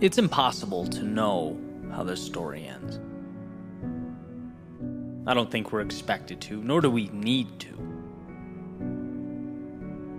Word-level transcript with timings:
It's 0.00 0.16
impossible 0.16 0.86
to 0.86 1.02
know 1.02 1.60
how 1.92 2.04
this 2.04 2.24
story 2.24 2.64
ends. 2.64 2.98
I 5.26 5.34
don't 5.34 5.50
think 5.50 5.72
we're 5.72 5.82
expected 5.82 6.40
to, 6.42 6.62
nor 6.62 6.80
do 6.80 6.90
we 6.90 7.08
need 7.08 7.60
to. 7.60 7.74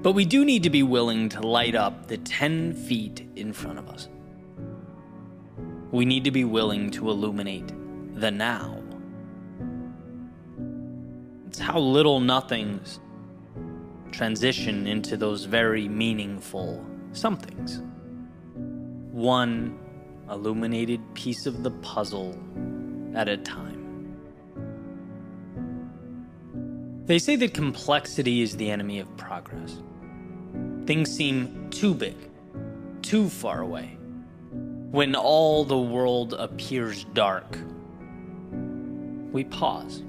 But 0.04 0.12
we 0.12 0.24
do 0.24 0.46
need 0.46 0.62
to 0.64 0.70
be 0.70 0.84
willing 0.84 1.30
to 1.30 1.42
light 1.42 1.74
up 1.74 2.08
the 2.08 2.18
10 2.18 2.76
feet 2.76 3.28
in 3.36 3.54
front 3.54 3.80
of 3.80 3.90
us. 3.90 4.08
We 5.92 6.06
need 6.06 6.26
to 6.26 6.32
be 6.32 6.44
willing 6.44 6.92
to 6.92 7.10
illuminate 7.10 7.74
the 8.14 8.30
now. 8.30 8.84
It's 11.48 11.58
how 11.58 11.80
little 11.80 12.20
nothings 12.20 13.00
transition 14.12 14.86
into 14.86 15.18
those 15.18 15.46
very 15.46 15.88
meaningful 15.88 16.86
somethings 17.14 17.82
one 19.22 19.78
illuminated 20.30 21.02
piece 21.14 21.46
of 21.46 21.64
the 21.64 21.72
puzzle 21.72 22.38
at 23.16 23.28
a 23.28 23.38
time. 23.38 23.80
They 27.06 27.20
say 27.20 27.36
that 27.36 27.54
complexity 27.54 28.42
is 28.42 28.58
the 28.58 28.72
enemy 28.72 29.00
of 29.00 29.18
progress. 29.18 29.82
Things 30.86 31.12
seem 31.12 31.70
too 31.70 31.94
big, 31.94 32.16
too 33.02 33.30
far 33.30 33.62
away. 33.62 33.98
When 34.92 35.16
all 35.16 35.64
the 35.64 35.78
world 35.78 36.34
appears 36.34 37.04
dark, 37.14 37.58
we 39.32 39.44
pause. 39.44 40.04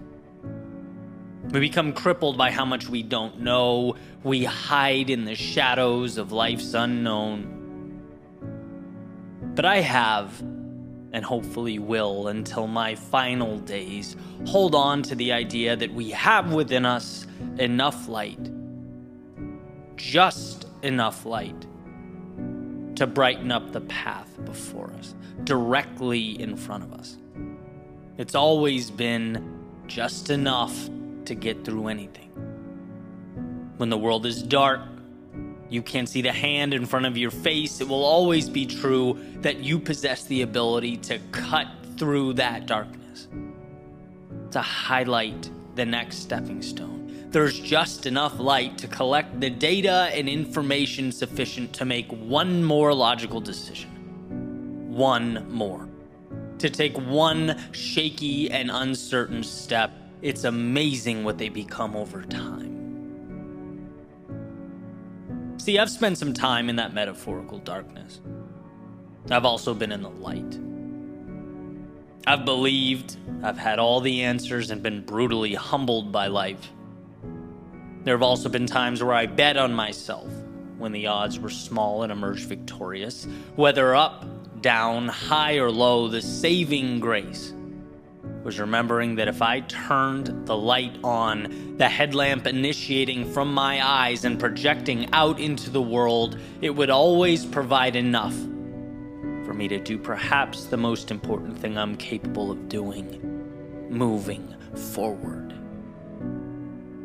We 1.51 1.61
become 1.61 1.93
crippled 1.93 2.39
by 2.39 2.51
how 2.51 2.65
much 2.65 2.89
we 2.89 3.03
don't 3.03 3.41
know. 3.41 3.97
We 4.23 4.45
hide 4.45 5.11
in 5.11 5.25
the 5.25 5.35
shadows 5.35 6.19
of 6.19 6.33
life's 6.33 6.73
unknown. 6.75 7.52
But 9.55 9.67
I 9.67 9.81
have, 9.81 10.41
and 11.13 11.25
hopefully 11.25 11.79
will 11.79 12.29
until 12.29 12.67
my 12.67 12.95
final 12.95 13.59
days, 13.59 14.17
hold 14.47 14.75
on 14.75 15.03
to 15.03 15.15
the 15.15 15.33
idea 15.33 15.77
that 15.77 15.93
we 15.93 16.11
have 16.11 16.53
within 16.53 16.87
us 16.87 17.27
enough 17.59 18.09
light, 18.09 18.51
just 19.97 20.67
enough 20.83 21.27
light, 21.27 21.67
to 22.95 23.07
brighten 23.07 23.53
up 23.53 23.73
the 23.73 23.83
path 23.83 24.43
before 24.45 24.91
us, 24.99 25.15
directly 25.45 26.41
in 26.41 26.57
front 26.57 26.85
of 26.85 26.93
us. 26.95 27.19
It's 28.17 28.35
always 28.35 28.91
been 28.91 29.61
just 29.87 30.31
enough 30.31 30.89
to 31.27 31.35
get 31.35 31.65
through 31.65 31.89
anything. 31.89 32.31
When 33.77 33.91
the 33.91 33.99
world 33.99 34.25
is 34.25 34.43
dark, 34.43 34.81
you 35.73 35.83
can't 35.83 36.09
see 36.09 36.23
the 36.23 36.33
hand 36.33 36.75
in 36.75 36.85
front 36.85 37.07
of 37.07 37.17
your 37.17 37.31
face, 37.31 37.81
it 37.81 37.89
will 37.89 38.05
always 38.05 38.49
be 38.49 38.67
true 38.67 39.19
that 39.37 39.59
you 39.59 39.79
possess 39.79 40.25
the 40.25 40.43
ability 40.43 40.99
to 40.99 41.19
cut 41.33 41.67
through 41.97 42.35
that 42.35 42.67
darkness, 42.67 43.29
to 44.51 44.61
highlight 44.61 45.51
the 45.75 45.87
next 45.87 46.19
stepping 46.19 46.61
stone. 46.61 47.29
There's 47.31 47.59
just 47.59 48.05
enough 48.05 48.39
light 48.39 48.77
to 48.79 48.87
collect 48.87 49.41
the 49.41 49.49
data 49.49 50.11
and 50.13 50.29
information 50.29 51.11
sufficient 51.11 51.73
to 51.75 51.87
make 51.87 52.07
one 52.11 52.63
more 52.63 52.93
logical 52.93 53.41
decision. 53.41 53.89
One 54.91 55.51
more. 55.51 55.89
To 56.59 56.69
take 56.69 56.95
one 56.99 57.59
shaky 57.73 58.51
and 58.51 58.71
uncertain 58.71 59.43
step. 59.43 59.93
It's 60.21 60.45
amazing 60.45 61.25
what 61.25 61.39
they 61.39 61.49
become 61.49 61.97
over 61.97 62.23
time. 62.23 62.52
See, 65.63 65.79
I've 65.79 65.91
spent 65.91 66.19
some 66.19 66.35
time 66.35 66.69
in 66.69 66.75
that 66.75 66.93
metaphorical 66.93 67.59
darkness. 67.59 68.21
I've 69.31 69.45
also 69.45 69.75
been 69.75 69.93
in 69.93 70.03
the 70.03 70.11
light. 70.11 70.59
I've 72.27 72.45
believed, 72.45 73.17
I've 73.45 73.59
had 73.59 73.79
all 73.79 74.01
the 74.01 74.25
answers, 74.25 74.73
and 74.73 74.83
been 74.83 75.05
brutally 75.05 75.55
humbled 75.55 76.11
by 76.11 76.27
life. 76.27 76.69
There 78.03 78.13
have 78.13 78.25
also 78.25 78.49
been 78.49 78.67
times 78.67 79.05
where 79.05 79.15
I 79.15 79.27
bet 79.27 79.57
on 79.57 79.73
myself 79.73 80.29
when 80.79 80.91
the 80.91 81.07
odds 81.07 81.39
were 81.39 81.49
small 81.49 82.03
and 82.03 82.11
emerged 82.11 82.47
victorious. 82.49 83.29
Whether 83.55 83.95
up, 83.95 84.27
down, 84.63 85.07
high, 85.07 85.59
or 85.59 85.71
low, 85.71 86.09
the 86.09 86.23
saving 86.23 86.99
grace 86.99 87.55
was 88.43 88.59
remembering 88.59 89.15
that 89.17 89.29
if 89.29 89.41
I 89.41 89.61
turned 89.61 90.47
the 90.47 90.57
light 90.57 90.99
on, 91.05 91.77
the 91.77 91.89
headlamp 91.89 92.47
initiating 92.47 93.33
from 93.33 93.53
my 93.53 93.85
eyes 93.87 94.25
and 94.25 94.39
projecting 94.39 95.13
out 95.13 95.39
into 95.39 95.71
the 95.71 95.83
world, 95.83 96.39
it 96.61 96.71
would 96.71 96.91
always 96.91 97.45
provide 97.45 97.97
enough 97.97 98.35
for 99.45 99.55
me 99.55 99.69
to 99.69 99.79
do 99.79 99.99
perhaps 99.99 100.65
the 100.65 100.77
most 100.77 101.11
important 101.11 101.59
thing 101.59 101.77
I'm 101.79 101.97
capable 101.97 102.51
of 102.51 102.69
doing 102.69 103.29
moving 103.91 104.55
forward. 104.75 105.55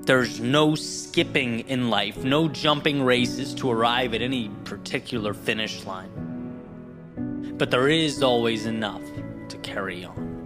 There's 0.05 0.39
no 0.39 0.73
skipping 0.73 1.61
in 1.67 1.89
life, 1.89 2.23
no 2.23 2.47
jumping 2.47 3.03
races 3.03 3.53
to 3.55 3.69
arrive 3.69 4.13
at 4.13 4.21
any 4.21 4.49
particular 4.63 5.33
finish 5.33 5.83
line. 5.85 7.55
But 7.57 7.71
there 7.71 7.89
is 7.89 8.23
always 8.23 8.65
enough 8.65 9.01
to 9.49 9.57
carry 9.57 10.05
on. 10.05 10.36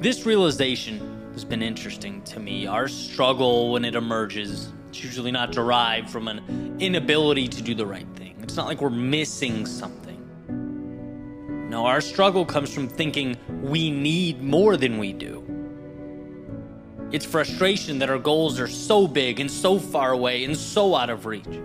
This 0.00 0.24
realization 0.24 1.30
has 1.34 1.44
been 1.44 1.60
interesting 1.60 2.22
to 2.22 2.40
me. 2.40 2.66
Our 2.66 2.88
struggle 2.88 3.72
when 3.72 3.84
it 3.84 3.94
emerges, 3.94 4.72
it's 4.88 5.04
usually 5.04 5.30
not 5.30 5.52
derived 5.52 6.08
from 6.08 6.26
an 6.26 6.78
inability 6.80 7.48
to 7.48 7.60
do 7.60 7.74
the 7.74 7.84
right 7.84 8.06
thing. 8.16 8.34
It's 8.42 8.56
not 8.56 8.66
like 8.66 8.80
we're 8.80 8.88
missing 8.88 9.66
something. 9.66 10.16
No, 11.68 11.84
our 11.84 12.00
struggle 12.00 12.46
comes 12.46 12.72
from 12.72 12.88
thinking 12.88 13.36
we 13.60 13.90
need 13.90 14.42
more 14.42 14.78
than 14.78 14.96
we 14.96 15.12
do. 15.12 15.44
It's 17.12 17.26
frustration 17.26 17.98
that 17.98 18.08
our 18.08 18.18
goals 18.18 18.58
are 18.58 18.68
so 18.68 19.06
big 19.06 19.38
and 19.38 19.50
so 19.50 19.78
far 19.78 20.12
away 20.12 20.44
and 20.44 20.56
so 20.56 20.94
out 20.94 21.10
of 21.10 21.26
reach. 21.26 21.60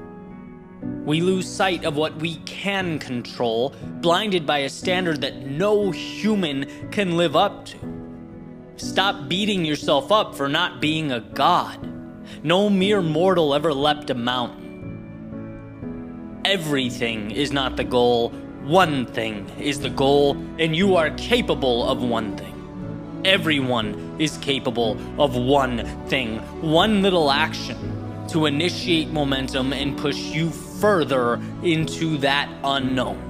We 1.06 1.22
lose 1.22 1.50
sight 1.50 1.86
of 1.86 1.96
what 1.96 2.18
we 2.18 2.36
can 2.40 3.00
control, 3.00 3.74
blinded 4.02 4.46
by 4.46 4.58
a 4.58 4.70
standard 4.70 5.22
that 5.22 5.38
no 5.38 5.92
human 5.92 6.90
can 6.92 7.16
live 7.16 7.38
up 7.38 7.64
to. 7.68 7.95
Stop 8.78 9.30
beating 9.30 9.64
yourself 9.64 10.12
up 10.12 10.36
for 10.36 10.50
not 10.50 10.82
being 10.82 11.12
a 11.12 11.22
god. 11.22 11.80
No 12.44 12.70
mere 12.70 13.02
mortal 13.02 13.54
ever 13.54 13.74
leapt 13.74 14.10
a 14.10 14.16
mountain. 14.16 14.66
Everything 16.44 17.32
is 17.32 17.54
not 17.54 17.78
the 17.78 17.86
goal, 17.86 18.32
one 18.64 19.06
thing 19.06 19.50
is 19.60 19.80
the 19.80 19.90
goal, 19.90 20.36
and 20.60 20.76
you 20.76 20.98
are 20.98 21.10
capable 21.12 21.88
of 21.88 22.04
one 22.04 22.36
thing. 22.36 23.22
Everyone 23.24 24.18
is 24.20 24.38
capable 24.40 25.00
of 25.22 25.36
one 25.36 25.86
thing, 26.08 26.40
one 26.62 27.02
little 27.02 27.32
action 27.32 27.78
to 28.28 28.46
initiate 28.46 29.08
momentum 29.10 29.72
and 29.72 29.98
push 29.98 30.18
you 30.18 30.50
further 30.50 31.42
into 31.64 32.18
that 32.18 32.50
unknown. 32.64 33.22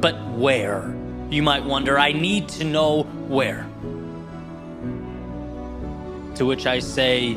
But 0.00 0.14
where? 0.30 0.97
You 1.30 1.42
might 1.42 1.62
wonder, 1.62 1.98
I 1.98 2.12
need 2.12 2.48
to 2.50 2.64
know 2.64 3.02
where. 3.02 3.66
To 6.36 6.46
which 6.46 6.66
I 6.66 6.78
say, 6.78 7.36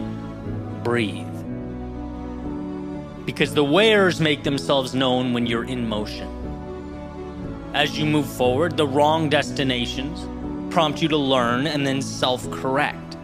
breathe. 0.84 1.28
Because 3.26 3.54
the 3.54 3.64
wheres 3.64 4.22
make 4.22 4.44
themselves 4.44 4.96
known 4.96 5.34
when 5.34 5.46
you're 5.46 5.66
in 5.66 5.90
motion. 5.90 6.30
As 7.74 7.98
you 7.98 8.06
move 8.06 8.28
forward, 8.28 8.78
the 8.78 8.88
wrong 8.88 9.28
destinations 9.28 10.26
prompt 10.74 11.02
you 11.02 11.10
to 11.10 11.18
learn 11.18 11.68
and 11.68 11.86
then 11.86 12.02
self 12.02 12.50
correct. 12.50 13.16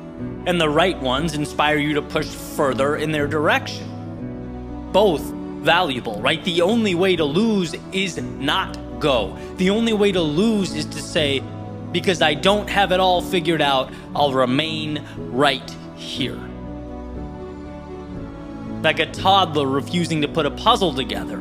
And 0.46 0.60
the 0.60 0.70
right 0.70 1.00
ones 1.00 1.34
inspire 1.34 1.78
you 1.78 1.94
to 1.94 2.02
push 2.02 2.28
further 2.28 2.98
in 2.98 3.12
their 3.12 3.28
direction. 3.28 4.90
Both 4.92 5.22
valuable, 5.22 6.22
right? 6.22 6.44
The 6.44 6.62
only 6.62 6.96
way 6.96 7.16
to 7.16 7.26
lose 7.26 7.74
is 7.94 8.18
not 8.18 8.78
go. 9.00 9.38
The 9.58 9.70
only 9.70 9.94
way 9.94 10.12
to 10.12 10.22
lose 10.22 10.74
is 10.74 10.86
to 10.86 11.02
say, 11.02 11.42
because 11.92 12.22
I 12.22 12.34
don't 12.34 12.70
have 12.70 12.92
it 12.92 13.00
all 13.00 13.22
figured 13.22 13.62
out, 13.62 13.92
I'll 14.16 14.34
remain 14.34 15.04
right 15.18 15.70
here. 15.96 16.40
Like 18.84 19.00
a 19.00 19.12
toddler 19.12 19.68
refusing 19.68 20.22
to 20.22 20.28
put 20.28 20.46
a 20.46 20.52
puzzle 20.52 20.94
together 20.94 21.38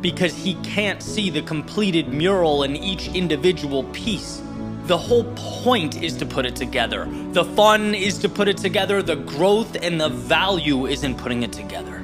because 0.00 0.34
he 0.34 0.54
can't 0.62 1.02
see 1.02 1.30
the 1.30 1.42
completed 1.42 2.08
mural 2.12 2.62
in 2.62 2.76
each 2.76 3.08
individual 3.08 3.84
piece. 3.84 4.42
The 4.84 4.96
whole 4.96 5.24
point 5.36 6.02
is 6.02 6.16
to 6.18 6.26
put 6.26 6.46
it 6.46 6.56
together. 6.56 7.06
The 7.32 7.44
fun 7.44 7.94
is 7.94 8.18
to 8.18 8.28
put 8.28 8.48
it 8.48 8.56
together. 8.56 9.02
The 9.02 9.16
growth 9.16 9.76
and 9.82 10.00
the 10.00 10.08
value 10.08 10.86
is 10.86 11.04
in 11.04 11.14
putting 11.14 11.42
it 11.42 11.52
together. 11.52 11.97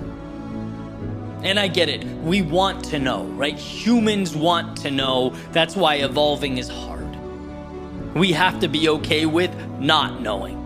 And 1.44 1.60
I 1.60 1.68
get 1.68 1.90
it. 1.90 2.04
We 2.22 2.40
want 2.40 2.84
to 2.86 2.98
know, 2.98 3.24
right? 3.24 3.56
Humans 3.56 4.34
want 4.34 4.78
to 4.78 4.90
know. 4.90 5.34
That's 5.52 5.76
why 5.76 5.96
evolving 5.96 6.56
is 6.56 6.68
hard. 6.68 7.14
We 8.14 8.32
have 8.32 8.60
to 8.60 8.68
be 8.68 8.88
okay 8.88 9.26
with 9.26 9.54
not 9.78 10.22
knowing. 10.22 10.62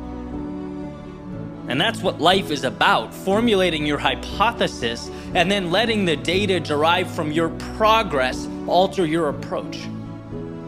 And 1.69 1.81
that's 1.81 2.01
what 2.01 2.21
life 2.21 2.51
is 2.53 2.63
about 2.63 3.13
formulating 3.13 3.85
your 3.85 3.99
hypothesis 3.99 5.11
and 5.35 5.51
then 5.51 5.73
letting 5.73 6.05
the 6.05 6.17
data 6.17 6.61
derived 6.61 7.11
from 7.11 7.33
your 7.33 7.49
progress 7.77 8.49
alter 8.69 9.05
your 9.05 9.29
approach. 9.29 9.81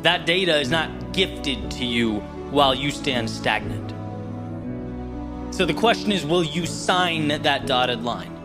That 0.02 0.26
data 0.26 0.58
is 0.58 0.70
not 0.70 1.12
gifted 1.12 1.70
to 1.72 1.84
you 1.84 2.16
while 2.50 2.74
you 2.74 2.90
stand 2.90 3.30
stagnant. 3.30 3.90
So 5.54 5.64
the 5.64 5.74
question 5.74 6.10
is 6.10 6.26
will 6.26 6.44
you 6.44 6.66
sign 6.66 7.28
that 7.28 7.66
dotted 7.66 8.02
line? 8.02 8.39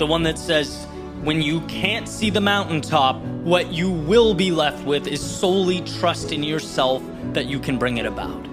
The 0.00 0.06
one 0.06 0.22
that 0.22 0.38
says, 0.38 0.86
when 1.24 1.42
you 1.42 1.60
can't 1.66 2.08
see 2.08 2.30
the 2.30 2.40
mountaintop, 2.40 3.20
what 3.44 3.70
you 3.70 3.90
will 3.90 4.32
be 4.32 4.50
left 4.50 4.82
with 4.86 5.06
is 5.06 5.20
solely 5.20 5.82
trust 5.82 6.32
in 6.32 6.42
yourself 6.42 7.02
that 7.34 7.44
you 7.44 7.58
can 7.58 7.76
bring 7.76 7.98
it 7.98 8.06
about. 8.06 8.46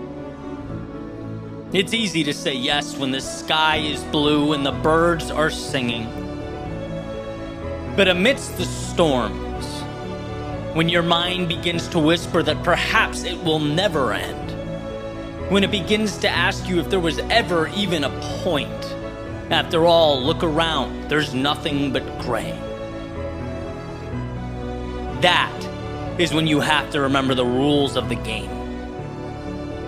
It's 1.71 1.93
easy 1.93 2.25
to 2.25 2.33
say 2.33 2.53
yes 2.53 2.97
when 2.97 3.11
the 3.11 3.21
sky 3.21 3.77
is 3.77 4.03
blue 4.03 4.51
and 4.51 4.65
the 4.65 4.73
birds 4.73 5.31
are 5.31 5.49
singing. 5.49 6.07
But 7.95 8.09
amidst 8.09 8.57
the 8.57 8.65
storms, 8.65 9.65
when 10.75 10.89
your 10.89 11.01
mind 11.01 11.47
begins 11.47 11.87
to 11.87 11.99
whisper 11.99 12.43
that 12.43 12.61
perhaps 12.61 13.23
it 13.23 13.41
will 13.41 13.61
never 13.61 14.11
end, 14.11 14.51
when 15.49 15.63
it 15.63 15.71
begins 15.71 16.17
to 16.17 16.29
ask 16.29 16.67
you 16.67 16.81
if 16.81 16.89
there 16.89 16.99
was 16.99 17.19
ever 17.19 17.69
even 17.69 18.03
a 18.03 18.09
point, 18.43 18.96
after 19.49 19.85
all, 19.85 20.21
look 20.21 20.43
around, 20.43 21.09
there's 21.09 21.33
nothing 21.33 21.93
but 21.93 22.03
gray. 22.19 22.51
That 25.21 25.53
is 26.19 26.33
when 26.33 26.47
you 26.47 26.59
have 26.59 26.89
to 26.91 27.01
remember 27.01 27.33
the 27.33 27.45
rules 27.45 27.95
of 27.95 28.09
the 28.09 28.15
game. 28.15 28.51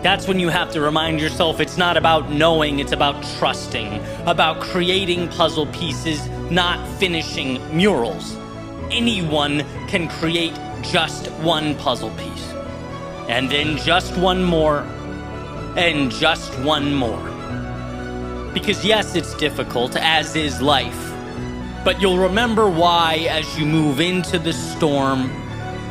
That's 0.01 0.29
when 0.29 0.39
you 0.39 0.47
have 0.47 0.71
to 0.71 0.81
remind 0.81 1.19
yourself 1.19 1.59
it's 1.59 1.77
not 1.77 1.97
about 1.97 2.31
knowing, 2.31 2.79
it's 2.79 2.93
about 2.93 3.21
trusting, 3.37 4.01
about 4.25 4.61
creating 4.61 5.27
puzzle 5.27 5.65
pieces, 5.67 6.25
not 6.49 6.87
finishing 6.97 7.59
murals. 7.75 8.37
Anyone 8.91 9.65
can 9.89 10.07
create 10.07 10.53
just 10.81 11.27
one 11.41 11.75
puzzle 11.75 12.11
piece, 12.11 12.53
and 13.27 13.49
then 13.49 13.75
just 13.77 14.15
one 14.17 14.41
more, 14.41 14.79
and 15.75 16.09
just 16.11 16.57
one 16.59 16.93
more. 16.93 17.38
Because, 18.53 18.83
yes, 18.83 19.15
it's 19.15 19.33
difficult, 19.35 19.95
as 19.95 20.35
is 20.35 20.61
life, 20.61 21.13
but 21.85 22.01
you'll 22.01 22.17
remember 22.17 22.69
why 22.69 23.27
as 23.29 23.57
you 23.57 23.65
move 23.65 23.99
into 23.99 24.39
the 24.39 24.53
storm 24.53 25.29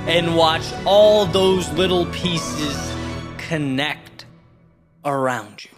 and 0.06 0.36
watch 0.36 0.64
all 0.84 1.24
those 1.26 1.70
little 1.72 2.06
pieces 2.06 2.92
connect 3.36 4.26
around 5.04 5.64
you. 5.64 5.77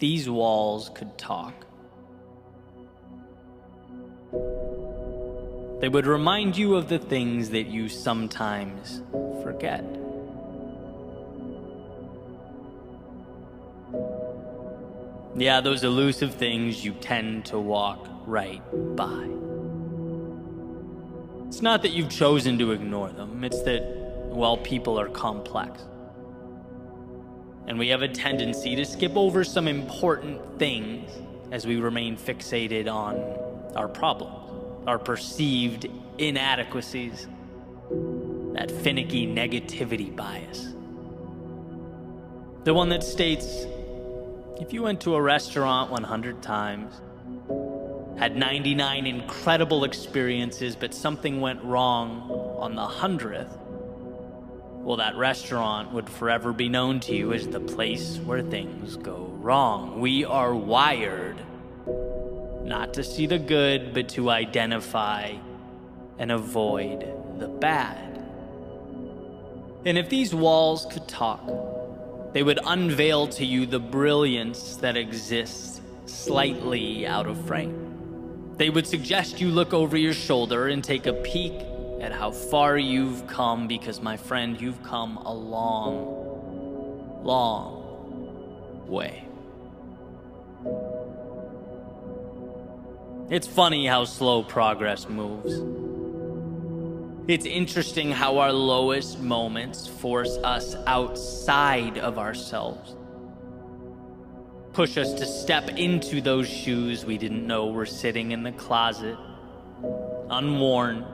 These 0.00 0.28
walls 0.28 0.90
could 0.94 1.16
talk, 1.18 1.54
they 5.80 5.88
would 5.88 6.06
remind 6.06 6.56
you 6.56 6.74
of 6.74 6.88
the 6.88 6.98
things 6.98 7.50
that 7.50 7.66
you 7.66 7.88
sometimes 7.88 9.02
forget. 9.42 9.84
Yeah, 15.36 15.60
those 15.60 15.84
elusive 15.84 16.34
things 16.34 16.84
you 16.84 16.92
tend 16.92 17.46
to 17.46 17.58
walk 17.58 18.06
right 18.26 18.62
by. 18.96 19.28
It's 21.48 21.62
not 21.62 21.82
that 21.82 21.92
you've 21.92 22.10
chosen 22.10 22.58
to 22.58 22.72
ignore 22.72 23.10
them, 23.10 23.44
it's 23.44 23.62
that, 23.62 23.82
well, 24.26 24.56
people 24.56 24.98
are 24.98 25.08
complex 25.08 25.82
and 27.66 27.78
we 27.78 27.88
have 27.88 28.02
a 28.02 28.08
tendency 28.08 28.76
to 28.76 28.84
skip 28.84 29.16
over 29.16 29.44
some 29.44 29.68
important 29.68 30.58
things 30.58 31.10
as 31.52 31.66
we 31.66 31.76
remain 31.76 32.16
fixated 32.16 32.92
on 32.92 33.16
our 33.76 33.88
problems, 33.88 34.86
our 34.86 34.98
perceived 34.98 35.86
inadequacies, 36.18 37.26
that 38.54 38.70
finicky 38.70 39.26
negativity 39.26 40.14
bias. 40.14 40.74
The 42.64 42.74
one 42.74 42.88
that 42.90 43.02
states 43.02 43.66
if 44.60 44.74
you 44.74 44.82
went 44.82 45.00
to 45.00 45.14
a 45.14 45.22
restaurant 45.22 45.90
100 45.90 46.42
times, 46.42 47.00
had 48.18 48.36
99 48.36 49.06
incredible 49.06 49.84
experiences, 49.84 50.76
but 50.76 50.92
something 50.92 51.40
went 51.40 51.64
wrong 51.64 52.30
on 52.58 52.74
the 52.74 52.86
100th, 52.86 53.58
well, 54.82 54.96
that 54.96 55.16
restaurant 55.16 55.92
would 55.92 56.08
forever 56.08 56.52
be 56.52 56.68
known 56.68 57.00
to 57.00 57.14
you 57.14 57.32
as 57.32 57.46
the 57.46 57.60
place 57.60 58.16
where 58.18 58.42
things 58.42 58.96
go 58.96 59.30
wrong. 59.40 60.00
We 60.00 60.24
are 60.24 60.54
wired 60.54 61.36
not 62.62 62.94
to 62.94 63.04
see 63.04 63.26
the 63.26 63.38
good, 63.38 63.92
but 63.92 64.08
to 64.10 64.30
identify 64.30 65.34
and 66.18 66.32
avoid 66.32 67.06
the 67.38 67.48
bad. 67.48 68.22
And 69.84 69.98
if 69.98 70.08
these 70.08 70.34
walls 70.34 70.86
could 70.90 71.06
talk, 71.08 71.42
they 72.32 72.42
would 72.42 72.60
unveil 72.64 73.26
to 73.28 73.44
you 73.44 73.66
the 73.66 73.80
brilliance 73.80 74.76
that 74.76 74.96
exists 74.96 75.80
slightly 76.06 77.06
out 77.06 77.26
of 77.26 77.44
frame. 77.46 78.54
They 78.56 78.70
would 78.70 78.86
suggest 78.86 79.40
you 79.40 79.48
look 79.48 79.74
over 79.74 79.96
your 79.96 80.12
shoulder 80.12 80.68
and 80.68 80.84
take 80.84 81.06
a 81.06 81.12
peek 81.12 81.54
at 82.00 82.12
how 82.12 82.30
far 82.30 82.78
you've 82.78 83.26
come 83.26 83.68
because, 83.68 84.00
my 84.00 84.16
friend, 84.16 84.60
you've 84.60 84.82
come 84.82 85.18
a 85.18 85.32
long, 85.32 87.22
long 87.22 88.86
way. 88.88 89.24
It's 93.30 93.46
funny 93.46 93.86
how 93.86 94.06
slow 94.06 94.42
progress 94.42 95.08
moves. 95.08 95.62
It's 97.28 97.46
interesting 97.46 98.10
how 98.10 98.38
our 98.38 98.52
lowest 98.52 99.20
moments 99.20 99.86
force 99.86 100.36
us 100.38 100.74
outside 100.86 101.98
of 101.98 102.18
ourselves. 102.18 102.96
Push 104.72 104.96
us 104.96 105.12
to 105.14 105.26
step 105.26 105.68
into 105.68 106.20
those 106.20 106.48
shoes 106.48 107.04
we 107.04 107.18
didn't 107.18 107.46
know 107.46 107.68
were 107.68 107.86
sitting 107.86 108.32
in 108.32 108.42
the 108.42 108.52
closet, 108.52 109.16
unworn, 110.28 111.04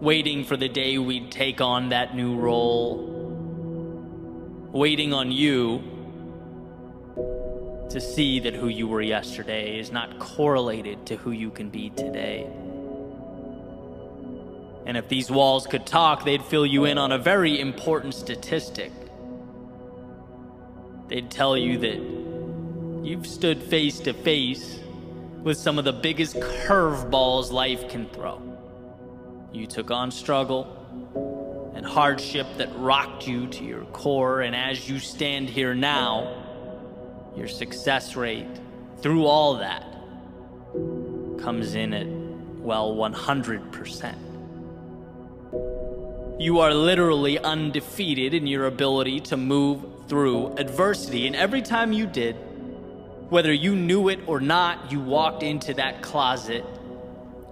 waiting 0.00 0.44
for 0.44 0.56
the 0.56 0.68
day 0.68 0.98
we'd 0.98 1.30
take 1.30 1.60
on 1.60 1.88
that 1.90 2.14
new 2.14 2.36
role, 2.36 3.12
waiting 4.72 5.12
on 5.12 5.32
you 5.32 5.82
to 7.90 8.00
see 8.00 8.40
that 8.40 8.54
who 8.54 8.68
you 8.68 8.86
were 8.86 9.00
yesterday 9.00 9.78
is 9.78 9.90
not 9.90 10.18
correlated 10.18 11.06
to 11.06 11.16
who 11.16 11.30
you 11.30 11.50
can 11.50 11.70
be 11.70 11.88
today. 11.90 12.46
And 14.84 14.96
if 14.96 15.08
these 15.08 15.30
walls 15.30 15.66
could 15.66 15.86
talk, 15.86 16.24
they'd 16.24 16.44
fill 16.44 16.66
you 16.66 16.84
in 16.84 16.98
on 16.98 17.10
a 17.12 17.18
very 17.18 17.58
important 17.58 18.14
statistic. 18.14 18.92
They'd 21.08 21.30
tell 21.30 21.56
you 21.56 21.78
that 21.78 23.06
you've 23.06 23.26
stood 23.26 23.62
face 23.62 23.98
to 24.00 24.12
face 24.12 24.78
with 25.42 25.56
some 25.56 25.78
of 25.78 25.84
the 25.84 25.92
biggest 25.92 26.36
curveballs 26.36 27.50
life 27.50 27.88
can 27.88 28.08
throw. 28.10 28.55
You 29.56 29.66
took 29.66 29.90
on 29.90 30.10
struggle 30.10 31.72
and 31.74 31.86
hardship 31.86 32.46
that 32.58 32.68
rocked 32.76 33.26
you 33.26 33.46
to 33.46 33.64
your 33.64 33.86
core, 33.86 34.42
and 34.42 34.54
as 34.54 34.86
you 34.86 34.98
stand 34.98 35.48
here 35.48 35.74
now, 35.74 36.44
your 37.34 37.48
success 37.48 38.16
rate 38.16 38.60
through 38.98 39.24
all 39.24 39.54
that 39.56 39.82
comes 41.42 41.74
in 41.74 41.94
at, 41.94 42.06
well, 42.06 42.94
100%. 42.94 44.14
You 46.38 46.60
are 46.60 46.74
literally 46.74 47.38
undefeated 47.38 48.34
in 48.34 48.46
your 48.46 48.66
ability 48.66 49.20
to 49.20 49.38
move 49.38 49.86
through 50.06 50.54
adversity, 50.58 51.26
and 51.26 51.34
every 51.34 51.62
time 51.62 51.94
you 51.94 52.06
did, 52.06 52.36
whether 53.30 53.54
you 53.54 53.74
knew 53.74 54.10
it 54.10 54.20
or 54.26 54.38
not, 54.38 54.92
you 54.92 55.00
walked 55.00 55.42
into 55.42 55.72
that 55.72 56.02
closet 56.02 56.62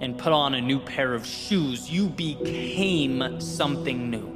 and 0.04 0.18
put 0.18 0.32
on 0.34 0.52
a 0.54 0.60
new 0.60 0.78
pair 0.78 1.14
of 1.14 1.26
shoes, 1.26 1.90
you 1.90 2.08
became 2.10 3.40
something 3.40 4.10
new. 4.10 4.30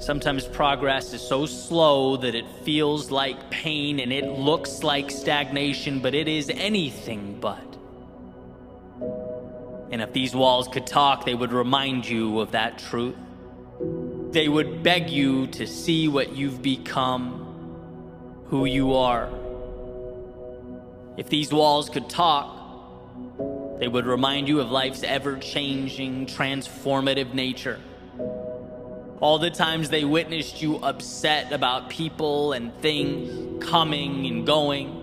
Sometimes 0.00 0.44
progress 0.46 1.12
is 1.12 1.22
so 1.22 1.46
slow 1.46 2.16
that 2.16 2.34
it 2.34 2.44
feels 2.64 3.12
like 3.12 3.48
pain 3.50 4.00
and 4.00 4.12
it 4.12 4.24
looks 4.24 4.82
like 4.82 5.10
stagnation, 5.10 6.00
but 6.00 6.14
it 6.14 6.26
is 6.26 6.50
anything 6.50 7.38
but. 7.40 7.62
And 9.92 10.02
if 10.02 10.12
these 10.12 10.34
walls 10.34 10.66
could 10.66 10.86
talk, 10.86 11.24
they 11.24 11.34
would 11.34 11.52
remind 11.52 12.08
you 12.08 12.40
of 12.40 12.50
that 12.50 12.78
truth. 12.78 13.14
They 14.32 14.48
would 14.48 14.82
beg 14.82 15.10
you 15.10 15.46
to 15.48 15.64
see 15.64 16.08
what 16.08 16.34
you've 16.34 16.60
become, 16.60 18.42
who 18.48 18.64
you 18.64 18.94
are. 18.94 19.30
If 21.16 21.28
these 21.28 21.52
walls 21.52 21.88
could 21.88 22.08
talk, 22.08 22.56
they 23.78 23.88
would 23.88 24.06
remind 24.06 24.48
you 24.48 24.60
of 24.60 24.70
life's 24.70 25.02
ever 25.02 25.38
changing, 25.38 26.26
transformative 26.26 27.32
nature. 27.32 27.80
All 29.20 29.38
the 29.38 29.50
times 29.50 29.88
they 29.88 30.04
witnessed 30.04 30.60
you 30.60 30.76
upset 30.76 31.52
about 31.52 31.88
people 31.88 32.52
and 32.52 32.74
things 32.80 33.64
coming 33.64 34.26
and 34.26 34.46
going. 34.46 35.02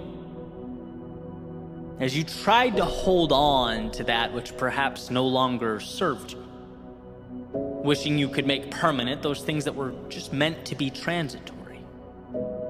As 2.00 2.16
you 2.16 2.24
tried 2.24 2.78
to 2.78 2.86
hold 2.86 3.32
on 3.32 3.92
to 3.92 4.04
that 4.04 4.34
which 4.34 4.56
perhaps 4.58 5.10
no 5.10 5.26
longer 5.26 5.80
served 5.80 6.34
you. 6.34 6.44
Wishing 7.54 8.18
you 8.18 8.30
could 8.30 8.46
make 8.46 8.70
permanent 8.70 9.22
those 9.24 9.42
things 9.42 9.66
that 9.66 9.76
were 9.76 9.94
just 10.10 10.32
meant 10.32 10.66
to 10.66 10.76
be 10.76 10.90
transitory. 10.90 11.63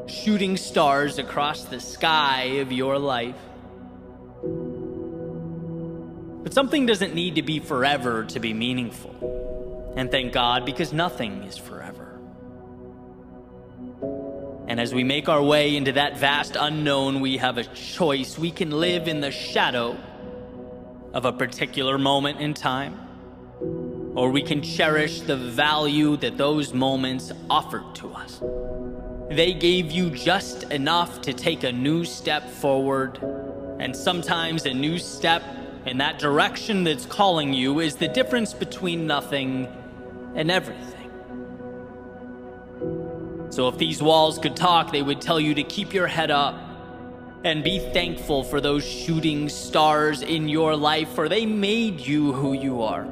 Shooting 0.08 0.58
stars 0.58 1.18
across 1.18 1.66
the 1.66 1.80
sky 1.80 2.44
of 2.62 2.72
your 2.72 3.00
life. 3.00 3.36
But 6.44 6.54
something 6.54 6.86
doesn't 6.86 7.16
need 7.16 7.36
to 7.36 7.42
be 7.42 7.60
forever 7.60 8.26
to 8.26 8.40
be 8.40 8.54
meaningful. 8.54 9.94
And 9.96 10.12
thank 10.12 10.34
God, 10.34 10.66
because 10.66 10.92
nothing 10.92 11.44
is 11.44 11.58
forever. 11.58 12.20
And 14.68 14.80
as 14.80 14.94
we 14.94 15.04
make 15.04 15.30
our 15.30 15.42
way 15.42 15.76
into 15.76 15.94
that 15.94 16.18
vast 16.18 16.58
unknown, 16.60 17.22
we 17.22 17.38
have 17.38 17.58
a 17.58 17.64
choice. 17.64 18.38
We 18.38 18.52
can 18.52 18.72
live 18.72 19.08
in 19.08 19.22
the 19.22 19.32
shadow 19.32 19.98
of 21.14 21.26
a 21.26 21.32
particular 21.32 21.98
moment 21.98 22.40
in 22.40 22.54
time, 22.54 23.00
or 24.16 24.32
we 24.32 24.42
can 24.42 24.62
cherish 24.62 25.22
the 25.22 25.38
value 25.38 26.18
that 26.18 26.38
those 26.38 26.74
moments 26.74 27.32
offered 27.50 27.96
to 27.96 28.12
us. 28.14 28.42
They 29.36 29.54
gave 29.56 29.92
you 29.92 30.12
just 30.12 30.64
enough 30.72 31.22
to 31.22 31.34
take 31.34 31.64
a 31.64 31.72
new 31.72 32.06
step 32.06 32.48
forward, 32.48 33.18
and 33.80 33.96
sometimes 33.96 34.68
a 34.68 34.74
new 34.76 35.00
step 35.00 35.42
in 35.88 35.98
that 35.98 36.20
direction 36.20 36.84
that's 36.84 37.08
calling 37.08 37.52
you 37.52 37.80
is 37.80 37.96
the 37.96 38.08
difference 38.08 38.54
between 38.54 39.08
nothing 39.08 39.68
and 40.36 40.52
everything. 40.52 41.10
So 43.50 43.68
if 43.70 43.80
these 43.80 44.04
walls 44.04 44.38
could 44.38 44.56
talk, 44.56 44.92
they 44.92 45.02
would 45.02 45.20
tell 45.20 45.40
you 45.40 45.56
to 45.56 45.64
keep 45.64 45.96
your 45.96 46.08
head 46.08 46.30
up 46.30 46.56
and 47.44 47.64
be 47.64 47.80
thankful 47.80 48.44
for 48.44 48.62
those 48.62 48.88
shooting 48.88 49.50
stars 49.50 50.22
in 50.22 50.48
your 50.48 50.76
life, 50.76 51.10
for 51.10 51.28
they 51.28 51.48
made 51.48 52.00
you 52.00 52.34
who 52.34 52.54
you 52.54 52.84
are. 52.84 53.08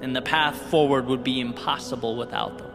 And 0.00 0.16
the 0.16 0.22
path 0.22 0.56
forward 0.70 1.06
would 1.08 1.22
be 1.22 1.40
impossible 1.40 2.16
without 2.16 2.56
them. 2.56 2.73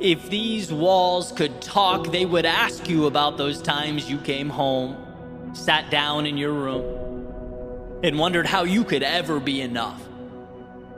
If 0.00 0.30
these 0.30 0.72
walls 0.72 1.30
could 1.30 1.60
talk, 1.60 2.10
they 2.10 2.24
would 2.24 2.46
ask 2.46 2.88
you 2.88 3.04
about 3.04 3.36
those 3.36 3.60
times 3.60 4.08
you 4.08 4.16
came 4.16 4.48
home, 4.48 4.96
sat 5.52 5.90
down 5.90 6.24
in 6.24 6.38
your 6.38 6.54
room, 6.54 7.98
and 8.02 8.18
wondered 8.18 8.46
how 8.46 8.62
you 8.62 8.82
could 8.82 9.02
ever 9.02 9.38
be 9.38 9.60
enough. 9.60 10.00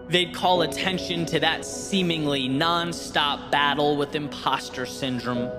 They'd 0.08 0.32
call 0.32 0.62
attention 0.62 1.26
to 1.26 1.40
that 1.40 1.64
seemingly 1.64 2.46
non-stop 2.46 3.50
battle 3.50 3.96
with 3.96 4.14
imposter 4.14 4.86
syndrome. 4.86 5.50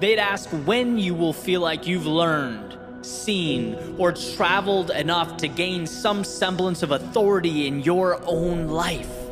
They'd 0.00 0.18
ask 0.18 0.50
when 0.50 0.98
you 0.98 1.14
will 1.14 1.32
feel 1.32 1.62
like 1.62 1.86
you've 1.86 2.06
learned, 2.06 2.76
seen, 3.00 3.78
or 3.96 4.12
traveled 4.12 4.90
enough 4.90 5.38
to 5.38 5.48
gain 5.48 5.86
some 5.86 6.22
semblance 6.22 6.82
of 6.82 6.90
authority 6.90 7.66
in 7.66 7.82
your 7.82 8.20
own 8.26 8.68
life. 8.68 9.25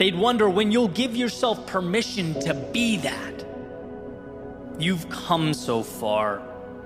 They'd 0.00 0.16
wonder 0.16 0.48
when 0.48 0.72
you'll 0.72 0.88
give 0.88 1.14
yourself 1.14 1.66
permission 1.66 2.32
to 2.40 2.54
be 2.54 2.96
that. 2.96 3.44
You've 4.78 5.06
come 5.10 5.52
so 5.52 5.82
far, 5.82 6.40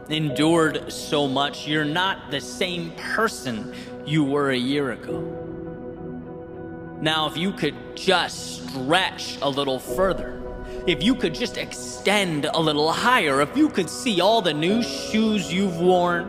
endured 0.08 0.92
so 0.92 1.28
much, 1.28 1.68
you're 1.68 1.84
not 1.84 2.32
the 2.32 2.40
same 2.40 2.90
person 2.90 3.72
you 4.04 4.24
were 4.24 4.50
a 4.50 4.56
year 4.56 4.90
ago. 4.90 5.20
Now, 7.00 7.28
if 7.28 7.36
you 7.36 7.52
could 7.52 7.76
just 7.94 8.66
stretch 8.68 9.38
a 9.40 9.48
little 9.48 9.78
further, 9.78 10.42
if 10.88 11.00
you 11.00 11.14
could 11.14 11.36
just 11.36 11.56
extend 11.56 12.46
a 12.46 12.58
little 12.58 12.90
higher, 12.90 13.40
if 13.42 13.56
you 13.56 13.68
could 13.68 13.88
see 13.88 14.20
all 14.20 14.42
the 14.42 14.54
new 14.54 14.82
shoes 14.82 15.52
you've 15.52 15.78
worn 15.78 16.28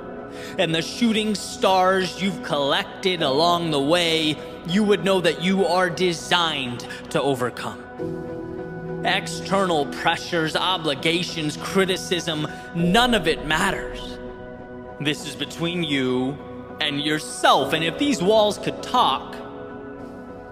and 0.59 0.75
the 0.75 0.83
shooting 0.83 1.33
stars 1.33 2.21
you've 2.21 2.43
collected 2.43 3.23
along 3.23 3.71
the 3.71 3.81
way, 3.81 4.37
you 4.67 4.83
would 4.83 5.03
know 5.03 5.21
that 5.21 5.41
you 5.41 5.65
are 5.65 5.89
designed 5.89 6.87
to 7.11 7.21
overcome. 7.21 7.81
External 9.05 9.85
pressures, 9.87 10.55
obligations, 10.55 11.57
criticism, 11.57 12.47
none 12.73 13.13
of 13.13 13.27
it 13.27 13.45
matters. 13.45 14.17
This 14.99 15.27
is 15.27 15.35
between 15.35 15.83
you 15.83 16.37
and 16.81 17.01
yourself, 17.01 17.73
and 17.73 17.83
if 17.83 17.97
these 17.97 18.21
walls 18.21 18.57
could 18.57 18.81
talk, 18.81 19.35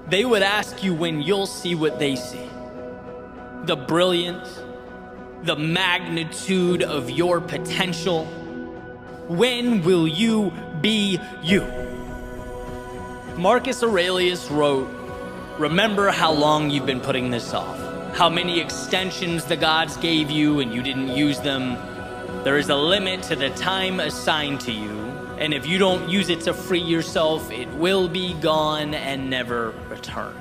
they 0.07 0.25
would 0.25 0.43
ask 0.43 0.83
you 0.83 0.93
when 0.93 1.21
you'll 1.21 1.47
see 1.47 1.75
what 1.75 1.99
they 1.99 2.15
see 2.15 2.49
the 3.63 3.75
brilliance, 3.77 4.59
the 5.43 5.55
magnitude 5.55 6.83
of 6.83 7.09
your 7.09 7.39
potential. 7.39 8.25
When 9.29 9.83
will 9.83 10.05
you 10.05 10.51
be 10.81 11.17
you? 11.41 11.92
Marcus 13.37 13.81
Aurelius 13.83 14.49
wrote, 14.51 14.89
Remember 15.57 16.09
how 16.09 16.31
long 16.31 16.69
you've 16.69 16.85
been 16.85 17.01
putting 17.01 17.31
this 17.31 17.53
off, 17.53 17.79
how 18.15 18.29
many 18.29 18.59
extensions 18.59 19.45
the 19.45 19.55
gods 19.55 19.97
gave 19.97 20.29
you 20.29 20.59
and 20.59 20.73
you 20.73 20.81
didn't 20.81 21.09
use 21.09 21.39
them. 21.39 21.77
There 22.43 22.57
is 22.57 22.69
a 22.69 22.75
limit 22.75 23.23
to 23.23 23.35
the 23.35 23.49
time 23.51 23.99
assigned 23.99 24.61
to 24.61 24.71
you 24.71 25.03
and 25.37 25.53
if 25.53 25.65
you 25.65 25.77
don't 25.77 26.09
use 26.09 26.29
it 26.29 26.41
to 26.41 26.53
free 26.53 26.79
yourself, 26.79 27.51
it 27.51 27.67
will 27.69 28.07
be 28.07 28.33
gone 28.35 28.93
and 28.93 29.29
never 29.29 29.71
return. 29.89 30.35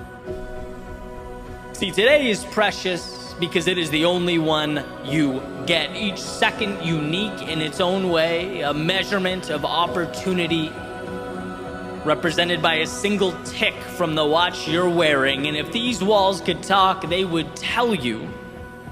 See, 1.73 1.91
today 1.91 2.31
is 2.31 2.45
precious 2.45 3.35
because 3.41 3.67
it 3.67 3.79
is 3.79 3.91
the 3.91 4.05
only 4.05 4.39
one 4.39 4.85
you 5.05 5.43
get. 5.67 5.97
Each 5.97 6.21
second 6.21 6.85
unique 6.85 7.43
in 7.49 7.61
its 7.63 7.81
own 7.81 8.11
way, 8.11 8.61
a 8.61 8.75
measurement 8.75 9.51
of 9.51 9.65
opportunity 9.65 10.71
represented 12.05 12.61
by 12.61 12.77
a 12.77 12.87
single 12.87 13.33
tick 13.45 13.75
from 13.75 14.15
the 14.15 14.25
watch 14.25 14.69
you're 14.69 14.89
wearing. 14.89 15.47
And 15.47 15.57
if 15.57 15.71
these 15.73 16.03
walls 16.03 16.41
could 16.41 16.63
talk, 16.63 17.09
they 17.09 17.25
would 17.25 17.55
tell 17.57 17.95
you 17.95 18.29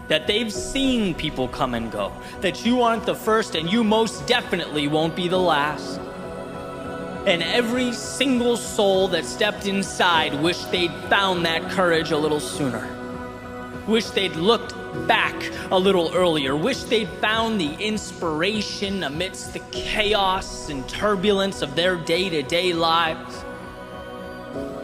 that 0.08 0.26
they've 0.26 0.52
seen 0.52 1.14
people 1.14 1.46
come 1.48 1.74
and 1.74 1.90
go, 1.90 2.12
that 2.40 2.64
you 2.64 2.82
aren't 2.82 3.06
the 3.06 3.14
first 3.14 3.54
and 3.54 3.70
you 3.70 3.84
most 3.84 4.26
definitely 4.26 4.88
won't 4.88 5.14
be 5.14 5.28
the 5.28 5.38
last. 5.38 6.00
And 7.26 7.42
every 7.42 7.92
single 7.92 8.56
soul 8.56 9.06
that 9.08 9.24
stepped 9.24 9.66
inside 9.66 10.34
wished 10.42 10.70
they'd 10.72 10.92
found 11.08 11.44
that 11.44 11.70
courage 11.70 12.10
a 12.10 12.16
little 12.16 12.40
sooner. 12.40 12.88
Wished 13.86 14.14
they'd 14.14 14.36
looked 14.36 14.74
back 15.06 15.34
a 15.70 15.78
little 15.78 16.14
earlier. 16.14 16.56
wish 16.56 16.82
they'd 16.84 17.08
found 17.20 17.60
the 17.60 17.74
inspiration 17.74 19.04
amidst 19.04 19.52
the 19.52 19.60
chaos 19.70 20.68
and 20.68 20.88
turbulence 20.88 21.62
of 21.62 21.74
their 21.76 21.96
day 21.96 22.28
to 22.28 22.42
day 22.42 22.72
lives. 22.72 23.44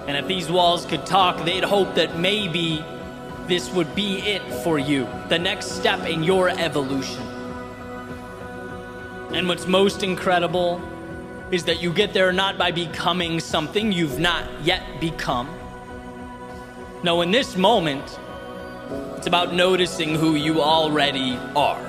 And 0.06 0.16
if 0.16 0.26
these 0.26 0.50
walls 0.50 0.86
could 0.86 1.04
talk, 1.04 1.44
they'd 1.44 1.64
hope 1.64 1.94
that 1.96 2.18
maybe 2.18 2.84
this 3.46 3.70
would 3.72 3.94
be 3.94 4.18
it 4.18 4.42
for 4.62 4.78
you, 4.78 5.08
the 5.28 5.38
next 5.38 5.72
step 5.72 6.06
in 6.06 6.22
your 6.22 6.48
evolution. 6.48 7.22
And 9.32 9.48
what's 9.48 9.66
most 9.66 10.02
incredible 10.02 10.80
is 11.50 11.64
that 11.64 11.82
you 11.82 11.92
get 11.92 12.12
there 12.12 12.32
not 12.32 12.58
by 12.58 12.70
becoming 12.70 13.38
something 13.40 13.92
you've 13.92 14.18
not 14.18 14.48
yet 14.62 15.00
become. 15.00 15.48
No, 17.02 17.20
in 17.22 17.30
this 17.30 17.56
moment, 17.56 18.18
it's 19.16 19.26
about 19.26 19.54
noticing 19.54 20.14
who 20.14 20.34
you 20.34 20.60
already 20.60 21.38
are. 21.56 21.82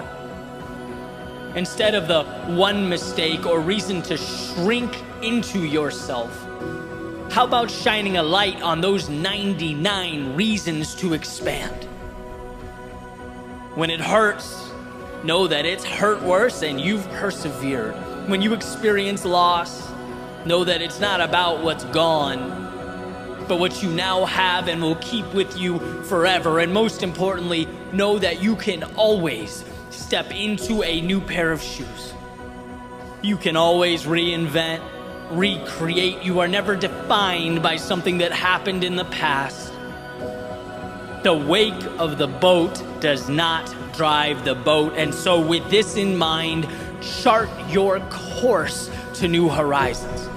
Instead 1.56 1.94
of 1.96 2.08
the 2.08 2.24
one 2.56 2.88
mistake 2.88 3.46
or 3.46 3.60
reason 3.60 4.02
to 4.04 4.18
shrink 4.18 4.96
into 5.22 5.66
yourself, 5.66 6.32
how 7.32 7.46
about 7.46 7.70
shining 7.70 8.18
a 8.18 8.24
light 8.24 8.62
on 8.62 8.80
those 8.80 9.10
99 9.10 10.36
reasons 10.36 10.96
to 10.96 11.14
expand? 11.14 11.84
When 13.76 13.90
it 13.90 14.00
hurts, 14.00 14.72
know 15.24 15.48
that 15.48 15.66
it's 15.66 15.84
hurt 15.84 16.22
worse 16.24 16.64
and 16.64 16.80
you've 16.80 17.08
persevered. 17.12 17.94
When 18.30 18.42
you 18.42 18.54
experience 18.54 19.26
loss, 19.26 19.88
know 20.46 20.64
that 20.64 20.82
it's 20.82 21.00
not 21.00 21.22
about 21.22 21.62
what's 21.62 21.84
gone, 21.86 22.67
but 23.48 23.60
what 23.60 23.82
you 23.82 23.90
now 23.90 24.26
have 24.26 24.68
and 24.68 24.82
will 24.82 24.96
keep 24.96 25.26
with 25.34 25.58
you 25.58 25.80
forever. 26.04 26.60
And 26.60 26.74
most 26.74 27.04
importantly, 27.04 27.68
know 27.94 28.20
that 28.20 28.42
you 28.42 28.56
can 28.56 28.84
always 28.96 29.64
step 29.90 30.34
into 30.34 30.84
a 30.84 31.02
new 31.02 31.22
pair 31.22 31.52
of 31.52 31.62
shoes. 31.62 32.14
You 33.22 33.38
can 33.38 33.56
always 33.56 34.04
reinvent, 34.04 34.82
recreate. 35.32 36.24
You 36.24 36.40
are 36.40 36.48
never 36.48 36.76
defined 36.76 37.64
by 37.64 37.78
something 37.78 38.20
that 38.20 38.32
happened 38.32 38.84
in 38.84 38.96
the 38.96 39.06
past. 39.06 39.74
The 41.24 41.34
wake 41.34 41.84
of 41.98 42.18
the 42.18 42.28
boat 42.28 42.82
does 43.02 43.28
not 43.28 43.74
drive 43.94 44.46
the 44.46 44.56
boat. 44.56 44.94
And 44.96 45.14
so, 45.14 45.40
with 45.40 45.70
this 45.70 45.98
in 45.98 46.16
mind, 46.16 46.68
chart 47.02 47.50
your 47.70 48.00
course 48.10 48.90
to 49.16 49.28
new 49.28 49.50
horizons. 49.50 50.30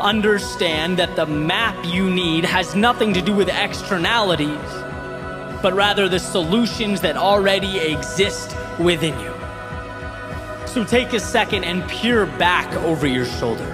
Understand 0.00 0.96
that 0.98 1.16
the 1.16 1.26
map 1.26 1.84
you 1.84 2.08
need 2.08 2.44
has 2.44 2.76
nothing 2.76 3.12
to 3.14 3.20
do 3.20 3.34
with 3.34 3.48
externalities, 3.48 4.56
but 5.60 5.72
rather 5.74 6.08
the 6.08 6.20
solutions 6.20 7.00
that 7.00 7.16
already 7.16 7.78
exist 7.78 8.56
within 8.78 9.18
you. 9.18 9.32
So 10.68 10.84
take 10.84 11.12
a 11.14 11.18
second 11.18 11.64
and 11.64 11.82
peer 11.88 12.26
back 12.26 12.72
over 12.84 13.08
your 13.08 13.26
shoulder. 13.26 13.66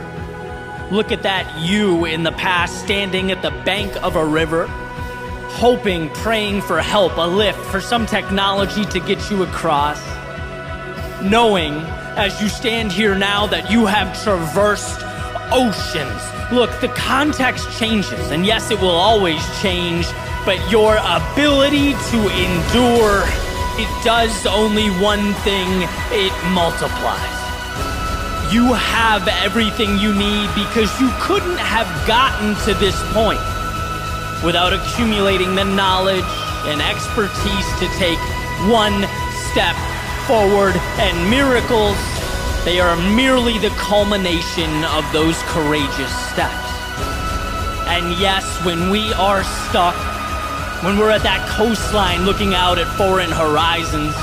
Look 0.90 1.12
at 1.12 1.23
that 1.25 1.61
you 1.61 2.07
in 2.07 2.23
the 2.23 2.33
past 2.33 2.81
standing 2.81 3.31
at 3.31 3.43
the 3.43 3.50
bank 3.50 3.95
of 4.02 4.16
a 4.16 4.25
river, 4.25 4.66
hoping, 5.50 6.09
praying 6.11 6.62
for 6.62 6.81
help, 6.81 7.19
a 7.19 7.26
lift, 7.26 7.61
for 7.66 7.83
some 7.83 8.07
technology 8.07 8.87
to 8.87 9.00
get 9.00 9.31
you 9.31 9.43
across. 9.43 10.02
Knowing 11.23 11.75
as 12.16 12.40
you 12.40 12.49
stand 12.49 12.93
here 12.93 13.14
now 13.14 13.47
that 13.47 13.71
you 13.71 13.85
have 13.85 14.23
traversed 14.23 15.02
oceans. 15.53 16.21
Look, 16.53 16.71
the 16.81 16.89
context 16.89 17.71
changes, 17.79 18.31
and 18.31 18.45
yes, 18.45 18.71
it 18.71 18.81
will 18.81 18.89
always 18.89 19.41
change, 19.61 20.07
but 20.45 20.59
your 20.71 20.97
ability 20.97 21.93
to 21.93 22.19
endure, 22.29 23.25
it 23.77 24.05
does 24.05 24.47
only 24.47 24.89
one 25.01 25.33
thing 25.43 25.69
it 26.13 26.33
multiplies. 26.53 27.35
You 28.53 28.75
have 28.75 29.27
everything 29.27 29.99
you 29.99 30.13
need 30.15 30.49
because 30.55 31.01
you 31.01 31.11
couldn't 31.21 31.59
have 31.59 31.89
gotten 32.07 32.55
to 32.67 32.75
this 32.79 32.97
point 33.13 33.41
without 34.45 34.73
accumulating 34.73 35.55
the 35.55 35.65
knowledge 35.65 36.25
and 36.67 36.81
expertise 36.81 37.67
to 37.81 37.89
take 37.99 38.19
one 38.69 39.09
step 39.51 39.75
forward, 40.27 40.75
and 40.97 41.31
miracles, 41.31 41.97
they 42.64 42.80
are 42.80 42.97
merely 42.97 43.59
the 43.59 43.68
culmination 43.76 44.85
of 44.85 45.04
those 45.12 45.37
courageous 45.44 46.12
steps. 46.33 46.64
And 47.87 48.18
yes, 48.18 48.44
when 48.64 48.88
we 48.88 49.12
are 49.12 49.44
stuck, 49.44 49.94
when 50.83 50.99
we're 50.99 51.11
at 51.11 51.23
that 51.23 51.47
coastline 51.49 52.25
looking 52.25 52.54
out 52.54 52.78
at 52.78 52.88
foreign 52.97 53.30
horizons, 53.30 54.14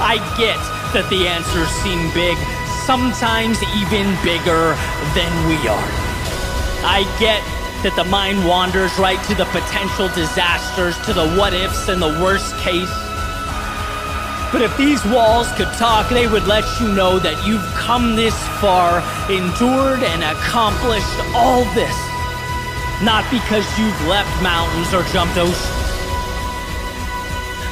I 0.00 0.16
get 0.40 0.56
that 0.96 1.04
the 1.10 1.28
answers 1.28 1.68
seem 1.84 2.08
big, 2.16 2.40
sometimes 2.88 3.60
even 3.76 4.08
bigger 4.24 4.72
than 5.12 5.32
we 5.44 5.60
are. 5.68 5.92
I 6.84 7.04
get 7.20 7.44
that 7.84 7.92
the 7.96 8.04
mind 8.04 8.46
wanders 8.48 8.96
right 8.98 9.22
to 9.28 9.34
the 9.34 9.44
potential 9.52 10.08
disasters, 10.08 10.96
to 11.04 11.12
the 11.12 11.28
what 11.36 11.52
ifs 11.52 11.88
and 11.88 12.00
the 12.00 12.16
worst 12.20 12.56
case. 12.58 13.11
But 14.52 14.60
if 14.60 14.76
these 14.76 15.02
walls 15.06 15.50
could 15.52 15.72
talk, 15.80 16.10
they 16.10 16.28
would 16.28 16.46
let 16.46 16.64
you 16.78 16.86
know 16.92 17.18
that 17.18 17.40
you've 17.46 17.64
come 17.74 18.14
this 18.14 18.36
far, 18.60 19.00
endured 19.32 20.04
and 20.04 20.22
accomplished 20.22 21.16
all 21.34 21.64
this. 21.72 21.96
Not 23.02 23.24
because 23.32 23.64
you've 23.80 23.98
left 24.06 24.30
mountains 24.42 24.92
or 24.92 25.02
jumped 25.08 25.38
oceans, 25.38 25.82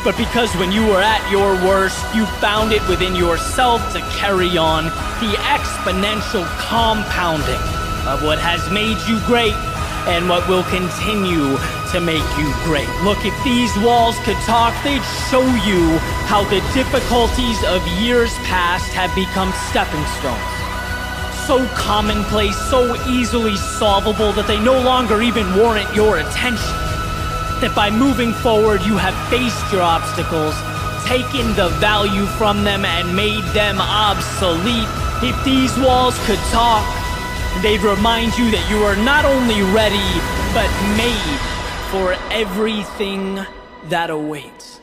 but 0.02 0.16
because 0.16 0.48
when 0.56 0.72
you 0.72 0.86
were 0.86 1.02
at 1.02 1.20
your 1.30 1.52
worst, 1.60 2.00
you 2.14 2.24
found 2.40 2.72
it 2.72 2.80
within 2.88 3.14
yourself 3.14 3.92
to 3.92 4.00
carry 4.16 4.56
on 4.56 4.84
the 5.20 5.36
exponential 5.52 6.46
compounding 6.56 7.60
of 8.08 8.24
what 8.24 8.38
has 8.38 8.64
made 8.72 8.96
you 9.06 9.20
great 9.26 9.52
and 10.08 10.26
what 10.26 10.48
will 10.48 10.64
continue 10.64 11.58
to 11.92 12.00
make 12.00 12.24
you 12.38 12.52
great. 12.64 12.88
Look, 13.02 13.24
if 13.24 13.34
these 13.42 13.76
walls 13.78 14.18
could 14.20 14.36
talk, 14.46 14.74
they'd 14.84 15.02
show 15.30 15.42
you 15.66 15.98
how 16.30 16.44
the 16.44 16.60
difficulties 16.74 17.62
of 17.64 17.86
years 18.00 18.32
past 18.46 18.92
have 18.92 19.14
become 19.14 19.52
stepping 19.70 20.04
stones. 20.18 20.40
So 21.46 21.66
commonplace, 21.74 22.56
so 22.70 22.94
easily 23.06 23.56
solvable 23.56 24.32
that 24.32 24.46
they 24.46 24.62
no 24.62 24.80
longer 24.80 25.22
even 25.22 25.54
warrant 25.56 25.92
your 25.94 26.18
attention. 26.18 26.76
That 27.60 27.72
by 27.74 27.90
moving 27.90 28.32
forward, 28.32 28.82
you 28.82 28.96
have 28.96 29.14
faced 29.28 29.72
your 29.72 29.82
obstacles, 29.82 30.54
taken 31.06 31.54
the 31.54 31.68
value 31.80 32.26
from 32.38 32.64
them, 32.64 32.84
and 32.84 33.14
made 33.16 33.44
them 33.52 33.80
obsolete. 33.80 34.88
If 35.22 35.36
these 35.44 35.76
walls 35.78 36.16
could 36.26 36.40
talk, 36.50 36.86
They'd 37.58 37.82
remind 37.82 38.38
you 38.38 38.48
that 38.52 38.64
you 38.70 38.80
are 38.88 38.96
not 38.96 39.26
only 39.26 39.60
ready, 39.60 40.00
but 40.56 40.70
made 40.96 41.36
for 41.90 42.12
everything 42.30 43.44
that 43.88 44.10
awaits. 44.10 44.79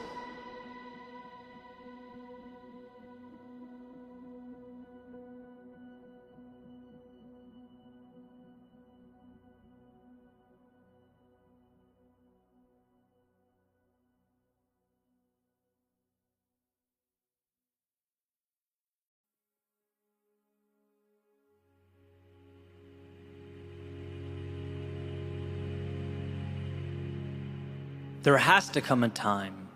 There 28.28 28.38
has 28.38 28.68
to 28.72 28.82
come 28.82 29.06
a 29.06 29.10
time 29.10 29.70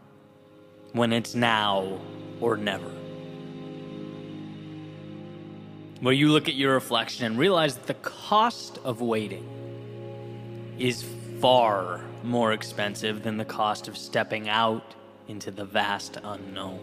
when 0.91 1.13
it's 1.13 1.35
now 1.35 2.01
or 2.41 2.57
never. 2.57 2.91
Where 6.01 6.13
you 6.13 6.27
look 6.33 6.49
at 6.49 6.55
your 6.55 6.73
reflection 6.73 7.25
and 7.25 7.37
realize 7.37 7.75
that 7.75 7.87
the 7.87 7.93
cost 7.93 8.77
of 8.83 8.99
waiting 8.99 10.75
is 10.77 11.05
far 11.39 12.01
more 12.23 12.51
expensive 12.51 13.23
than 13.23 13.37
the 13.37 13.45
cost 13.45 13.87
of 13.87 13.97
stepping 13.97 14.49
out 14.49 14.95
into 15.29 15.49
the 15.49 15.63
vast 15.63 16.17
unknown. 16.21 16.81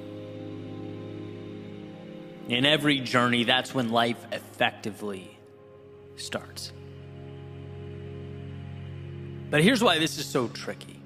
In 2.48 2.64
every 2.64 2.98
journey, 3.00 3.44
that's 3.44 3.74
when 3.74 3.90
life 3.90 4.24
effectively 4.33 5.37
starts. 6.16 6.72
But 9.50 9.62
here's 9.62 9.83
why 9.83 9.98
this 9.98 10.16
is 10.16 10.24
so 10.24 10.48
tricky 10.48 10.98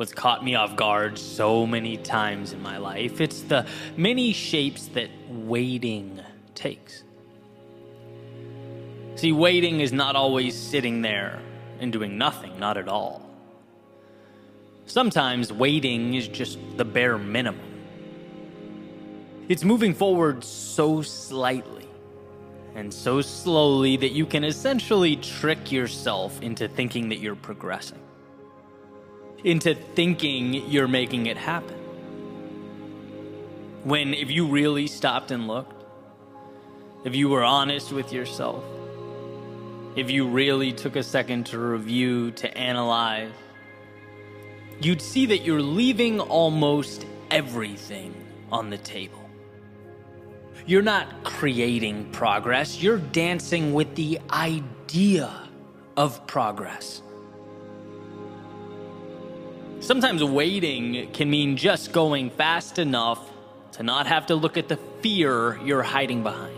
what's 0.00 0.14
caught 0.14 0.42
me 0.42 0.54
off 0.54 0.76
guard 0.76 1.18
so 1.18 1.66
many 1.66 1.98
times 1.98 2.54
in 2.54 2.62
my 2.62 2.78
life. 2.78 3.20
It's 3.20 3.42
the 3.42 3.66
many 3.98 4.32
shapes 4.32 4.86
that 4.94 5.10
waiting 5.28 6.18
takes. 6.54 7.04
See, 9.16 9.32
waiting 9.32 9.80
is 9.80 9.92
not 9.92 10.16
always 10.16 10.56
sitting 10.56 11.02
there 11.02 11.38
and 11.80 11.92
doing 11.92 12.16
nothing, 12.16 12.58
not 12.58 12.78
at 12.78 12.88
all. 12.88 13.28
Sometimes 14.86 15.52
waiting 15.52 16.14
is 16.14 16.28
just 16.28 16.58
the 16.78 16.84
bare 16.86 17.18
minimum. 17.18 17.60
It's 19.50 19.64
moving 19.64 19.92
forward 19.92 20.42
so 20.42 21.02
slightly 21.02 21.86
and 22.74 22.90
so 22.94 23.20
slowly 23.20 23.98
that 23.98 24.12
you 24.12 24.24
can 24.24 24.44
essentially 24.44 25.16
trick 25.16 25.70
yourself 25.70 26.40
into 26.40 26.68
thinking 26.68 27.10
that 27.10 27.18
you're 27.18 27.36
progressing 27.36 28.00
into 29.44 29.74
thinking 29.74 30.54
you're 30.54 30.88
making 30.88 31.26
it 31.26 31.36
happen. 31.36 31.76
When, 33.84 34.12
if 34.12 34.30
you 34.30 34.46
really 34.46 34.86
stopped 34.86 35.30
and 35.30 35.48
looked, 35.48 35.84
if 37.04 37.14
you 37.14 37.28
were 37.30 37.42
honest 37.42 37.92
with 37.92 38.12
yourself, 38.12 38.62
if 39.96 40.10
you 40.10 40.28
really 40.28 40.72
took 40.72 40.96
a 40.96 41.02
second 41.02 41.46
to 41.46 41.58
review, 41.58 42.30
to 42.32 42.56
analyze, 42.56 43.32
you'd 44.80 45.02
see 45.02 45.26
that 45.26 45.38
you're 45.38 45.62
leaving 45.62 46.20
almost 46.20 47.06
everything 47.30 48.14
on 48.52 48.70
the 48.70 48.78
table. 48.78 49.18
You're 50.66 50.82
not 50.82 51.24
creating 51.24 52.10
progress, 52.12 52.82
you're 52.82 52.98
dancing 52.98 53.72
with 53.72 53.94
the 53.94 54.20
idea 54.30 55.48
of 55.96 56.26
progress. 56.26 57.02
Sometimes 59.80 60.22
waiting 60.22 61.10
can 61.12 61.30
mean 61.30 61.56
just 61.56 61.92
going 61.92 62.28
fast 62.30 62.78
enough 62.78 63.18
to 63.72 63.82
not 63.82 64.06
have 64.06 64.26
to 64.26 64.34
look 64.34 64.58
at 64.58 64.68
the 64.68 64.76
fear 65.00 65.58
you're 65.64 65.82
hiding 65.82 66.22
behind. 66.22 66.54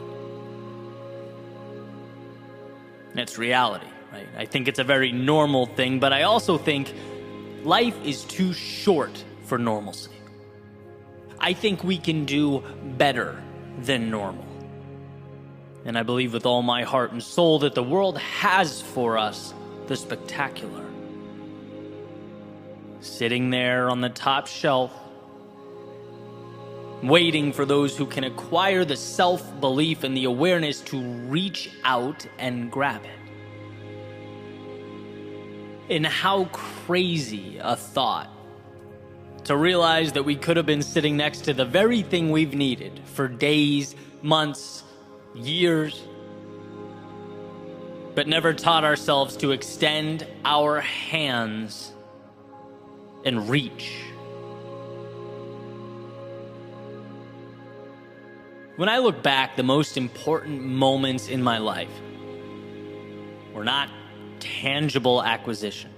That's 3.14 3.38
reality, 3.38 3.86
right? 4.12 4.26
I 4.36 4.46
think 4.46 4.66
it's 4.66 4.80
a 4.80 4.84
very 4.84 5.12
normal 5.12 5.66
thing, 5.66 6.00
but 6.00 6.12
I 6.12 6.22
also 6.22 6.58
think 6.58 6.92
life 7.62 7.96
is 8.04 8.24
too 8.24 8.52
short 8.52 9.24
for 9.44 9.56
normalcy. 9.56 10.10
I 11.38 11.52
think 11.52 11.84
we 11.84 11.98
can 11.98 12.24
do 12.24 12.62
better 12.96 13.40
than 13.78 14.10
normal. 14.10 14.46
And 15.84 15.96
I 15.96 16.02
believe 16.02 16.32
with 16.32 16.46
all 16.46 16.62
my 16.62 16.82
heart 16.82 17.12
and 17.12 17.22
soul 17.22 17.60
that 17.60 17.74
the 17.74 17.82
world 17.82 18.18
has 18.18 18.80
for 18.80 19.16
us 19.16 19.54
the 19.86 19.96
spectacular. 19.96 20.81
Sitting 23.02 23.50
there 23.50 23.90
on 23.90 24.00
the 24.00 24.08
top 24.08 24.46
shelf, 24.46 24.92
waiting 27.02 27.52
for 27.52 27.64
those 27.64 27.96
who 27.96 28.06
can 28.06 28.22
acquire 28.22 28.84
the 28.84 28.96
self 28.96 29.60
belief 29.60 30.04
and 30.04 30.16
the 30.16 30.24
awareness 30.24 30.80
to 30.82 31.02
reach 31.02 31.70
out 31.82 32.24
and 32.38 32.70
grab 32.70 33.02
it. 33.04 33.18
And 35.90 36.06
how 36.06 36.44
crazy 36.46 37.58
a 37.60 37.74
thought 37.74 38.30
to 39.44 39.56
realize 39.56 40.12
that 40.12 40.22
we 40.22 40.36
could 40.36 40.56
have 40.56 40.66
been 40.66 40.82
sitting 40.82 41.16
next 41.16 41.40
to 41.40 41.52
the 41.52 41.64
very 41.64 42.02
thing 42.02 42.30
we've 42.30 42.54
needed 42.54 43.00
for 43.04 43.26
days, 43.26 43.96
months, 44.22 44.84
years, 45.34 46.00
but 48.14 48.28
never 48.28 48.54
taught 48.54 48.84
ourselves 48.84 49.36
to 49.38 49.50
extend 49.50 50.24
our 50.44 50.80
hands 50.80 51.91
and 53.24 53.48
reach. 53.48 53.92
When 58.76 58.88
I 58.88 58.98
look 58.98 59.22
back, 59.22 59.56
the 59.56 59.62
most 59.62 59.96
important 59.96 60.62
moments 60.62 61.28
in 61.28 61.42
my 61.42 61.58
life 61.58 61.92
were 63.52 63.64
not 63.64 63.90
tangible 64.40 65.22
acquisition 65.22 65.90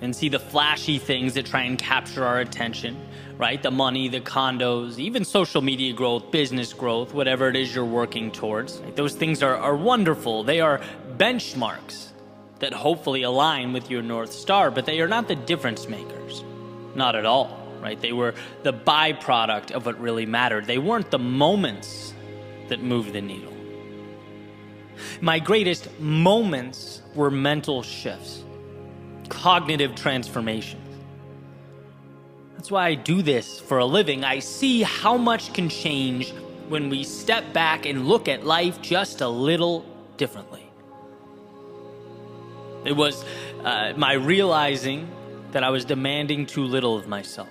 and 0.00 0.14
see 0.14 0.28
the 0.28 0.38
flashy 0.38 0.98
things 0.98 1.34
that 1.34 1.46
try 1.46 1.62
and 1.62 1.78
capture 1.78 2.24
our 2.24 2.40
attention, 2.40 3.00
right? 3.38 3.62
The 3.62 3.70
money, 3.70 4.08
the 4.08 4.20
condos, 4.20 4.98
even 4.98 5.24
social 5.24 5.62
media 5.62 5.92
growth, 5.92 6.30
business 6.30 6.72
growth, 6.72 7.14
whatever 7.14 7.48
it 7.48 7.56
is 7.56 7.74
you're 7.74 7.84
working 7.84 8.30
towards. 8.30 8.78
Right? 8.78 8.96
Those 8.96 9.14
things 9.14 9.42
are, 9.42 9.56
are 9.56 9.76
wonderful. 9.76 10.42
They 10.44 10.60
are 10.60 10.80
benchmarks 11.16 12.10
that 12.60 12.72
hopefully 12.72 13.22
align 13.22 13.72
with 13.72 13.90
your 13.90 14.02
North 14.02 14.32
Star, 14.32 14.70
but 14.70 14.86
they 14.86 15.00
are 15.00 15.08
not 15.08 15.28
the 15.28 15.34
difference 15.34 15.88
makers. 15.88 16.44
Not 16.94 17.16
at 17.16 17.26
all, 17.26 17.60
right? 17.80 18.00
They 18.00 18.12
were 18.12 18.34
the 18.62 18.72
byproduct 18.72 19.72
of 19.72 19.86
what 19.86 20.00
really 20.00 20.26
mattered. 20.26 20.66
They 20.66 20.78
weren't 20.78 21.10
the 21.10 21.18
moments 21.18 22.14
that 22.68 22.82
moved 22.82 23.12
the 23.12 23.20
needle. 23.20 23.52
My 25.20 25.38
greatest 25.38 25.88
moments 26.00 27.02
were 27.14 27.30
mental 27.30 27.82
shifts 27.82 28.44
cognitive 29.28 29.94
transformation. 29.94 30.80
That's 32.56 32.70
why 32.70 32.86
I 32.86 32.94
do 32.94 33.22
this 33.22 33.60
for 33.60 33.78
a 33.78 33.84
living. 33.84 34.24
I 34.24 34.38
see 34.38 34.82
how 34.82 35.16
much 35.16 35.52
can 35.52 35.68
change 35.68 36.32
when 36.68 36.88
we 36.88 37.04
step 37.04 37.52
back 37.52 37.84
and 37.86 38.06
look 38.06 38.28
at 38.28 38.44
life 38.44 38.80
just 38.80 39.20
a 39.20 39.28
little 39.28 39.84
differently. 40.16 40.63
It 42.84 42.92
was 42.92 43.24
uh, 43.64 43.94
my 43.96 44.12
realizing 44.12 45.10
that 45.52 45.64
I 45.64 45.70
was 45.70 45.84
demanding 45.84 46.46
too 46.46 46.64
little 46.64 46.96
of 46.96 47.06
myself. 47.08 47.48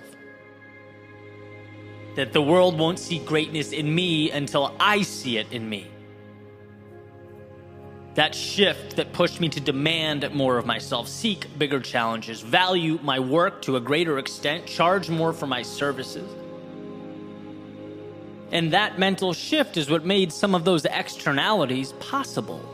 That 2.16 2.32
the 2.32 2.42
world 2.42 2.78
won't 2.78 2.98
see 2.98 3.18
greatness 3.18 3.72
in 3.72 3.92
me 3.92 4.30
until 4.30 4.74
I 4.78 5.02
see 5.02 5.38
it 5.38 5.50
in 5.50 5.68
me. 5.68 5.88
That 8.14 8.32
shift 8.32 8.94
that 8.94 9.12
pushed 9.12 9.40
me 9.40 9.48
to 9.48 9.60
demand 9.60 10.32
more 10.32 10.56
of 10.56 10.66
myself, 10.66 11.08
seek 11.08 11.46
bigger 11.58 11.80
challenges, 11.80 12.40
value 12.40 13.00
my 13.02 13.18
work 13.18 13.60
to 13.62 13.76
a 13.76 13.80
greater 13.80 14.18
extent, 14.18 14.66
charge 14.66 15.10
more 15.10 15.32
for 15.32 15.48
my 15.48 15.62
services. 15.62 16.30
And 18.52 18.72
that 18.72 19.00
mental 19.00 19.32
shift 19.32 19.76
is 19.76 19.90
what 19.90 20.04
made 20.04 20.32
some 20.32 20.54
of 20.54 20.64
those 20.64 20.84
externalities 20.84 21.92
possible. 21.94 22.73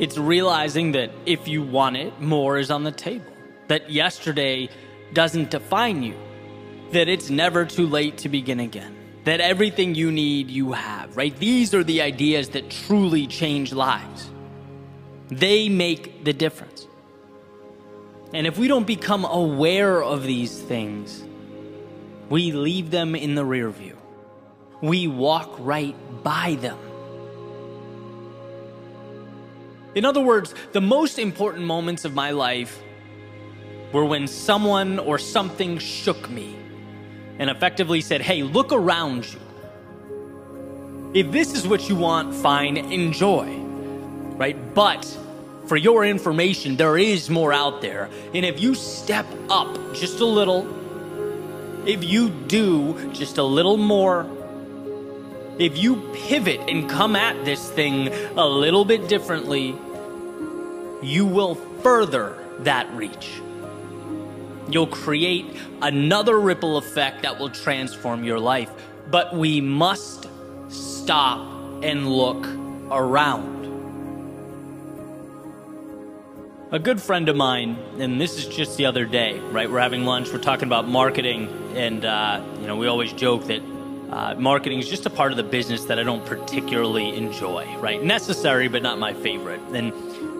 It's 0.00 0.16
realizing 0.18 0.92
that 0.92 1.10
if 1.26 1.46
you 1.46 1.62
want 1.62 1.96
it, 1.96 2.20
more 2.20 2.58
is 2.58 2.70
on 2.70 2.84
the 2.84 2.92
table. 2.92 3.32
That 3.68 3.90
yesterday 3.90 4.68
doesn't 5.12 5.50
define 5.50 6.02
you. 6.02 6.16
That 6.92 7.08
it's 7.08 7.30
never 7.30 7.66
too 7.66 7.86
late 7.86 8.18
to 8.18 8.28
begin 8.28 8.60
again 8.60 8.96
that 9.24 9.40
everything 9.40 9.94
you 9.94 10.10
need, 10.10 10.50
you 10.50 10.72
have, 10.72 11.16
right? 11.16 11.36
These 11.36 11.74
are 11.74 11.84
the 11.84 12.02
ideas 12.02 12.50
that 12.50 12.70
truly 12.70 13.26
change 13.26 13.72
lives. 13.72 14.30
They 15.28 15.68
make 15.68 16.24
the 16.24 16.32
difference. 16.32 16.86
And 18.32 18.46
if 18.46 18.58
we 18.58 18.68
don't 18.68 18.86
become 18.86 19.24
aware 19.24 20.02
of 20.02 20.22
these 20.22 20.58
things, 20.58 21.22
we 22.28 22.52
leave 22.52 22.90
them 22.90 23.14
in 23.14 23.34
the 23.34 23.44
rear 23.44 23.70
view. 23.70 23.98
We 24.80 25.06
walk 25.06 25.54
right 25.58 25.96
by 26.22 26.56
them. 26.60 26.78
In 29.94 30.04
other 30.04 30.20
words, 30.20 30.54
the 30.72 30.80
most 30.80 31.18
important 31.18 31.64
moments 31.64 32.04
of 32.04 32.14
my 32.14 32.30
life 32.30 32.80
were 33.92 34.04
when 34.04 34.28
someone 34.28 34.98
or 34.98 35.18
something 35.18 35.78
shook 35.78 36.30
me 36.30 36.56
and 37.38 37.50
effectively 37.50 38.00
said, 38.00 38.20
Hey, 38.20 38.42
look 38.42 38.72
around 38.72 39.26
you. 39.32 39.40
If 41.12 41.32
this 41.32 41.54
is 41.54 41.66
what 41.66 41.88
you 41.88 41.96
want, 41.96 42.34
fine, 42.34 42.76
enjoy. 42.76 43.56
Right? 44.36 44.74
But 44.74 45.04
for 45.66 45.76
your 45.76 46.04
information, 46.04 46.76
there 46.76 46.96
is 46.96 47.28
more 47.28 47.52
out 47.52 47.80
there. 47.80 48.08
And 48.32 48.44
if 48.44 48.60
you 48.60 48.76
step 48.76 49.26
up 49.48 49.74
just 49.94 50.20
a 50.20 50.24
little, 50.24 50.68
if 51.86 52.04
you 52.04 52.28
do 52.28 53.12
just 53.12 53.38
a 53.38 53.42
little 53.42 53.76
more, 53.76 54.24
if 55.62 55.76
you 55.76 55.96
pivot 56.14 56.60
and 56.68 56.88
come 56.88 57.14
at 57.16 57.44
this 57.44 57.70
thing 57.70 58.08
a 58.36 58.46
little 58.46 58.84
bit 58.84 59.08
differently, 59.08 59.76
you 61.02 61.26
will 61.26 61.54
further 61.82 62.38
that 62.60 62.92
reach. 62.94 63.40
You'll 64.68 64.86
create 64.86 65.46
another 65.82 66.38
ripple 66.38 66.76
effect 66.76 67.22
that 67.22 67.38
will 67.38 67.50
transform 67.50 68.24
your 68.24 68.38
life. 68.38 68.70
But 69.10 69.34
we 69.34 69.60
must 69.60 70.28
stop 70.68 71.40
and 71.82 72.08
look 72.08 72.46
around. 72.90 73.58
A 76.72 76.78
good 76.78 77.02
friend 77.02 77.28
of 77.28 77.34
mine, 77.34 77.76
and 77.98 78.20
this 78.20 78.38
is 78.38 78.46
just 78.46 78.76
the 78.76 78.86
other 78.86 79.04
day, 79.04 79.40
right? 79.50 79.68
We're 79.68 79.80
having 79.80 80.04
lunch, 80.04 80.30
we're 80.32 80.38
talking 80.38 80.68
about 80.68 80.86
marketing, 80.86 81.48
and, 81.74 82.04
uh, 82.04 82.40
you 82.60 82.68
know, 82.68 82.76
we 82.76 82.86
always 82.86 83.12
joke 83.12 83.48
that 83.48 83.60
uh, 84.10 84.34
marketing 84.36 84.78
is 84.78 84.88
just 84.88 85.06
a 85.06 85.10
part 85.10 85.30
of 85.30 85.36
the 85.36 85.44
business 85.44 85.84
that 85.84 85.98
I 85.98 86.02
don't 86.02 86.24
particularly 86.26 87.16
enjoy, 87.16 87.76
right? 87.78 88.02
Necessary, 88.02 88.68
but 88.68 88.82
not 88.82 88.98
my 88.98 89.14
favorite. 89.14 89.60
And 89.72 89.92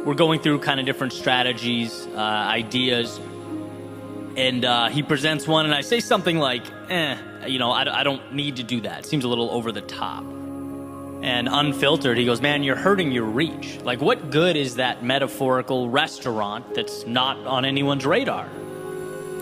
we're 0.05 0.15
going 0.15 0.41
through 0.41 0.61
kind 0.61 0.81
of 0.81 0.87
different 0.87 1.13
strategies, 1.13 2.07
uh, 2.09 2.19
ideas, 2.19 3.21
and 4.37 4.65
uh, 4.65 4.89
he 4.89 5.03
presents 5.03 5.47
one, 5.47 5.67
and 5.67 5.75
I 5.75 5.83
say 5.83 6.01
something 6.01 6.39
like, 6.39 6.63
eh, 6.89 7.17
you 7.47 7.59
know, 7.59 7.71
I, 7.71 8.01
I 8.01 8.03
don't 8.05 8.33
need 8.33 8.57
to 8.57 8.63
do 8.63 8.81
that. 8.83 9.01
It 9.01 9.07
seems 9.07 9.25
a 9.25 9.29
little 9.29 9.51
over 9.51 9.73
the 9.73 9.83
top. 9.83 10.25
And 11.23 11.49
unfiltered, 11.49 12.17
he 12.17 12.25
goes, 12.25 12.41
man, 12.41 12.63
you're 12.63 12.77
hurting 12.77 13.13
your 13.13 13.25
reach. 13.25 13.79
Like, 13.83 14.01
what 14.01 14.31
good 14.31 14.57
is 14.57 14.77
that 14.77 15.05
metaphorical 15.05 15.91
restaurant 15.91 16.75
that's 16.75 17.07
not 17.07 17.37
on 17.39 17.65
anyone's 17.65 18.07
radar? 18.07 18.49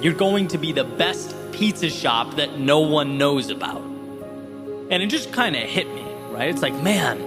You're 0.03 0.15
going 0.15 0.49
to 0.49 0.59
be 0.59 0.73
the 0.73 0.85
best 0.85 1.37
pizza 1.53 1.89
shop 1.89 2.37
that 2.37 2.59
no 2.59 2.81
one 2.81 3.19
knows 3.19 3.51
about. 3.51 3.89
And 4.91 5.03
it 5.03 5.07
just 5.09 5.33
kind 5.33 5.55
of 5.55 5.63
hit 5.63 5.93
me, 5.95 6.05
right? 6.31 6.49
It's 6.49 6.63
like, 6.63 6.75
man, 6.83 7.23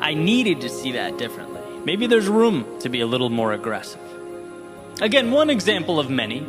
I 0.00 0.14
needed 0.14 0.60
to 0.62 0.68
see 0.68 0.92
that 0.92 1.16
differently. 1.16 1.62
Maybe 1.84 2.06
there's 2.06 2.28
room 2.28 2.78
to 2.80 2.88
be 2.88 3.00
a 3.00 3.06
little 3.06 3.30
more 3.30 3.52
aggressive. 3.52 4.00
Again, 5.00 5.30
one 5.30 5.48
example 5.48 5.98
of 5.98 6.10
many. 6.10 6.46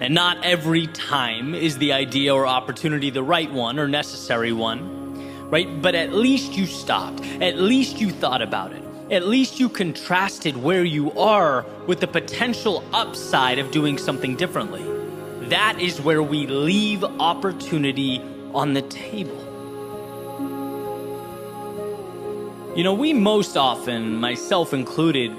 And 0.00 0.14
not 0.14 0.44
every 0.44 0.86
time 0.88 1.54
is 1.54 1.78
the 1.78 1.92
idea 1.92 2.34
or 2.34 2.46
opportunity 2.46 3.10
the 3.10 3.22
right 3.22 3.50
one 3.50 3.78
or 3.78 3.88
necessary 3.88 4.52
one, 4.52 5.50
right? 5.50 5.80
But 5.80 5.94
at 5.94 6.12
least 6.12 6.52
you 6.52 6.66
stopped. 6.66 7.24
At 7.40 7.58
least 7.58 8.00
you 8.00 8.10
thought 8.10 8.42
about 8.42 8.72
it. 8.72 8.82
At 9.10 9.26
least 9.26 9.60
you 9.60 9.68
contrasted 9.68 10.56
where 10.56 10.84
you 10.84 11.12
are 11.12 11.64
with 11.86 12.00
the 12.00 12.06
potential 12.06 12.84
upside 12.92 13.58
of 13.58 13.70
doing 13.70 13.98
something 13.98 14.36
differently. 14.36 14.82
That 15.48 15.80
is 15.80 16.00
where 16.00 16.22
we 16.22 16.46
leave 16.46 17.04
opportunity 17.04 18.22
on 18.54 18.72
the 18.72 18.82
table. 18.82 19.40
You 22.76 22.82
know, 22.82 22.94
we 22.94 23.12
most 23.12 23.56
often, 23.56 24.16
myself 24.16 24.72
included, 24.72 25.36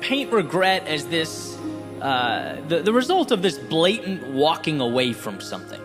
paint 0.00 0.32
regret 0.32 0.86
as 0.86 1.06
this, 1.06 1.56
uh, 2.02 2.56
the, 2.68 2.80
the 2.82 2.92
result 2.92 3.30
of 3.30 3.42
this 3.42 3.58
blatant 3.58 4.26
walking 4.28 4.80
away 4.80 5.12
from 5.12 5.40
something. 5.40 5.80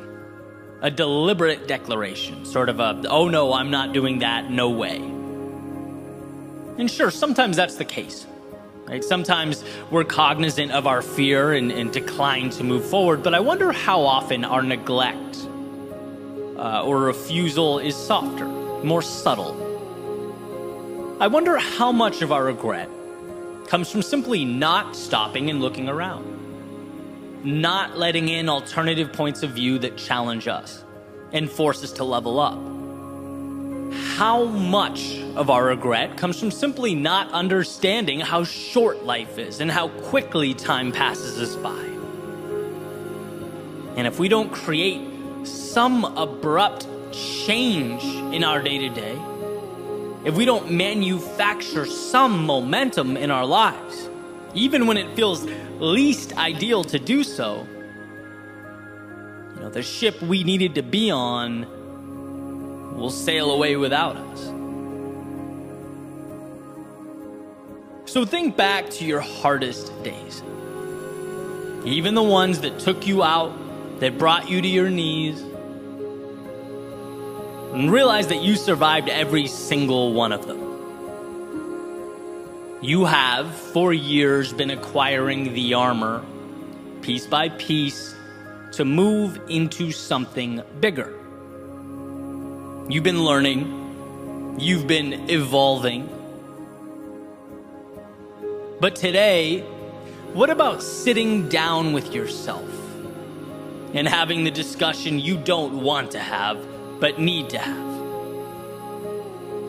A 0.81 0.91
deliberate 0.91 1.67
declaration, 1.67 2.45
sort 2.45 2.69
of 2.69 2.79
a, 2.79 3.01
oh 3.09 3.27
no, 3.29 3.53
I'm 3.53 3.71
not 3.71 3.93
doing 3.93 4.19
that, 4.19 4.49
no 4.51 4.69
way. 4.69 4.97
And 6.77 6.91
sure, 6.91 7.09
sometimes 7.09 7.55
that's 7.55 7.75
the 7.75 7.85
case. 7.85 8.25
Right? 8.85 9.03
Sometimes 9.03 9.63
we're 9.89 10.03
cognizant 10.03 10.71
of 10.71 10.85
our 10.85 11.01
fear 11.01 11.53
and, 11.53 11.71
and 11.71 11.91
decline 11.91 12.49
to 12.51 12.63
move 12.63 12.85
forward, 12.85 13.23
but 13.23 13.33
I 13.33 13.39
wonder 13.39 13.71
how 13.71 14.01
often 14.01 14.45
our 14.45 14.61
neglect 14.61 15.47
uh, 16.57 16.83
or 16.83 16.99
refusal 16.99 17.79
is 17.79 17.95
softer, 17.95 18.45
more 18.83 19.01
subtle. 19.01 19.63
I 21.19 21.27
wonder 21.27 21.57
how 21.57 21.91
much 21.91 22.21
of 22.21 22.31
our 22.31 22.43
regret 22.43 22.89
comes 23.67 23.89
from 23.89 24.01
simply 24.01 24.45
not 24.45 24.95
stopping 24.95 25.49
and 25.49 25.61
looking 25.61 25.89
around, 25.89 27.43
not 27.43 27.97
letting 27.97 28.29
in 28.29 28.49
alternative 28.49 29.13
points 29.13 29.43
of 29.43 29.51
view 29.51 29.79
that 29.79 29.97
challenge 29.97 30.47
us 30.47 30.83
and 31.31 31.49
force 31.49 31.83
us 31.83 31.91
to 31.93 32.03
level 32.03 32.39
up. 32.39 32.59
How 34.17 34.45
much 34.45 35.19
of 35.35 35.49
our 35.49 35.65
regret 35.65 36.17
comes 36.17 36.39
from 36.39 36.51
simply 36.51 36.95
not 36.95 37.31
understanding 37.31 38.19
how 38.19 38.43
short 38.43 39.03
life 39.03 39.37
is 39.37 39.61
and 39.61 39.71
how 39.71 39.87
quickly 39.87 40.53
time 40.53 40.91
passes 40.91 41.39
us 41.39 41.55
by? 41.55 41.83
And 43.97 44.05
if 44.05 44.19
we 44.19 44.27
don't 44.27 44.51
create 44.51 45.01
some 45.47 46.05
abrupt 46.05 46.87
change 47.11 48.03
in 48.33 48.43
our 48.43 48.61
day 48.61 48.77
to 48.77 48.89
day, 48.89 49.17
if 50.25 50.35
we 50.35 50.45
don't 50.45 50.71
manufacture 50.71 51.85
some 51.85 52.45
momentum 52.45 53.15
in 53.15 53.29
our 53.31 53.45
lives, 53.45 54.09
even 54.53 54.87
when 54.87 54.97
it 54.97 55.15
feels 55.15 55.45
least 55.79 56.35
ideal 56.37 56.83
to 56.83 56.97
do 56.97 57.23
so, 57.23 57.67
you 59.53 59.61
know, 59.61 59.69
the 59.69 59.83
ship 59.83 60.21
we 60.21 60.43
needed 60.43 60.75
to 60.75 60.81
be 60.81 61.11
on 61.11 61.67
will 62.97 63.11
sail 63.11 63.51
away 63.51 63.75
without 63.75 64.15
us. 64.15 64.51
So 68.11 68.25
think 68.25 68.55
back 68.55 68.89
to 68.91 69.05
your 69.05 69.19
hardest 69.19 69.91
days. 70.03 70.41
Even 71.83 72.15
the 72.15 72.23
ones 72.23 72.61
that 72.61 72.79
took 72.79 73.05
you 73.05 73.23
out, 73.23 73.51
that 73.99 74.17
brought 74.17 74.49
you 74.49 74.61
to 74.61 74.67
your 74.67 74.89
knees, 74.89 75.41
and 77.73 77.91
realize 77.91 78.27
that 78.27 78.41
you 78.41 78.55
survived 78.55 79.09
every 79.09 79.47
single 79.47 80.13
one 80.13 80.31
of 80.31 80.47
them. 80.47 80.63
You 82.81 83.05
have, 83.05 83.53
for 83.53 83.93
years, 83.93 84.53
been 84.53 84.69
acquiring 84.69 85.53
the 85.53 85.73
armor, 85.73 86.23
piece 87.01 87.25
by 87.25 87.49
piece, 87.49 88.15
to 88.73 88.85
move 88.85 89.39
into 89.49 89.91
something 89.91 90.61
bigger. 90.79 91.13
You've 92.89 93.03
been 93.03 93.23
learning, 93.23 94.55
you've 94.59 94.87
been 94.87 95.29
evolving. 95.29 96.09
But 98.79 98.95
today, 98.95 99.61
what 100.33 100.49
about 100.49 100.83
sitting 100.83 101.49
down 101.49 101.93
with 101.93 102.13
yourself 102.13 102.69
and 103.95 104.07
having 104.07 104.43
the 104.43 104.51
discussion 104.51 105.19
you 105.19 105.37
don't 105.37 105.81
want 105.81 106.11
to 106.11 106.19
have? 106.19 106.57
but 106.99 107.19
need 107.19 107.49
to 107.49 107.57
have? 107.57 107.95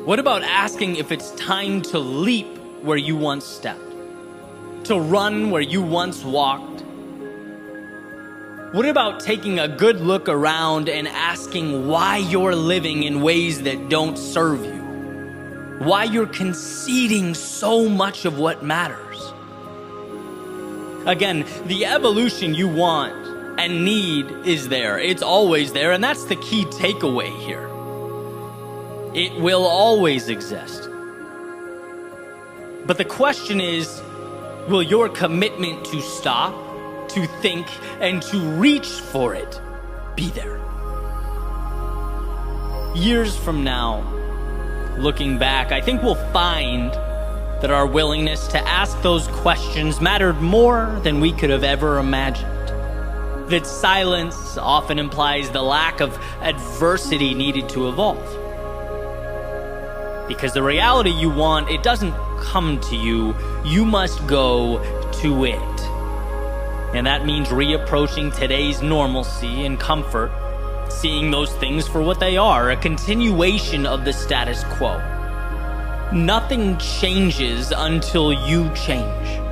What 0.07 0.19
about 0.19 0.43
asking 0.43 0.97
if 0.97 1.11
it's 1.11 1.33
time 1.33 1.83
to 1.83 1.99
leap 1.99 2.47
where 2.83 2.97
you 2.97 3.17
once 3.17 3.45
stepped? 3.45 3.83
To 4.85 5.01
run 5.01 5.51
where 5.51 5.63
you 5.63 5.83
once 5.83 6.25
walked? 6.25 6.83
What 8.73 8.87
about 8.87 9.21
taking 9.21 9.59
a 9.59 9.69
good 9.69 10.01
look 10.01 10.29
around 10.29 10.89
and 10.89 11.09
asking 11.09 11.89
why 11.89 12.19
you're 12.19 12.55
living 12.55 13.03
in 13.03 13.23
ways 13.23 13.63
that 13.63 13.89
don't 13.89 14.17
serve 14.17 14.65
you? 14.65 14.83
Why 15.85 16.05
you're 16.05 16.27
conceding 16.27 17.35
so 17.35 17.89
much 17.89 18.25
of 18.25 18.39
what 18.39 18.63
matters? 18.63 19.21
Again, 21.07 21.45
the 21.67 21.87
evolution 21.87 22.55
you 22.55 22.69
want 22.69 23.26
and 23.59 23.85
need 23.85 24.31
is 24.45 24.69
there. 24.69 24.99
It's 24.99 25.23
always 25.23 25.73
there, 25.73 25.93
and 25.93 26.03
that's 26.03 26.25
the 26.25 26.37
key 26.37 26.65
takeaway 26.67 27.37
here. 27.41 27.67
It 29.15 29.41
will 29.41 29.65
always 29.65 30.29
exist. 30.29 30.89
But 32.87 32.99
the 32.99 33.05
question 33.05 33.61
is 33.61 34.03
will 34.69 34.83
your 34.83 35.09
commitment 35.09 35.85
to 35.87 36.01
stop, 36.03 36.53
to 37.11 37.27
think, 37.41 37.67
and 38.01 38.21
to 38.23 38.39
reach 38.39 38.89
for 38.89 39.35
it 39.35 39.61
be 40.17 40.29
there? 40.31 40.61
Years 42.95 43.37
from 43.37 43.65
now, 43.65 44.03
looking 44.99 45.39
back, 45.39 45.73
I 45.73 45.81
think 45.81 46.03
we'll 46.03 46.15
find 46.33 46.93
that 47.63 47.71
our 47.71 47.87
willingness 47.87 48.49
to 48.49 48.59
ask 48.69 49.01
those 49.03 49.29
questions 49.29 50.01
mattered 50.01 50.41
more 50.43 50.99
than 51.03 51.21
we 51.21 51.33
could 51.33 51.51
have 51.51 51.65
ever 51.65 51.99
imagined 51.99 52.56
that 53.49 53.67
silence 53.67 54.59
often 54.59 54.99
implies 54.99 55.51
the 55.51 55.63
lack 55.63 56.01
of 56.01 56.17
adversity 56.41 57.35
needed 57.35 57.69
to 57.71 57.89
evolve. 57.89 58.19
Because 60.29 60.53
the 60.53 60.63
reality 60.63 61.11
you 61.11 61.31
want, 61.31 61.71
it 61.71 61.83
doesn't 61.83 62.15
come 62.41 62.81
to 62.81 62.97
you, 62.97 63.35
you 63.65 63.85
must 63.85 64.27
go 64.27 64.79
to 65.21 65.45
it. 65.45 65.81
And 66.95 67.07
that 67.07 67.25
means 67.25 67.49
reapproaching 67.49 68.35
today's 68.35 68.83
normalcy 68.83 69.65
and 69.65 69.79
comfort, 69.79 70.33
seeing 70.89 71.31
those 71.31 71.53
things 71.57 71.87
for 71.87 72.03
what 72.03 72.19
they 72.19 72.37
are, 72.37 72.71
a 72.71 72.77
continuation 72.77 73.87
of 73.87 74.05
the 74.05 74.13
status 74.13 74.65
quo. 74.65 74.99
Nothing 76.13 76.77
changes 76.79 77.73
until 77.77 78.33
you 78.33 78.69
change. 78.75 79.46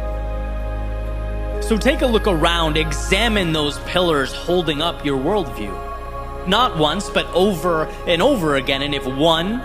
So 1.64 1.78
take 1.78 2.02
a 2.02 2.06
look 2.06 2.26
around, 2.26 2.76
examine 2.76 3.54
those 3.54 3.78
pillars 3.86 4.34
holding 4.34 4.82
up 4.82 5.02
your 5.02 5.18
worldview. 5.18 6.46
Not 6.46 6.76
once, 6.76 7.08
but 7.08 7.24
over 7.28 7.86
and 8.06 8.20
over 8.20 8.56
again. 8.56 8.82
And 8.82 8.94
if 8.94 9.06
one, 9.06 9.62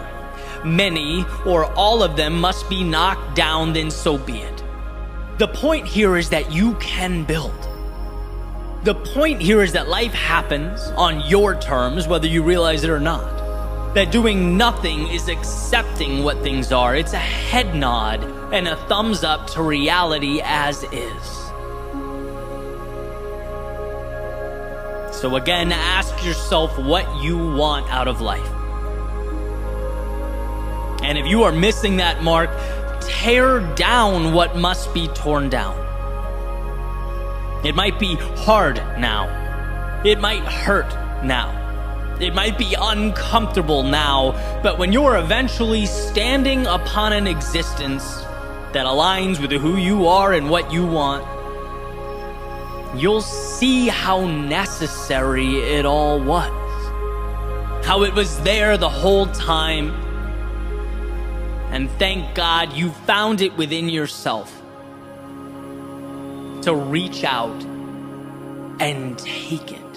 many, 0.63 1.25
or 1.45 1.65
all 1.73 2.01
of 2.01 2.15
them 2.15 2.39
must 2.39 2.69
be 2.69 2.85
knocked 2.85 3.35
down, 3.35 3.73
then 3.73 3.91
so 3.91 4.17
be 4.17 4.37
it. 4.37 4.63
The 5.39 5.49
point 5.49 5.87
here 5.87 6.15
is 6.15 6.29
that 6.29 6.53
you 6.53 6.75
can 6.75 7.25
build. 7.25 7.67
The 8.85 8.95
point 8.95 9.41
here 9.41 9.61
is 9.61 9.73
that 9.73 9.89
life 9.89 10.13
happens 10.13 10.79
on 10.95 11.19
your 11.27 11.59
terms, 11.59 12.07
whether 12.07 12.27
you 12.27 12.43
realize 12.43 12.85
it 12.85 12.89
or 12.89 13.01
not. 13.01 13.93
That 13.93 14.09
doing 14.09 14.55
nothing 14.55 15.09
is 15.09 15.27
accepting 15.27 16.23
what 16.23 16.41
things 16.43 16.71
are. 16.71 16.95
It's 16.95 17.11
a 17.11 17.17
head 17.17 17.75
nod 17.75 18.23
and 18.53 18.69
a 18.69 18.77
thumbs 18.87 19.25
up 19.25 19.47
to 19.47 19.61
reality 19.61 20.39
as 20.41 20.83
is. 20.93 21.38
So 25.19 25.35
again, 25.35 25.73
ask 25.73 26.23
yourself 26.23 26.79
what 26.79 27.21
you 27.21 27.37
want 27.37 27.89
out 27.91 28.07
of 28.07 28.21
life. 28.21 28.49
And 31.03 31.17
if 31.17 31.27
you 31.27 31.43
are 31.43 31.51
missing 31.51 31.97
that 31.97 32.23
mark, 32.23 32.49
tear 33.01 33.59
down 33.75 34.31
what 34.31 34.55
must 34.55 34.93
be 34.93 35.09
torn 35.09 35.49
down. 35.49 35.75
It 37.65 37.75
might 37.75 37.99
be 37.99 38.15
hard 38.15 38.77
now. 38.97 40.01
It 40.05 40.21
might 40.21 40.43
hurt 40.43 40.87
now. 41.21 42.15
It 42.21 42.33
might 42.33 42.57
be 42.57 42.73
uncomfortable 42.79 43.83
now, 43.83 44.31
but 44.63 44.79
when 44.79 44.93
you're 44.93 45.17
eventually 45.17 45.85
standing 45.85 46.65
upon 46.65 47.11
an 47.11 47.27
existence 47.27 48.21
that 48.71 48.85
aligns 48.85 49.41
with 49.41 49.51
who 49.51 49.75
you 49.75 50.07
are 50.07 50.31
and 50.31 50.49
what 50.49 50.71
you 50.71 50.85
want, 50.85 51.25
you'll 52.95 53.21
see 53.21 53.87
how 53.87 54.25
necessary 54.25 55.57
it 55.57 55.85
all 55.85 56.19
was. 56.19 56.51
How 57.85 58.03
it 58.03 58.13
was 58.13 58.39
there 58.41 58.77
the 58.77 58.89
whole 58.89 59.27
time. 59.27 59.91
And 61.71 61.89
thank 61.91 62.35
God 62.35 62.73
you 62.73 62.89
found 62.91 63.41
it 63.41 63.55
within 63.57 63.89
yourself 63.89 64.55
to 66.63 66.73
reach 66.73 67.23
out 67.23 67.63
and 68.79 69.17
take 69.17 69.71
it. 69.71 69.88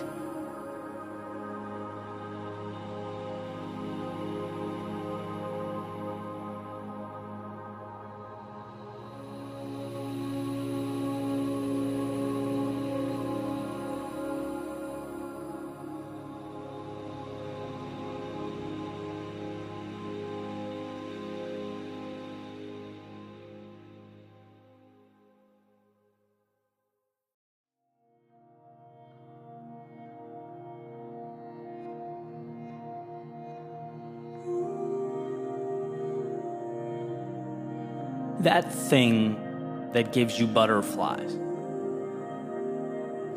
That 38.53 38.71
thing 38.71 39.89
that 39.95 40.13
gives 40.13 40.39
you 40.39 40.47
butterflies, 40.47 41.33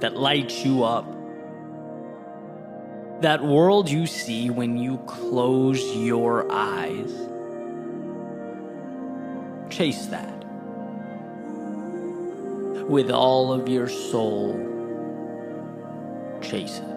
that 0.02 0.18
lights 0.18 0.66
you 0.66 0.84
up, 0.84 1.06
that 3.22 3.42
world 3.42 3.90
you 3.90 4.08
see 4.08 4.50
when 4.50 4.78
you 4.78 4.98
close 5.08 5.82
your 5.96 6.52
eyes. 6.52 7.10
Chase 9.70 10.08
that 10.08 10.44
with 12.90 13.10
all 13.10 13.54
of 13.54 13.70
your 13.70 13.88
soul. 13.88 14.60
Chase 16.42 16.80
it. 16.80 16.95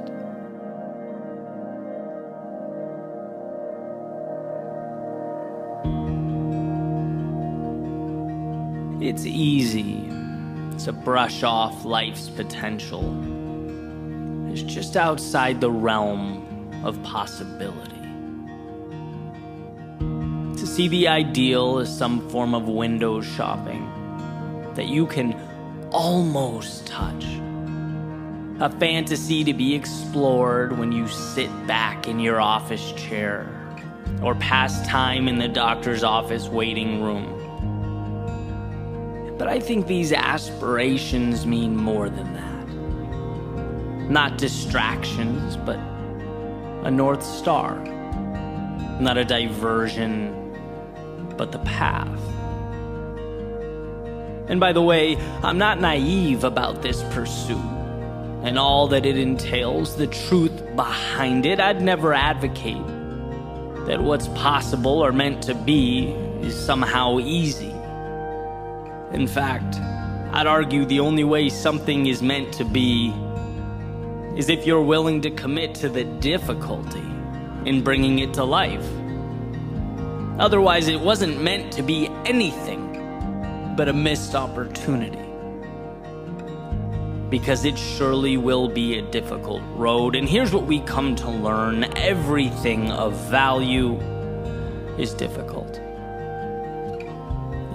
It's 9.09 9.25
easy 9.25 10.07
to 10.85 10.93
brush 10.93 11.43
off 11.43 11.87
life's 11.87 12.29
potential 12.29 13.03
as 14.53 14.63
just 14.63 14.99
outside 14.99 15.63
the 15.63 15.71
realm 15.71 16.45
of 16.85 17.03
possibility. 17.03 18.03
To 20.61 20.67
see 20.67 20.89
the 20.89 21.09
ideal 21.09 21.79
as 21.79 21.89
some 21.97 22.29
form 22.29 22.55
of 22.55 22.69
window 22.69 23.23
shopping 23.23 23.89
that 24.75 24.89
you 24.89 25.07
can 25.07 25.33
almost 25.91 26.87
touch. 26.87 27.25
A 28.61 28.69
fantasy 28.79 29.43
to 29.43 29.55
be 29.55 29.75
explored 29.75 30.79
when 30.79 30.93
you 30.93 31.09
sit 31.09 31.49
back 31.67 32.09
in 32.09 32.21
your 32.21 32.43
office 32.43 32.93
chair 32.93 33.49
or 34.23 34.35
pass 34.35 34.87
time 34.87 35.29
in 35.29 35.39
the 35.39 35.49
doctor's 35.49 36.05
office 36.05 36.47
waiting 36.49 37.03
room 37.03 37.38
but 39.49 39.57
I 39.57 39.61
think 39.61 39.87
these 39.87 40.13
aspirations 40.13 41.47
mean 41.47 41.75
more 41.75 42.11
than 42.11 42.35
that. 42.35 44.11
Not 44.11 44.37
distractions, 44.37 45.57
but 45.57 45.79
a 46.85 46.91
North 46.91 47.23
Star. 47.23 47.83
Not 49.01 49.17
a 49.17 49.25
diversion, 49.25 50.35
but 51.39 51.51
the 51.51 51.61
path. 51.61 52.21
And 54.51 54.61
by 54.61 54.75
the 54.75 54.83
way, 54.83 55.17
I'm 55.43 55.57
not 55.57 55.81
naive 55.81 56.45
about 56.45 56.83
this 56.83 57.03
pursuit 57.05 57.57
and 58.43 58.59
all 58.59 58.87
that 58.89 59.07
it 59.07 59.17
entails, 59.17 59.97
the 59.97 60.09
truth 60.09 60.77
behind 60.77 61.47
it. 61.47 61.59
I'd 61.59 61.81
never 61.81 62.13
advocate 62.13 62.87
that 63.87 63.99
what's 64.03 64.29
possible 64.29 65.03
or 65.03 65.11
meant 65.11 65.43
to 65.45 65.55
be 65.55 66.09
is 66.43 66.55
somehow 66.55 67.19
easy. 67.19 67.78
In 69.13 69.27
fact, 69.27 69.77
I'd 70.33 70.47
argue 70.47 70.85
the 70.85 71.01
only 71.01 71.25
way 71.25 71.49
something 71.49 72.07
is 72.07 72.23
meant 72.23 72.53
to 72.55 72.65
be 72.65 73.15
is 74.37 74.49
if 74.49 74.67
you're 74.67 74.83
willing 74.83 75.23
to 75.23 75.31
commit 75.31 75.75
to 75.77 75.89
the 75.89 76.05
difficulty 76.05 77.03
in 77.65 77.83
bringing 77.83 78.19
it 78.19 78.35
to 78.35 78.45
life. 78.45 78.87
Otherwise, 80.39 80.89
it 80.89 81.01
wasn't 81.01 81.43
meant 81.43 81.73
to 81.73 81.83
be 81.83 82.09
anything 82.25 83.75
but 83.77 83.89
a 83.89 83.93
missed 83.93 84.35
opportunity. 84.35 85.19
Because 87.31 87.65
it 87.65 87.77
surely 87.77 88.37
will 88.37 88.69
be 88.69 88.99
a 88.99 89.03
difficult 89.11 89.63
road. 89.75 90.15
And 90.15 90.29
here's 90.29 90.53
what 90.53 90.67
we 90.67 90.81
come 90.81 91.17
to 91.17 91.31
learn 91.31 91.85
everything 91.97 92.93
of 92.93 93.15
value 93.29 93.99
is 94.99 95.15
difficult. 95.15 95.81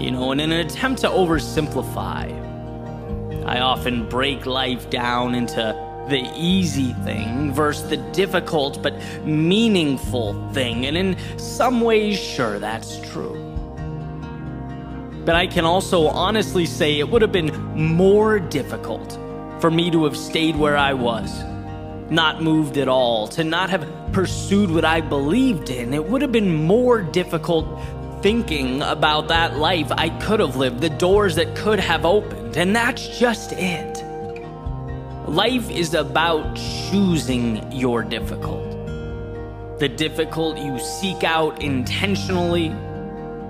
You 0.03 0.11
know, 0.11 0.33
and 0.33 0.41
in 0.41 0.51
an 0.51 0.67
attempt 0.67 0.99
to 1.03 1.07
oversimplify, 1.07 3.45
I 3.45 3.61
often 3.61 4.09
break 4.09 4.45
life 4.45 4.89
down 4.89 5.33
into 5.33 5.73
the 6.09 6.29
easy 6.35 6.91
thing 7.05 7.53
versus 7.53 7.89
the 7.89 7.95
difficult 8.11 8.83
but 8.83 8.93
meaningful 9.23 10.51
thing. 10.51 10.87
And 10.87 10.97
in 10.97 11.39
some 11.39 11.79
ways, 11.79 12.19
sure, 12.19 12.59
that's 12.59 12.99
true. 13.11 13.39
But 15.23 15.35
I 15.35 15.47
can 15.47 15.63
also 15.63 16.07
honestly 16.07 16.65
say 16.65 16.99
it 16.99 17.09
would 17.09 17.21
have 17.21 17.31
been 17.31 17.55
more 17.73 18.39
difficult 18.39 19.13
for 19.61 19.71
me 19.71 19.89
to 19.91 20.03
have 20.03 20.17
stayed 20.17 20.57
where 20.57 20.75
I 20.75 20.91
was, 20.91 21.31
not 22.09 22.43
moved 22.43 22.77
at 22.77 22.89
all, 22.89 23.29
to 23.29 23.45
not 23.45 23.69
have 23.69 23.87
pursued 24.11 24.69
what 24.69 24.83
I 24.83 24.99
believed 24.99 25.69
in. 25.69 25.93
It 25.93 26.03
would 26.03 26.21
have 26.21 26.33
been 26.33 26.53
more 26.53 27.01
difficult 27.01 27.65
thinking 28.23 28.81
about 28.81 29.27
that 29.27 29.57
life 29.57 29.91
I 29.91 30.07
could 30.07 30.39
have 30.39 30.55
lived, 30.55 30.79
the 30.79 30.89
doors 30.89 31.35
that 31.35 31.53
could 31.57 31.77
have 31.77 32.05
opened, 32.05 32.55
and 32.55 32.73
that's 32.73 33.19
just 33.19 33.51
it. 33.51 34.01
Life 35.27 35.69
is 35.69 35.93
about 35.93 36.55
choosing 36.55 37.69
your 37.69 38.01
difficult. 38.01 38.71
The 39.79 39.89
difficult 39.89 40.57
you 40.57 40.79
seek 40.79 41.25
out 41.25 41.61
intentionally, 41.61 42.69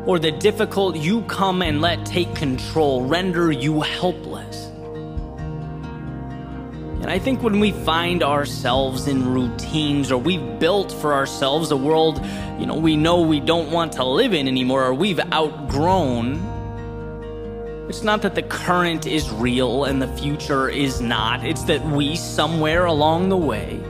or 0.08 0.18
the 0.18 0.32
difficult 0.32 0.96
you 0.96 1.22
come 1.24 1.62
and 1.62 1.80
let 1.80 2.04
take 2.04 2.34
control, 2.34 3.06
render 3.06 3.52
you 3.52 3.82
helpless. 3.82 4.33
And 7.04 7.12
I 7.12 7.20
think 7.20 7.44
when 7.44 7.60
we 7.60 7.72
find 7.72 8.24
ourselves 8.24 9.08
in 9.08 9.34
routines 9.34 10.10
or 10.10 10.18
we've 10.18 10.58
built 10.58 10.90
for 10.90 11.14
ourselves 11.14 11.70
a 11.70 11.76
world, 11.76 12.26
you 12.58 12.66
know, 12.66 12.78
we 12.78 12.96
know 12.96 13.20
we 13.20 13.42
don't 13.42 13.72
want 13.72 13.92
to 13.94 14.06
live 14.06 14.34
in 14.34 14.48
anymore 14.48 14.86
or 14.86 14.94
we've 14.94 15.20
outgrown, 15.34 16.36
it's 17.90 18.04
not 18.04 18.22
that 18.22 18.36
the 18.36 18.42
current 18.42 19.06
is 19.06 19.30
real 19.32 19.84
and 19.84 20.02
the 20.02 20.08
future 20.16 20.70
is 20.70 21.02
not. 21.02 21.44
It's 21.46 21.64
that 21.64 21.86
we, 21.88 22.16
somewhere 22.16 22.86
along 22.86 23.28
the 23.28 23.36
way, 23.36 23.82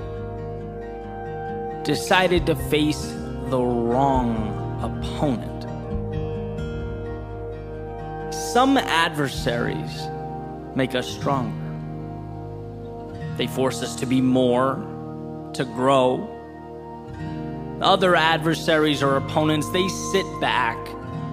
decided 1.83 2.47
to 2.47 2.55
face 2.55 3.13
the 3.49 3.61
wrong 3.61 4.49
opponent. 4.81 5.51
Some 8.33 8.75
adversaries 8.75 10.07
make 10.75 10.95
us 10.95 11.07
stronger. 11.07 11.62
They 13.37 13.47
force 13.47 13.81
us 13.81 13.95
to 13.97 14.05
be 14.05 14.21
more, 14.21 14.75
to 15.53 15.65
grow. 15.65 16.29
Other 17.81 18.15
adversaries 18.15 19.01
or 19.03 19.17
opponents, 19.17 19.69
they 19.69 19.87
sit 20.11 20.25
back 20.39 20.77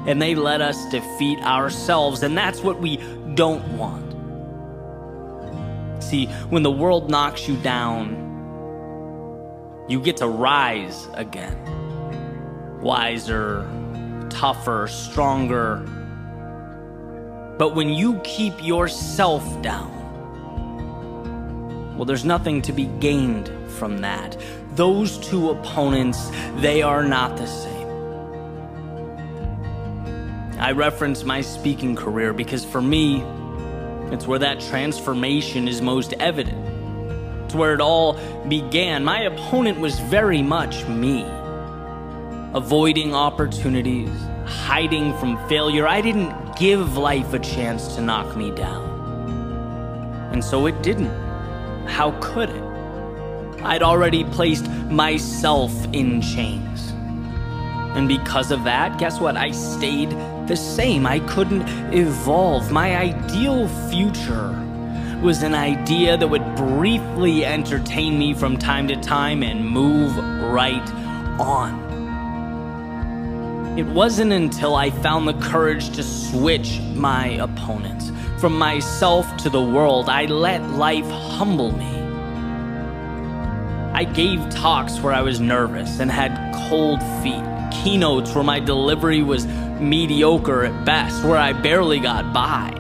and 0.07 0.21
they 0.21 0.35
let 0.35 0.61
us 0.61 0.83
defeat 0.91 1.39
ourselves, 1.41 2.23
and 2.23 2.37
that's 2.37 2.61
what 2.63 2.81
we 2.81 2.97
don't 3.35 3.77
want. 3.77 4.11
See, 6.03 6.27
when 6.49 6.63
the 6.63 6.71
world 6.71 7.11
knocks 7.11 7.47
you 7.47 7.57
down, 7.59 8.17
you 9.89 10.01
get 10.01 10.17
to 10.19 10.29
rise 10.29 11.07
again. 11.15 11.57
Wiser, 12.81 13.69
tougher, 14.31 14.89
stronger. 14.89 15.77
But 17.59 17.75
when 17.75 17.91
you 17.91 18.19
keep 18.25 18.65
yourself 18.65 19.45
down, 19.61 20.00
well, 22.01 22.07
there's 22.07 22.25
nothing 22.25 22.63
to 22.63 22.73
be 22.73 22.87
gained 22.87 23.51
from 23.73 23.99
that. 23.99 24.35
Those 24.75 25.19
two 25.19 25.51
opponents, 25.51 26.31
they 26.57 26.81
are 26.81 27.05
not 27.05 27.37
the 27.37 27.47
same. 27.47 27.89
I 30.59 30.73
reference 30.73 31.25
my 31.25 31.43
speaking 31.43 31.95
career 31.95 32.33
because 32.33 32.65
for 32.65 32.81
me, 32.81 33.21
it's 34.13 34.27
where 34.27 34.39
that 34.39 34.61
transformation 34.61 35.69
is 35.69 35.83
most 35.83 36.15
evident. 36.15 37.45
It's 37.45 37.55
where 37.55 37.75
it 37.75 37.83
all 37.83 38.15
began. 38.49 39.05
My 39.05 39.25
opponent 39.25 39.79
was 39.79 39.99
very 40.01 40.41
much 40.41 40.87
me. 40.87 41.27
Avoiding 42.55 43.15
opportunities, 43.15 44.09
hiding 44.47 45.15
from 45.19 45.37
failure. 45.51 45.87
I 45.87 46.01
didn't 46.01 46.57
give 46.57 46.97
life 46.97 47.35
a 47.35 47.39
chance 47.39 47.95
to 47.97 48.01
knock 48.01 48.39
me 48.39 48.53
down. 48.53 48.89
And 50.33 50.43
so 50.43 50.65
it 50.65 50.83
didn't. 50.83 51.30
How 51.87 52.13
could 52.21 52.51
it? 52.51 52.63
I'd 53.63 53.83
already 53.83 54.25
placed 54.25 54.69
myself 54.91 55.73
in 55.93 56.23
chains. 56.23 56.91
And 57.97 58.09
because 58.09 58.51
of 58.51 58.65
that, 58.65 58.99
guess 58.99 59.21
what? 59.21 59.37
I 59.37 59.51
stayed 59.51 60.11
the 60.47 60.57
same. 60.57 61.07
I 61.07 61.21
couldn't 61.21 61.63
evolve. 61.93 62.71
My 62.71 62.97
ideal 62.97 63.69
future 63.91 64.57
was 65.23 65.43
an 65.43 65.55
idea 65.55 66.17
that 66.17 66.27
would 66.29 66.55
briefly 66.55 67.45
entertain 67.45 68.19
me 68.19 68.33
from 68.33 68.57
time 68.57 68.89
to 68.89 68.97
time 68.97 69.43
and 69.43 69.69
move 69.69 70.17
right 70.53 70.89
on. 71.39 71.91
It 73.79 73.87
wasn't 73.87 74.33
until 74.33 74.75
I 74.77 74.91
found 74.91 75.29
the 75.29 75.35
courage 75.35 75.91
to 75.91 76.03
switch 76.03 76.81
my 76.95 77.27
opponents 77.27 78.11
from 78.41 78.57
myself 78.57 79.37
to 79.37 79.51
the 79.51 79.63
world, 79.63 80.09
I 80.09 80.25
let 80.25 80.63
life 80.71 81.09
humble 81.11 81.73
me. 81.73 82.01
I 83.93 84.05
gave 84.05 84.49
talks 84.49 84.99
where 85.01 85.13
I 85.13 85.21
was 85.21 85.41
nervous 85.41 86.01
and 86.01 86.11
had 86.11 86.55
cold 86.69 87.03
feet, 87.23 87.45
keynotes 87.71 88.35
where 88.35 88.43
my 88.43 88.59
delivery 88.59 89.23
was 89.23 89.47
mediocre 89.79 90.65
at 90.65 90.87
best, 90.87 91.23
where 91.23 91.37
I 91.37 91.53
barely 91.53 92.01
got 92.01 92.33
by. 92.33 92.71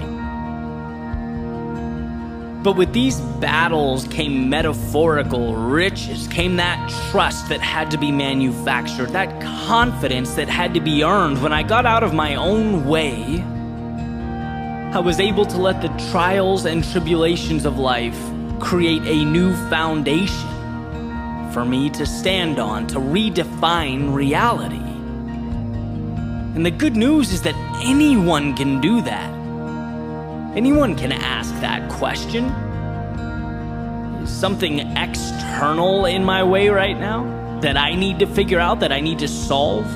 But 2.62 2.76
with 2.76 2.94
these 2.94 3.20
battles 3.20 4.06
came 4.08 4.48
metaphorical 4.48 5.56
riches, 5.56 6.26
came 6.28 6.56
that 6.56 6.90
trust 7.10 7.50
that 7.50 7.60
had 7.60 7.90
to 7.90 7.98
be 7.98 8.10
manufactured, 8.10 9.10
that 9.10 9.42
confidence 9.42 10.34
that 10.34 10.48
had 10.48 10.72
to 10.72 10.80
be 10.80 11.04
earned. 11.04 11.42
When 11.42 11.52
I 11.52 11.62
got 11.62 11.84
out 11.84 12.02
of 12.02 12.14
my 12.14 12.34
own 12.36 12.86
way, 12.86 13.44
I 14.92 14.98
was 14.98 15.20
able 15.20 15.44
to 15.46 15.56
let 15.56 15.80
the 15.82 16.10
trials 16.10 16.64
and 16.64 16.82
tribulations 16.82 17.64
of 17.64 17.78
life 17.78 18.18
create 18.58 19.02
a 19.02 19.24
new 19.24 19.54
foundation 19.68 20.48
for 21.52 21.64
me 21.64 21.90
to 21.90 22.04
stand 22.04 22.58
on, 22.58 22.88
to 22.88 22.96
redefine 22.96 24.12
reality. 24.12 24.82
And 26.56 26.66
the 26.66 26.72
good 26.72 26.96
news 26.96 27.32
is 27.32 27.42
that 27.42 27.54
anyone 27.84 28.56
can 28.56 28.80
do 28.80 29.00
that. 29.02 29.30
Anyone 30.56 30.96
can 30.96 31.12
ask 31.12 31.54
that 31.60 31.88
question. 31.88 32.46
Is 34.24 34.28
something 34.28 34.80
external 34.96 36.04
in 36.04 36.24
my 36.24 36.42
way 36.42 36.68
right 36.68 36.98
now 36.98 37.60
that 37.60 37.76
I 37.76 37.94
need 37.94 38.18
to 38.18 38.26
figure 38.26 38.58
out, 38.58 38.80
that 38.80 38.90
I 38.90 38.98
need 38.98 39.20
to 39.20 39.28
solve? 39.28 39.86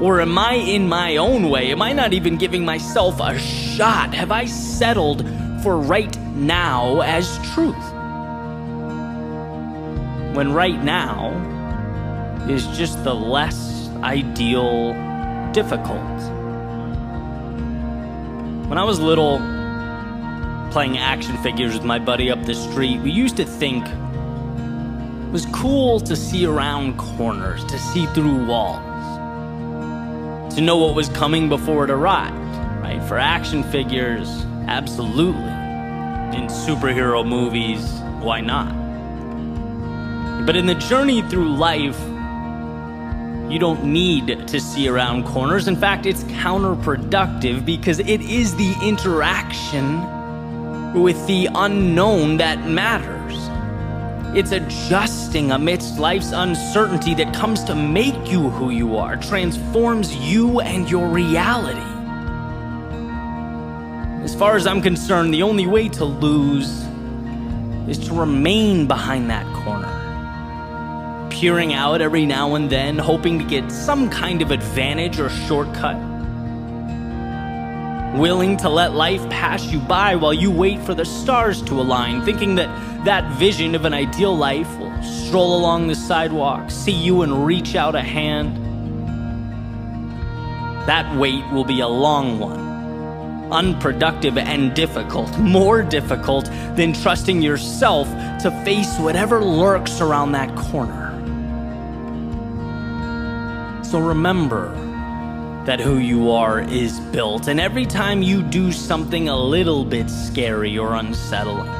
Or 0.00 0.20
am 0.22 0.38
I 0.38 0.54
in 0.54 0.88
my 0.88 1.18
own 1.18 1.50
way? 1.50 1.70
Am 1.72 1.82
I 1.82 1.92
not 1.92 2.14
even 2.14 2.38
giving 2.38 2.64
myself 2.64 3.20
a 3.20 3.38
shot? 3.38 4.14
Have 4.14 4.32
I 4.32 4.46
settled 4.46 5.28
for 5.62 5.78
right 5.78 6.18
now 6.34 7.02
as 7.02 7.38
truth? 7.52 7.76
When 10.34 10.54
right 10.54 10.82
now 10.82 11.32
is 12.48 12.66
just 12.68 13.04
the 13.04 13.14
less 13.14 13.90
ideal 14.02 14.94
difficult. 15.52 16.00
When 18.68 18.78
I 18.78 18.84
was 18.84 19.00
little, 19.00 19.38
playing 20.70 20.96
action 20.96 21.36
figures 21.42 21.74
with 21.74 21.84
my 21.84 21.98
buddy 21.98 22.30
up 22.30 22.42
the 22.46 22.54
street, 22.54 23.00
we 23.00 23.10
used 23.10 23.36
to 23.36 23.44
think 23.44 23.84
it 23.86 25.32
was 25.32 25.44
cool 25.52 26.00
to 26.00 26.16
see 26.16 26.46
around 26.46 26.96
corners, 26.96 27.64
to 27.66 27.78
see 27.78 28.06
through 28.06 28.46
walls, 28.46 28.80
to 30.60 30.66
know 30.66 30.76
what 30.76 30.94
was 30.94 31.08
coming 31.08 31.48
before 31.48 31.84
it 31.84 31.90
arrived, 31.90 32.36
right? 32.82 33.02
For 33.08 33.18
action 33.18 33.64
figures, 33.64 34.28
absolutely. 34.68 35.40
In 35.40 36.48
superhero 36.48 37.26
movies, 37.26 37.80
why 38.20 38.42
not? 38.42 38.76
But 40.44 40.56
in 40.56 40.66
the 40.66 40.74
journey 40.74 41.22
through 41.22 41.56
life, 41.56 41.98
you 43.50 43.58
don't 43.58 43.84
need 43.84 44.46
to 44.48 44.60
see 44.60 44.86
around 44.86 45.24
corners. 45.24 45.66
In 45.66 45.76
fact, 45.76 46.04
it's 46.04 46.24
counterproductive 46.24 47.64
because 47.64 47.98
it 47.98 48.20
is 48.20 48.54
the 48.56 48.74
interaction 48.82 50.02
with 50.92 51.26
the 51.26 51.48
unknown 51.54 52.36
that 52.36 52.68
matters. 52.68 53.19
It's 54.34 54.52
adjusting 54.52 55.52
amidst 55.52 55.98
life's 55.98 56.32
uncertainty 56.32 57.14
that 57.14 57.34
comes 57.34 57.64
to 57.64 57.74
make 57.74 58.30
you 58.30 58.50
who 58.50 58.70
you 58.70 58.96
are, 58.96 59.16
transforms 59.16 60.14
you 60.16 60.60
and 60.60 60.88
your 60.90 61.08
reality. 61.08 61.80
As 64.24 64.34
far 64.34 64.56
as 64.56 64.66
I'm 64.66 64.82
concerned, 64.82 65.34
the 65.34 65.42
only 65.42 65.66
way 65.66 65.88
to 65.88 66.04
lose 66.04 66.84
is 67.88 67.98
to 68.06 68.14
remain 68.14 68.86
behind 68.86 69.30
that 69.30 69.46
corner 69.64 70.00
peering 71.30 71.72
out 71.72 72.02
every 72.02 72.26
now 72.26 72.54
and 72.54 72.68
then, 72.68 72.98
hoping 72.98 73.38
to 73.38 73.44
get 73.46 73.72
some 73.72 74.10
kind 74.10 74.42
of 74.42 74.50
advantage 74.50 75.18
or 75.18 75.30
shortcut. 75.30 75.96
Willing 78.14 78.58
to 78.58 78.68
let 78.68 78.92
life 78.92 79.26
pass 79.30 79.64
you 79.72 79.78
by 79.78 80.16
while 80.16 80.34
you 80.34 80.50
wait 80.50 80.80
for 80.80 80.92
the 80.92 81.04
stars 81.04 81.62
to 81.62 81.80
align, 81.80 82.22
thinking 82.24 82.56
that 82.56 82.68
that 83.04 83.38
vision 83.38 83.74
of 83.74 83.84
an 83.84 83.94
ideal 83.94 84.36
life 84.36 84.68
will 84.78 85.02
stroll 85.02 85.56
along 85.56 85.88
the 85.88 85.94
sidewalk, 85.94 86.70
see 86.70 86.92
you 86.92 87.22
and 87.22 87.46
reach 87.46 87.74
out 87.74 87.94
a 87.94 88.02
hand. 88.02 88.56
That 90.86 91.16
wait 91.16 91.44
will 91.52 91.64
be 91.64 91.80
a 91.80 91.88
long 91.88 92.38
one 92.38 92.70
unproductive 93.50 94.38
and 94.38 94.74
difficult, 94.74 95.36
more 95.38 95.82
difficult 95.82 96.44
than 96.76 96.92
trusting 96.92 97.42
yourself 97.42 98.08
to 98.40 98.50
face 98.64 98.96
whatever 98.98 99.42
lurks 99.42 100.00
around 100.00 100.32
that 100.32 100.54
corner. 100.56 101.08
So 103.84 103.98
remember 103.98 104.72
that 105.66 105.80
who 105.80 105.98
you 105.98 106.30
are 106.30 106.60
is 106.60 107.00
built, 107.12 107.48
and 107.48 107.60
every 107.60 107.86
time 107.86 108.22
you 108.22 108.42
do 108.42 108.72
something 108.72 109.28
a 109.28 109.36
little 109.36 109.84
bit 109.84 110.08
scary 110.08 110.78
or 110.78 110.94
unsettling, 110.94 111.79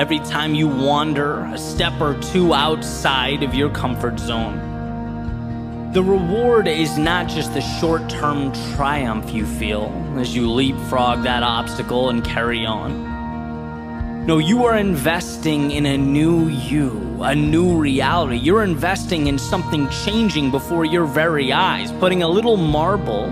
every 0.00 0.18
time 0.20 0.54
you 0.54 0.66
wander 0.66 1.40
a 1.52 1.58
step 1.58 1.92
or 2.00 2.18
two 2.22 2.54
outside 2.54 3.42
of 3.42 3.54
your 3.54 3.68
comfort 3.68 4.18
zone, 4.18 5.92
the 5.92 6.02
reward 6.02 6.66
is 6.66 6.96
not 6.96 7.28
just 7.28 7.52
the 7.52 7.60
short 7.60 8.08
term 8.08 8.50
triumph 8.74 9.30
you 9.30 9.44
feel 9.44 9.92
as 10.16 10.34
you 10.34 10.50
leapfrog 10.50 11.22
that 11.22 11.42
obstacle 11.42 12.08
and 12.08 12.24
carry 12.24 12.64
on. 12.64 14.24
No, 14.24 14.38
you 14.38 14.64
are 14.64 14.78
investing 14.78 15.70
in 15.70 15.84
a 15.84 15.98
new 15.98 16.48
you, 16.48 17.18
a 17.20 17.34
new 17.34 17.76
reality. 17.76 18.36
You're 18.36 18.64
investing 18.64 19.26
in 19.26 19.38
something 19.38 19.86
changing 19.90 20.50
before 20.50 20.86
your 20.86 21.04
very 21.04 21.52
eyes, 21.52 21.92
putting 21.92 22.22
a 22.22 22.28
little 22.28 22.56
marble 22.56 23.24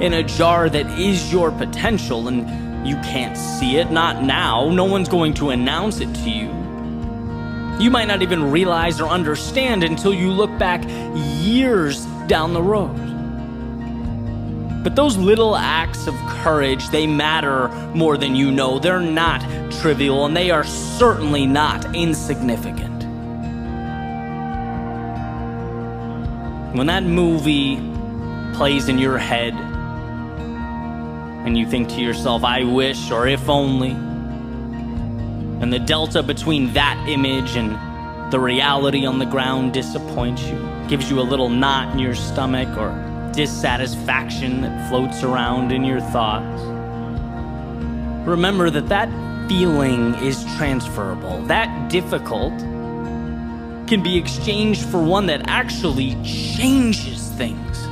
in 0.00 0.12
a 0.12 0.22
jar 0.22 0.70
that 0.70 0.86
is 0.96 1.32
your 1.32 1.50
potential, 1.50 2.28
and 2.28 2.65
you 2.88 2.96
can't 2.96 3.36
see 3.36 3.76
it, 3.76 3.90
not 3.90 4.22
now. 4.22 4.68
No 4.70 4.84
one's 4.84 5.08
going 5.08 5.34
to 5.34 5.50
announce 5.50 6.00
it 6.00 6.12
to 6.14 6.30
you. 6.30 6.48
You 7.78 7.90
might 7.90 8.08
not 8.08 8.22
even 8.22 8.50
realize 8.50 9.00
or 9.00 9.08
understand 9.08 9.84
until 9.84 10.14
you 10.14 10.30
look 10.30 10.56
back 10.58 10.82
years 11.42 12.04
down 12.26 12.54
the 12.54 12.62
road. 12.62 12.94
But 14.82 14.94
those 14.94 15.16
little 15.16 15.56
acts 15.56 16.06
of 16.06 16.14
courage, 16.28 16.88
they 16.90 17.06
matter 17.06 17.68
more 17.94 18.16
than 18.16 18.36
you 18.36 18.50
know. 18.50 18.78
They're 18.78 19.00
not 19.00 19.40
trivial 19.72 20.24
and 20.24 20.36
they 20.36 20.50
are 20.50 20.64
certainly 20.64 21.44
not 21.44 21.94
insignificant. 21.94 23.02
When 26.76 26.86
that 26.86 27.02
movie 27.02 27.76
plays 28.54 28.88
in 28.88 28.98
your 28.98 29.18
head 29.18 29.54
and 31.46 31.56
you 31.56 31.64
think 31.64 31.88
to 31.88 32.00
yourself, 32.00 32.42
I 32.42 32.64
wish 32.64 33.10
or 33.12 33.28
if 33.28 33.48
only, 33.48 33.92
and 35.62 35.72
the 35.72 35.78
delta 35.78 36.22
between 36.22 36.72
that 36.72 37.08
image 37.08 37.56
and 37.56 38.32
the 38.32 38.40
reality 38.40 39.06
on 39.06 39.20
the 39.20 39.26
ground 39.26 39.72
disappoints 39.72 40.42
you, 40.42 40.68
gives 40.88 41.08
you 41.08 41.20
a 41.20 41.22
little 41.22 41.48
knot 41.48 41.92
in 41.92 42.00
your 42.00 42.16
stomach 42.16 42.76
or 42.76 42.90
dissatisfaction 43.32 44.62
that 44.62 44.88
floats 44.88 45.22
around 45.22 45.70
in 45.70 45.84
your 45.84 46.00
thoughts. 46.00 46.60
Remember 48.26 48.68
that 48.68 48.88
that 48.88 49.08
feeling 49.48 50.14
is 50.16 50.42
transferable. 50.56 51.42
That 51.42 51.88
difficult 51.88 52.58
can 53.86 54.02
be 54.02 54.16
exchanged 54.18 54.84
for 54.86 55.00
one 55.00 55.26
that 55.26 55.42
actually 55.48 56.20
changes 56.24 57.28
things. 57.30 57.86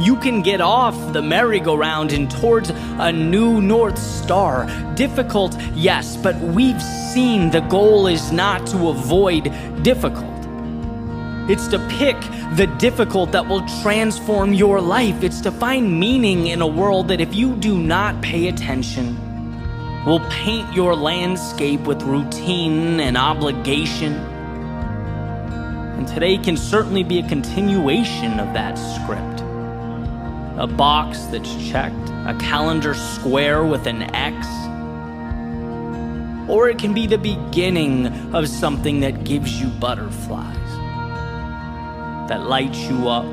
You 0.00 0.16
can 0.16 0.40
get 0.40 0.62
off 0.62 1.12
the 1.12 1.20
merry-go-round 1.20 2.12
and 2.12 2.30
towards 2.30 2.70
a 2.70 3.12
new 3.12 3.60
North 3.60 3.98
Star. 3.98 4.66
Difficult, 4.94 5.54
yes, 5.74 6.16
but 6.16 6.40
we've 6.40 6.80
seen 7.12 7.50
the 7.50 7.60
goal 7.60 8.06
is 8.06 8.32
not 8.32 8.66
to 8.68 8.88
avoid 8.88 9.52
difficult. 9.82 10.24
It's 11.50 11.68
to 11.68 11.78
pick 11.98 12.16
the 12.56 12.66
difficult 12.78 13.32
that 13.32 13.46
will 13.46 13.66
transform 13.82 14.54
your 14.54 14.80
life. 14.80 15.22
It's 15.22 15.42
to 15.42 15.52
find 15.52 16.00
meaning 16.00 16.46
in 16.46 16.62
a 16.62 16.66
world 16.66 17.08
that, 17.08 17.20
if 17.20 17.34
you 17.34 17.54
do 17.56 17.76
not 17.78 18.22
pay 18.22 18.48
attention, 18.48 19.18
will 20.06 20.20
paint 20.30 20.72
your 20.72 20.96
landscape 20.96 21.80
with 21.82 22.00
routine 22.02 23.00
and 23.00 23.18
obligation. 23.18 24.14
And 25.98 26.08
today 26.08 26.38
can 26.38 26.56
certainly 26.56 27.02
be 27.02 27.18
a 27.18 27.28
continuation 27.28 28.40
of 28.40 28.54
that 28.54 28.76
script. 28.76 29.39
A 30.60 30.66
box 30.66 31.22
that's 31.24 31.70
checked, 31.70 32.10
a 32.26 32.36
calendar 32.38 32.92
square 32.92 33.64
with 33.64 33.86
an 33.86 34.02
X. 34.14 34.46
Or 36.50 36.68
it 36.68 36.78
can 36.78 36.92
be 36.92 37.06
the 37.06 37.16
beginning 37.16 38.34
of 38.34 38.46
something 38.46 39.00
that 39.00 39.24
gives 39.24 39.58
you 39.58 39.68
butterflies 39.68 40.56
that 42.28 42.42
lights 42.42 42.78
you 42.90 43.08
up, 43.08 43.24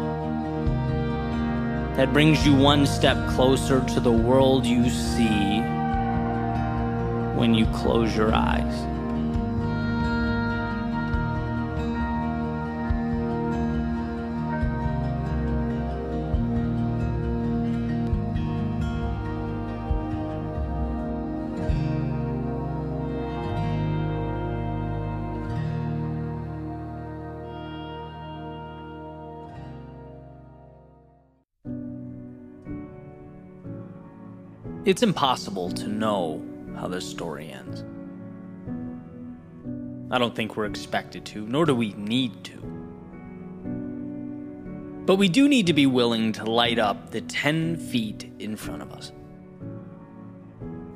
that 1.97 2.13
brings 2.13 2.47
you 2.47 2.55
one 2.55 2.87
step 2.87 3.17
closer 3.31 3.83
to 3.87 3.99
the 3.99 4.11
world 4.11 4.65
you 4.65 4.89
see 4.89 5.59
when 7.37 7.53
you 7.53 7.65
close 7.73 8.15
your 8.15 8.33
eyes. 8.33 8.96
It's 34.87 35.03
impossible 35.03 35.69
to 35.71 35.87
know 35.89 36.41
how 36.77 36.87
this 36.87 37.05
story 37.05 37.51
ends. 37.51 37.83
I 40.09 40.17
don't 40.17 40.33
think 40.33 40.55
we're 40.55 40.63
expected 40.63 41.25
to, 41.25 41.45
nor 41.45 41.65
do 41.65 41.75
we 41.75 41.91
need 41.95 42.45
to. 42.45 42.57
But 45.05 45.17
we 45.17 45.27
do 45.27 45.49
need 45.49 45.67
to 45.67 45.73
be 45.73 45.87
willing 45.87 46.31
to 46.31 46.45
light 46.45 46.79
up 46.79 47.09
the 47.09 47.19
10 47.19 47.75
feet 47.75 48.31
in 48.39 48.55
front 48.55 48.81
of 48.81 48.93
us. 48.93 49.11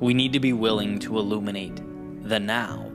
We 0.00 0.14
need 0.14 0.32
to 0.32 0.40
be 0.40 0.54
willing 0.54 0.98
to 1.00 1.18
illuminate 1.18 1.78
the 2.22 2.40
now. 2.40 2.90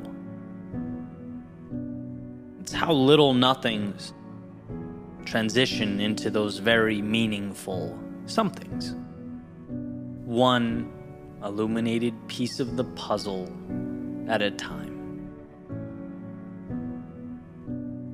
It's 2.61 2.73
how 2.73 2.91
little 2.91 3.35
nothings 3.35 4.13
transition 5.25 5.99
into 5.99 6.31
those 6.31 6.57
very 6.57 7.03
meaningful 7.03 7.99
somethings. 8.25 8.95
One 10.27 10.91
illuminated 11.41 12.13
piece 12.27 12.59
of 12.59 12.75
the 12.75 12.83
puzzle 12.83 13.49
at 14.27 14.41
a 14.41 14.51
time. 14.51 15.29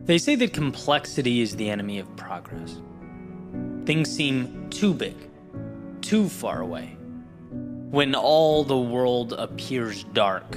They 0.06 0.20
say 0.20 0.36
that 0.36 0.54
complexity 0.54 1.42
is 1.42 1.56
the 1.56 1.72
enemy 1.72 1.98
of 1.98 2.16
progress. 2.16 2.80
Things 3.86 4.12
seem 4.12 4.70
too 4.70 4.94
big, 4.94 5.16
too 6.02 6.30
far 6.30 6.62
away. 6.62 6.96
When 7.90 8.14
all 8.14 8.64
the 8.64 8.78
world 8.78 9.34
appears 9.34 10.04
dark, 10.04 10.56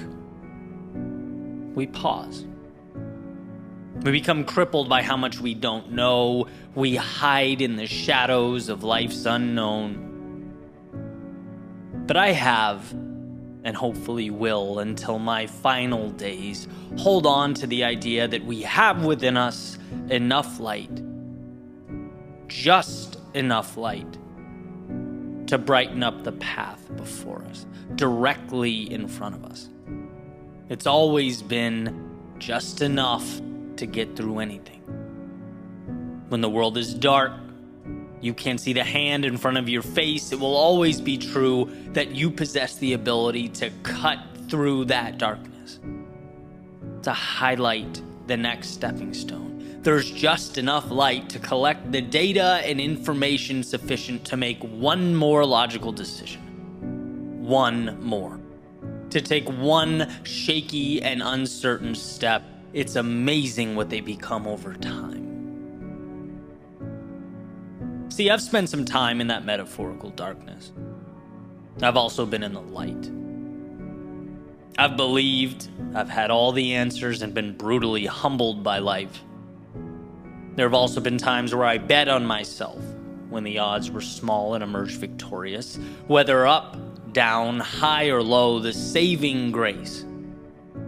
we 1.74 1.86
pause. 1.86 2.44
We 4.02 4.12
become 4.12 4.44
crippled 4.44 4.90
by 4.90 5.00
how 5.00 5.16
much 5.16 5.40
we 5.40 5.54
don't 5.54 5.92
know. 5.92 6.48
We 6.74 6.96
hide 6.96 7.62
in 7.62 7.76
the 7.76 7.86
shadows 7.86 8.68
of 8.68 8.84
life's 8.84 9.24
unknown. 9.24 10.05
But 12.06 12.16
I 12.16 12.32
have, 12.32 12.92
and 12.92 13.74
hopefully 13.76 14.30
will 14.30 14.78
until 14.78 15.18
my 15.18 15.46
final 15.46 16.10
days, 16.10 16.68
hold 16.98 17.26
on 17.26 17.52
to 17.54 17.66
the 17.66 17.82
idea 17.82 18.28
that 18.28 18.44
we 18.44 18.62
have 18.62 19.04
within 19.04 19.36
us 19.36 19.76
enough 20.08 20.60
light, 20.60 21.02
just 22.46 23.18
enough 23.34 23.76
light, 23.76 24.18
to 25.48 25.58
brighten 25.58 26.02
up 26.02 26.22
the 26.22 26.32
path 26.32 26.88
before 26.96 27.42
us, 27.50 27.66
directly 27.96 28.92
in 28.92 29.08
front 29.08 29.34
of 29.34 29.44
us. 29.44 29.68
It's 30.68 30.86
always 30.86 31.42
been 31.42 32.08
just 32.38 32.82
enough 32.82 33.40
to 33.76 33.86
get 33.86 34.16
through 34.16 34.38
anything. 34.38 34.80
When 36.28 36.40
the 36.40 36.50
world 36.50 36.76
is 36.76 36.94
dark, 36.94 37.32
you 38.26 38.34
can't 38.34 38.60
see 38.60 38.72
the 38.72 38.84
hand 38.84 39.24
in 39.24 39.38
front 39.38 39.56
of 39.56 39.68
your 39.68 39.82
face, 39.82 40.32
it 40.32 40.38
will 40.38 40.54
always 40.54 41.00
be 41.00 41.16
true 41.16 41.70
that 41.92 42.10
you 42.10 42.30
possess 42.30 42.76
the 42.76 42.92
ability 42.92 43.48
to 43.48 43.70
cut 43.82 44.18
through 44.48 44.84
that 44.86 45.18
darkness, 45.18 45.78
to 47.02 47.12
highlight 47.12 48.02
the 48.26 48.36
next 48.36 48.70
stepping 48.70 49.14
stone. 49.14 49.78
There's 49.80 50.10
just 50.10 50.58
enough 50.58 50.90
light 50.90 51.30
to 51.30 51.38
collect 51.38 51.92
the 51.92 52.02
data 52.02 52.60
and 52.64 52.80
information 52.80 53.62
sufficient 53.62 54.24
to 54.26 54.36
make 54.36 54.60
one 54.62 55.14
more 55.14 55.46
logical 55.46 55.92
decision. 55.92 56.42
One 57.42 58.02
more. 58.02 58.40
To 59.10 59.20
take 59.20 59.48
one 59.48 60.12
shaky 60.24 61.00
and 61.00 61.22
uncertain 61.22 61.94
step 61.94 62.42
it's 62.76 62.96
amazing 62.96 63.74
what 63.74 63.88
they 63.88 64.00
become 64.00 64.46
over 64.46 64.74
time. 64.74 65.35
See, 68.16 68.30
I've 68.30 68.40
spent 68.40 68.70
some 68.70 68.86
time 68.86 69.20
in 69.20 69.26
that 69.26 69.44
metaphorical 69.44 70.08
darkness. 70.08 70.72
I've 71.82 71.98
also 71.98 72.24
been 72.24 72.42
in 72.42 72.54
the 72.54 72.62
light. 72.62 73.10
I've 74.78 74.96
believed, 74.96 75.68
I've 75.94 76.08
had 76.08 76.30
all 76.30 76.52
the 76.52 76.76
answers, 76.76 77.20
and 77.20 77.34
been 77.34 77.54
brutally 77.54 78.06
humbled 78.06 78.64
by 78.64 78.78
life. 78.78 79.22
There 80.54 80.64
have 80.64 80.72
also 80.72 80.98
been 80.98 81.18
times 81.18 81.54
where 81.54 81.66
I 81.66 81.76
bet 81.76 82.08
on 82.08 82.24
myself 82.24 82.82
when 83.28 83.44
the 83.44 83.58
odds 83.58 83.90
were 83.90 84.00
small 84.00 84.54
and 84.54 84.64
emerged 84.64 84.96
victorious. 84.96 85.78
Whether 86.06 86.46
up, 86.46 86.78
down, 87.12 87.60
high, 87.60 88.06
or 88.06 88.22
low, 88.22 88.60
the 88.60 88.72
saving 88.72 89.52
grace 89.52 90.06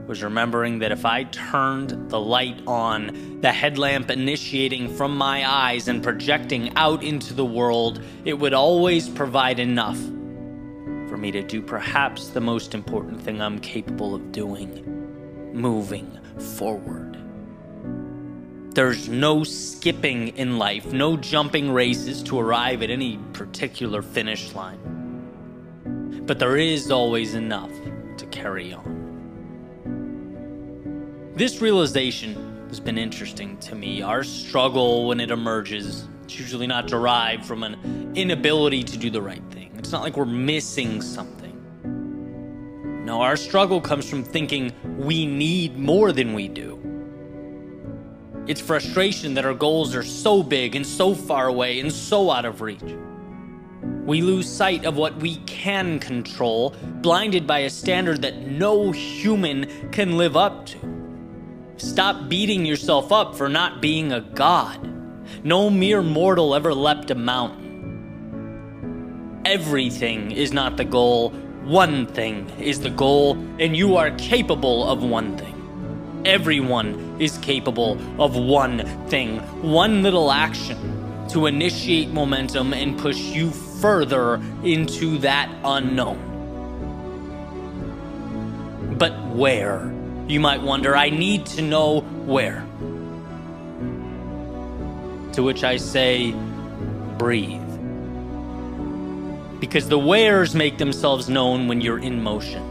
was 0.09 0.23
remembering 0.23 0.79
that 0.79 0.91
if 0.91 1.05
I 1.05 1.25
turned 1.25 2.11
the 2.11 2.19
light 2.19 2.63
on, 2.67 3.41
the 3.43 3.53
headlamp 3.53 4.11
initiating 4.11 4.97
from 4.97 5.15
my 5.15 5.49
eyes 5.49 5.87
and 5.87 6.03
projecting 6.03 6.75
out 6.77 7.05
into 7.05 7.35
the 7.35 7.45
world, 7.45 8.03
it 8.25 8.33
would 8.33 8.55
always 8.55 9.07
provide 9.07 9.61
enough 9.61 9.99
for 11.09 11.19
me 11.19 11.31
to 11.31 11.43
do 11.43 11.61
perhaps 11.61 12.29
the 12.29 12.41
most 12.41 12.75
important 12.75 13.21
thing 13.21 13.43
I'm 13.43 13.59
capable 13.59 14.15
of 14.15 14.33
doing 14.33 14.95
moving 15.53 16.19
forward. 16.57 17.19
There's 18.75 19.09
no 19.11 19.45
skipping 19.45 20.29
in 20.37 20.59
life, 20.59 20.93
no 20.93 21.19
jumping 21.19 21.71
races 21.71 22.23
to 22.25 22.39
arrive 22.39 22.83
at 22.83 22.91
any 22.91 23.19
particular 23.35 24.01
finish 24.01 24.55
line. 24.55 26.23
But 26.27 26.39
there 26.39 26.57
is 26.57 26.91
always 26.91 27.35
enough 27.35 27.73
to 28.19 28.27
carry 28.27 28.73
on. 28.73 29.08
This 31.39 31.61
realization 31.61 32.66
has 32.66 32.80
been 32.80 32.99
interesting 32.99 33.59
to 33.59 33.76
me. 33.76 34.03
Our 34.03 34.24
struggle, 34.24 35.07
when 35.07 35.20
it 35.20 35.30
emerges, 35.30 36.09
it's 36.24 36.36
usually 36.36 36.66
not 36.66 36.89
derived 36.89 37.45
from 37.45 37.62
an 37.62 38.11
inability 38.16 38.82
to 38.82 38.97
do 38.97 39.09
the 39.09 39.22
right 39.22 39.45
thing. 39.53 39.70
It's 39.78 39.93
not 39.93 40.03
like 40.03 40.16
we're 40.16 40.24
missing 40.24 41.01
something. 41.01 41.55
No, 43.05 43.20
our 43.20 43.36
struggle 43.36 43.80
comes 43.80 44.11
from 44.11 44.24
thinking 44.24 44.72
we 44.99 45.26
need 45.26 45.78
more 45.78 46.11
than 46.11 46.34
we 46.34 46.49
do. 46.49 46.74
It's 48.49 48.61
frustration 48.61 49.34
that 49.34 49.45
our 49.45 49.55
goals 49.55 49.95
are 49.95 50.03
so 50.03 50.43
big 50.43 50.74
and 50.74 50.84
so 50.84 51.14
far 51.14 51.47
away 51.47 51.78
and 51.78 51.93
so 51.93 52.32
out 52.32 52.47
of 52.47 52.62
reach. 52.62 52.97
We 54.05 54.22
lose 54.22 54.53
sight 54.53 54.84
of 54.84 54.97
what 54.97 55.14
we 55.18 55.36
can 55.47 56.01
control, 56.01 56.74
blinded 57.01 57.47
by 57.47 57.61
a 57.61 57.70
standard 57.70 58.22
that 58.22 58.39
no 58.39 58.91
human 58.91 59.89
can 59.93 60.18
live 60.18 60.36
up 60.36 60.66
to. 60.66 60.88
Stop 61.79 62.29
beating 62.29 62.66
yourself 62.66 63.12
up 63.12 63.37
for 63.37 63.49
not 63.49 63.81
being 63.81 64.11
a 64.11 64.20
god. 64.20 64.81
No 65.45 65.70
mere 65.70 66.03
mortal 66.03 66.57
ever 66.57 66.74
leapt 66.74 67.12
a 67.12 67.14
mountain. 67.14 67.68
Everything 69.45 70.33
is 70.33 70.53
not 70.53 70.76
the 70.76 70.85
goal, 70.85 71.31
one 71.62 72.07
thing 72.07 72.51
is 72.59 72.81
the 72.81 72.91
goal, 72.91 73.35
and 73.61 73.76
you 73.76 73.95
are 73.95 74.11
capable 74.16 74.91
of 74.91 75.05
one 75.05 75.39
thing. 75.39 75.55
Everyone 76.24 77.16
is 77.20 77.39
capable 77.39 77.97
of 78.20 78.35
one 78.35 78.85
thing, 79.07 79.39
one 79.62 80.03
little 80.03 80.33
action 80.33 81.26
to 81.29 81.47
initiate 81.47 82.09
momentum 82.09 82.74
and 82.74 82.99
push 82.99 83.20
you 83.20 83.51
further 83.51 84.43
into 84.64 85.16
that 85.18 85.49
unknown. 85.62 86.18
But 88.99 89.12
where? 89.29 89.98
You 90.29 90.41
might 90.41 90.61
wonder, 90.61 90.95
I 90.95 91.09
need 91.09 91.47
to 91.47 91.62
know 91.62 92.01
where. 92.01 92.62
To 95.33 95.43
which 95.43 95.64
I 95.64 95.79
say, 95.79 96.35
breathe. 97.16 97.62
Because 99.59 99.89
the 99.89 99.99
wheres 99.99 100.55
make 100.55 100.76
themselves 100.76 101.31
known 101.31 101.66
when 101.66 101.81
you're 101.81 101.99
in 101.99 102.22
motion. 102.22 102.62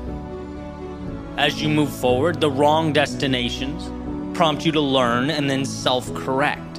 As 1.38 1.60
you 1.60 1.68
move 1.68 1.90
forward, 1.90 2.40
the 2.40 2.52
wrong 2.52 2.94
destinations 2.94 3.90
prompt 4.38 4.64
you 4.64 4.72
to 4.74 4.82
learn 4.82 5.32
and 5.32 5.50
then 5.50 5.66
self 5.66 6.14
correct. 6.14 6.78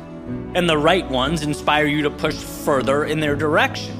And 0.54 0.70
the 0.70 0.78
right 0.78 1.08
ones 1.10 1.42
inspire 1.42 1.86
you 1.86 2.02
to 2.02 2.10
push 2.10 2.36
further 2.36 3.04
in 3.04 3.18
their 3.18 3.34
direction. 3.34 3.96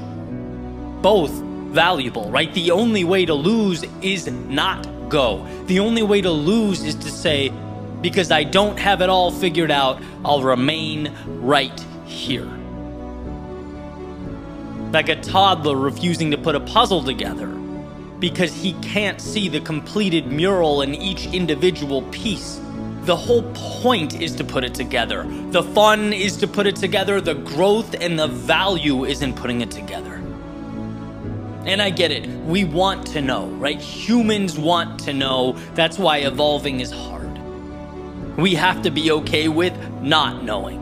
Both 1.01 1.31
valuable, 1.31 2.31
right? 2.31 2.53
The 2.53 2.71
only 2.71 3.03
way 3.03 3.25
to 3.25 3.33
lose 3.33 3.83
is 4.01 4.27
not 4.27 4.87
go. 5.09 5.45
The 5.65 5.79
only 5.79 6.03
way 6.03 6.21
to 6.21 6.31
lose 6.31 6.83
is 6.83 6.95
to 6.95 7.11
say, 7.11 7.51
because 8.01 8.31
I 8.31 8.43
don't 8.43 8.77
have 8.79 9.01
it 9.01 9.09
all 9.09 9.31
figured 9.31 9.71
out, 9.71 10.01
I'll 10.23 10.43
remain 10.43 11.13
right 11.25 11.77
here. 12.05 12.49
Like 14.91 15.09
a 15.09 15.19
toddler 15.21 15.75
refusing 15.75 16.31
to 16.31 16.37
put 16.37 16.55
a 16.55 16.59
puzzle 16.59 17.03
together 17.03 17.47
because 18.19 18.53
he 18.53 18.73
can't 18.81 19.21
see 19.21 19.47
the 19.49 19.61
completed 19.61 20.27
mural 20.27 20.81
in 20.81 20.95
each 20.95 21.27
individual 21.27 22.01
piece. 22.03 22.59
The 23.03 23.15
whole 23.15 23.43
point 23.53 24.21
is 24.21 24.35
to 24.35 24.43
put 24.43 24.63
it 24.63 24.75
together. 24.75 25.25
The 25.51 25.63
fun 25.63 26.11
is 26.13 26.37
to 26.37 26.47
put 26.47 26.67
it 26.67 26.75
together. 26.75 27.21
The 27.21 27.35
growth 27.35 27.95
and 27.99 28.19
the 28.19 28.27
value 28.27 29.05
is 29.05 29.21
in 29.21 29.33
putting 29.33 29.61
it 29.61 29.71
together. 29.71 30.18
And 31.65 31.81
I 31.81 31.89
get 31.89 32.11
it. 32.11 32.27
We 32.45 32.63
want 32.63 33.05
to 33.07 33.21
know, 33.21 33.47
right? 33.47 33.79
Humans 33.79 34.57
want 34.57 34.99
to 35.01 35.13
know. 35.13 35.53
That's 35.75 35.99
why 35.99 36.19
evolving 36.19 36.79
is 36.79 36.91
hard. 36.91 37.37
We 38.37 38.55
have 38.55 38.81
to 38.83 38.91
be 38.91 39.11
okay 39.11 39.49
with 39.49 39.73
not 40.01 40.43
knowing. 40.43 40.79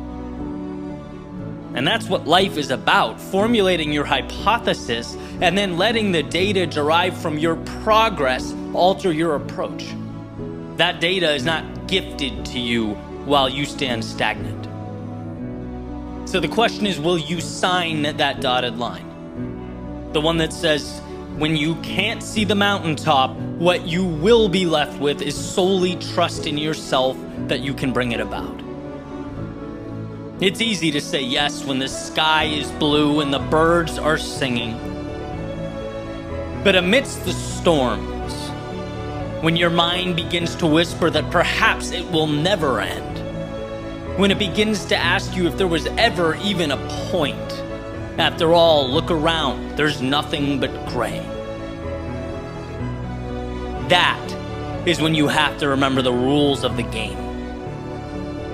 And 1.73 1.85
that's 1.85 2.07
what 2.07 2.27
life 2.27 2.57
is 2.57 2.71
about 2.71 3.19
formulating 3.19 3.91
your 3.91 4.05
hypothesis 4.05 5.15
and 5.41 5.57
then 5.57 5.77
letting 5.77 6.11
the 6.11 6.23
data 6.23 6.65
derived 6.65 7.17
from 7.17 7.37
your 7.37 7.55
progress 7.83 8.53
alter 8.73 9.11
your 9.11 9.35
approach. 9.35 9.85
That 10.77 11.01
data 11.01 11.31
is 11.33 11.45
not 11.45 11.87
gifted 11.87 12.45
to 12.47 12.59
you 12.59 12.93
while 13.25 13.49
you 13.49 13.65
stand 13.65 14.03
stagnant. 14.05 14.65
So 16.29 16.39
the 16.39 16.47
question 16.47 16.85
is 16.85 16.99
will 16.99 17.17
you 17.17 17.41
sign 17.41 18.01
that 18.03 18.41
dotted 18.41 18.77
line? 18.77 19.05
The 20.17 20.21
one 20.21 20.37
that 20.37 20.51
says, 20.51 20.99
when 21.37 21.55
you 21.55 21.75
can't 21.83 22.23
see 22.23 22.43
the 22.43 22.55
mountaintop, 22.55 23.35
what 23.59 23.85
you 23.85 24.03
will 24.03 24.49
be 24.49 24.65
left 24.65 24.99
with 24.99 25.21
is 25.21 25.35
solely 25.35 25.95
trust 25.95 26.47
in 26.47 26.57
yourself 26.57 27.15
that 27.49 27.59
you 27.59 27.75
can 27.75 27.93
bring 27.93 28.13
it 28.13 28.19
about. 28.19 28.59
It's 30.41 30.59
easy 30.59 30.89
to 30.89 31.01
say 31.01 31.21
yes 31.21 31.63
when 31.65 31.77
the 31.77 31.87
sky 31.87 32.45
is 32.45 32.71
blue 32.71 33.19
and 33.19 33.31
the 33.31 33.37
birds 33.37 33.99
are 33.99 34.17
singing. 34.17 34.73
But 36.63 36.75
amidst 36.75 37.23
the 37.23 37.33
storms, 37.33 38.33
when 39.43 39.55
your 39.55 39.69
mind 39.69 40.15
begins 40.15 40.55
to 40.55 40.65
whisper 40.65 41.11
that 41.11 41.29
perhaps 41.29 41.91
it 41.91 42.09
will 42.09 42.25
never 42.25 42.79
end, 42.79 44.17
when 44.17 44.31
it 44.31 44.39
begins 44.39 44.83
to 44.85 44.97
ask 44.97 45.35
you 45.35 45.45
if 45.45 45.57
there 45.59 45.67
was 45.67 45.85
ever 45.85 46.33
even 46.37 46.71
a 46.71 46.87
point, 47.11 47.63
after 48.17 48.53
all, 48.53 48.89
look 48.89 49.11
around, 49.11 49.77
there's 49.77 50.01
nothing 50.01 50.59
but 50.59 50.71
gray. 50.87 51.19
That 53.89 54.23
is 54.87 54.99
when 54.99 55.13
you 55.13 55.27
have 55.27 55.57
to 55.59 55.67
remember 55.67 56.01
the 56.01 56.11
rules 56.11 56.63
of 56.63 56.77
the 56.77 56.83
game. 56.83 57.17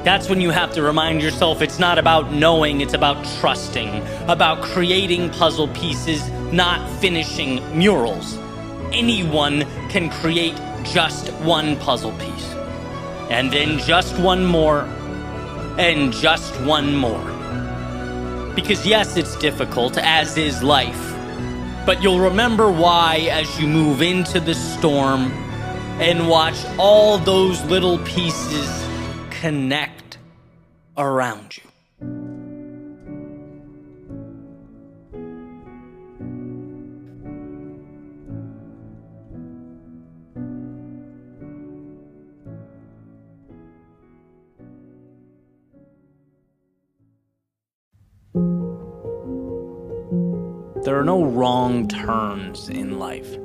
That's 0.03 0.29
when 0.29 0.41
you 0.41 0.49
have 0.49 0.73
to 0.73 0.81
remind 0.81 1.21
yourself 1.21 1.61
it's 1.61 1.79
not 1.79 1.97
about 1.97 2.33
knowing, 2.33 2.81
it's 2.81 2.93
about 2.93 3.25
trusting, 3.39 4.05
about 4.27 4.61
creating 4.61 5.29
puzzle 5.29 5.69
pieces, 5.69 6.29
not 6.51 6.89
finishing 6.99 7.61
murals. 7.77 8.37
Anyone 8.91 9.61
can 9.89 10.09
create 10.09 10.55
just 10.83 11.31
one 11.43 11.77
puzzle 11.77 12.11
piece, 12.17 12.53
and 13.31 13.49
then 13.49 13.79
just 13.79 14.19
one 14.19 14.45
more, 14.45 14.81
and 15.79 16.11
just 16.11 16.53
one 16.61 16.93
more. 16.95 17.32
Because, 18.55 18.85
yes, 18.85 19.17
it's 19.17 19.35
difficult, 19.37 19.97
as 19.97 20.37
is 20.37 20.61
life, 20.61 21.15
but 21.85 22.03
you'll 22.03 22.19
remember 22.19 22.71
why 22.71 23.27
as 23.31 23.59
you 23.59 23.67
move 23.67 24.01
into 24.01 24.39
the 24.39 24.53
storm 24.53 25.31
and 25.99 26.29
watch 26.29 26.63
all 26.77 27.17
those 27.17 27.63
little 27.65 27.97
pieces 27.99 28.69
connect 29.29 30.17
around 30.97 31.57
you. 31.57 31.72
There 50.93 50.99
are 50.99 51.05
no 51.05 51.23
wrong 51.23 51.87
turns 51.87 52.69
in 52.69 52.99
life. 52.99 53.35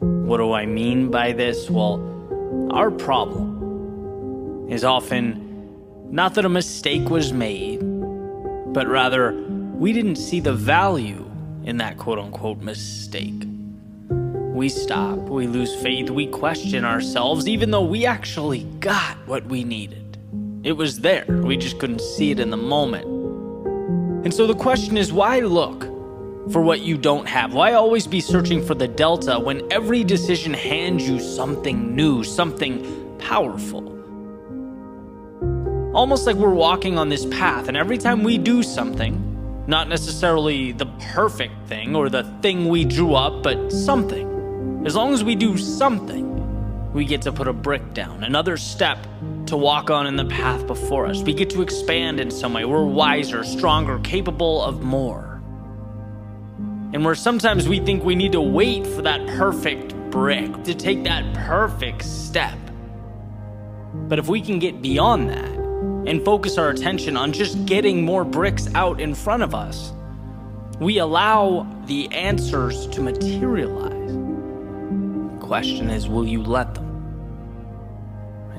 What 0.00 0.36
do 0.36 0.52
I 0.52 0.66
mean 0.66 1.10
by 1.10 1.32
this? 1.32 1.70
Well, 1.70 2.68
our 2.74 2.90
problem 2.90 4.68
is 4.68 4.84
often 4.84 6.12
not 6.12 6.34
that 6.34 6.44
a 6.44 6.50
mistake 6.50 7.08
was 7.08 7.32
made, 7.32 7.78
but 8.74 8.86
rather 8.86 9.32
we 9.32 9.94
didn't 9.94 10.16
see 10.16 10.40
the 10.40 10.52
value 10.52 11.24
in 11.64 11.78
that 11.78 11.96
quote 11.96 12.18
unquote 12.18 12.58
mistake. 12.58 13.42
We 14.10 14.68
stop, 14.68 15.16
we 15.20 15.46
lose 15.46 15.74
faith, 15.76 16.10
we 16.10 16.26
question 16.26 16.84
ourselves, 16.84 17.48
even 17.48 17.70
though 17.70 17.86
we 17.86 18.04
actually 18.04 18.64
got 18.80 19.16
what 19.26 19.46
we 19.46 19.64
needed. 19.64 20.18
It 20.64 20.72
was 20.72 21.00
there, 21.00 21.24
we 21.26 21.56
just 21.56 21.78
couldn't 21.78 22.02
see 22.02 22.30
it 22.30 22.40
in 22.40 22.50
the 22.50 22.58
moment. 22.58 23.15
And 24.26 24.34
so 24.34 24.44
the 24.48 24.56
question 24.56 24.96
is 24.96 25.12
why 25.12 25.38
look 25.38 25.84
for 26.50 26.60
what 26.60 26.80
you 26.80 26.98
don't 26.98 27.26
have? 27.28 27.54
Why 27.54 27.74
always 27.74 28.08
be 28.08 28.20
searching 28.20 28.60
for 28.60 28.74
the 28.74 28.88
delta 28.88 29.38
when 29.38 29.62
every 29.70 30.02
decision 30.02 30.52
hands 30.52 31.08
you 31.08 31.20
something 31.20 31.94
new, 31.94 32.24
something 32.24 33.18
powerful? 33.20 33.92
almost 35.94 36.26
like 36.26 36.34
we're 36.34 36.52
walking 36.52 36.98
on 36.98 37.08
this 37.08 37.24
path, 37.26 37.68
and 37.68 37.76
every 37.76 37.96
time 37.98 38.24
we 38.24 38.36
do 38.36 38.64
something, 38.64 39.64
not 39.68 39.88
necessarily 39.88 40.72
the 40.72 40.86
perfect 41.14 41.54
thing 41.68 41.94
or 41.94 42.10
the 42.10 42.24
thing 42.42 42.68
we 42.68 42.84
drew 42.84 43.14
up, 43.14 43.44
but 43.44 43.70
something, 43.70 44.82
as 44.84 44.96
long 44.96 45.14
as 45.14 45.22
we 45.22 45.36
do 45.36 45.56
something, 45.56 46.92
we 46.92 47.04
get 47.04 47.22
to 47.22 47.32
put 47.32 47.46
a 47.46 47.52
brick 47.52 47.94
down, 47.94 48.24
another 48.24 48.56
step 48.56 48.98
to 49.46 49.56
walk 49.56 49.90
on 49.90 50.06
in 50.06 50.16
the 50.16 50.24
path 50.24 50.66
before 50.66 51.06
us. 51.06 51.22
We 51.22 51.34
get 51.34 51.50
to 51.50 51.62
expand 51.62 52.20
in 52.20 52.30
some 52.30 52.52
way. 52.52 52.64
We're 52.64 52.84
wiser, 52.84 53.44
stronger, 53.44 53.98
capable 54.00 54.62
of 54.62 54.82
more. 54.82 55.42
And 56.92 57.04
where 57.04 57.14
sometimes 57.14 57.68
we 57.68 57.80
think 57.80 58.04
we 58.04 58.14
need 58.14 58.32
to 58.32 58.40
wait 58.40 58.86
for 58.86 59.02
that 59.02 59.26
perfect 59.38 59.94
brick, 60.10 60.64
to 60.64 60.74
take 60.74 61.04
that 61.04 61.34
perfect 61.34 62.04
step. 62.04 62.58
But 63.92 64.18
if 64.18 64.28
we 64.28 64.40
can 64.40 64.58
get 64.58 64.82
beyond 64.82 65.28
that, 65.30 65.56
and 66.06 66.24
focus 66.24 66.56
our 66.56 66.70
attention 66.70 67.16
on 67.16 67.32
just 67.32 67.66
getting 67.66 68.04
more 68.04 68.24
bricks 68.24 68.68
out 68.74 69.00
in 69.00 69.14
front 69.14 69.42
of 69.42 69.54
us, 69.54 69.92
we 70.78 70.98
allow 70.98 71.66
the 71.86 72.10
answers 72.12 72.86
to 72.88 73.00
materialize. 73.00 73.92
The 73.92 75.46
question 75.46 75.90
is, 75.90 76.08
will 76.08 76.26
you 76.26 76.42
let 76.42 76.74
them? 76.74 76.85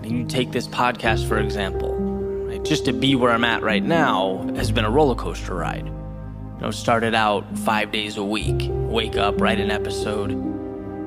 And 0.07 0.19
you 0.19 0.25
take 0.25 0.53
this 0.53 0.67
podcast, 0.67 1.27
for 1.27 1.37
example. 1.37 1.93
Right? 1.93 2.63
Just 2.63 2.85
to 2.85 2.93
be 2.93 3.15
where 3.15 3.31
I'm 3.31 3.43
at 3.43 3.61
right 3.61 3.83
now 3.83 4.37
has 4.55 4.71
been 4.71 4.85
a 4.85 4.89
roller 4.89 5.15
coaster 5.15 5.53
ride. 5.53 5.85
You 5.85 6.61
know, 6.61 6.71
started 6.71 7.13
out 7.13 7.57
five 7.59 7.91
days 7.91 8.15
a 8.15 8.23
week, 8.23 8.69
wake 8.71 9.17
up, 9.17 9.41
write 9.41 9.59
an 9.59 9.69
episode, 9.69 10.31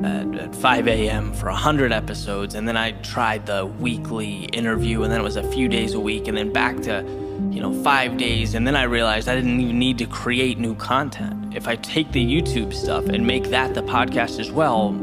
at, 0.05 0.35
at 0.35 0.55
5 0.55 0.87
a.m. 0.87 1.33
for 1.33 1.47
100 1.47 1.93
episodes. 1.93 2.55
And 2.55 2.69
then 2.69 2.77
I 2.77 2.93
tried 2.93 3.47
the 3.47 3.65
weekly 3.65 4.45
interview, 4.53 5.03
and 5.03 5.11
then 5.11 5.19
it 5.19 5.25
was 5.25 5.37
a 5.37 5.51
few 5.51 5.67
days 5.67 5.95
a 5.95 6.01
week, 6.01 6.29
and 6.29 6.37
then 6.37 6.53
back 6.53 6.77
to, 6.83 7.03
you 7.51 7.61
know, 7.61 7.73
five 7.83 8.19
days. 8.19 8.55
And 8.55 8.67
then 8.67 8.77
I 8.77 8.83
realized 8.83 9.31
I 9.31 9.35
didn't 9.35 9.61
even 9.61 9.79
need 9.79 9.97
to 9.99 10.07
create 10.07 10.59
new 10.59 10.75
content. 10.75 11.57
If 11.57 11.67
I 11.67 11.77
take 11.77 12.13
the 12.13 12.23
YouTube 12.23 12.75
stuff 12.75 13.07
and 13.07 13.27
make 13.27 13.45
that 13.45 13.73
the 13.73 13.83
podcast 13.83 14.39
as 14.39 14.51
well, 14.53 14.95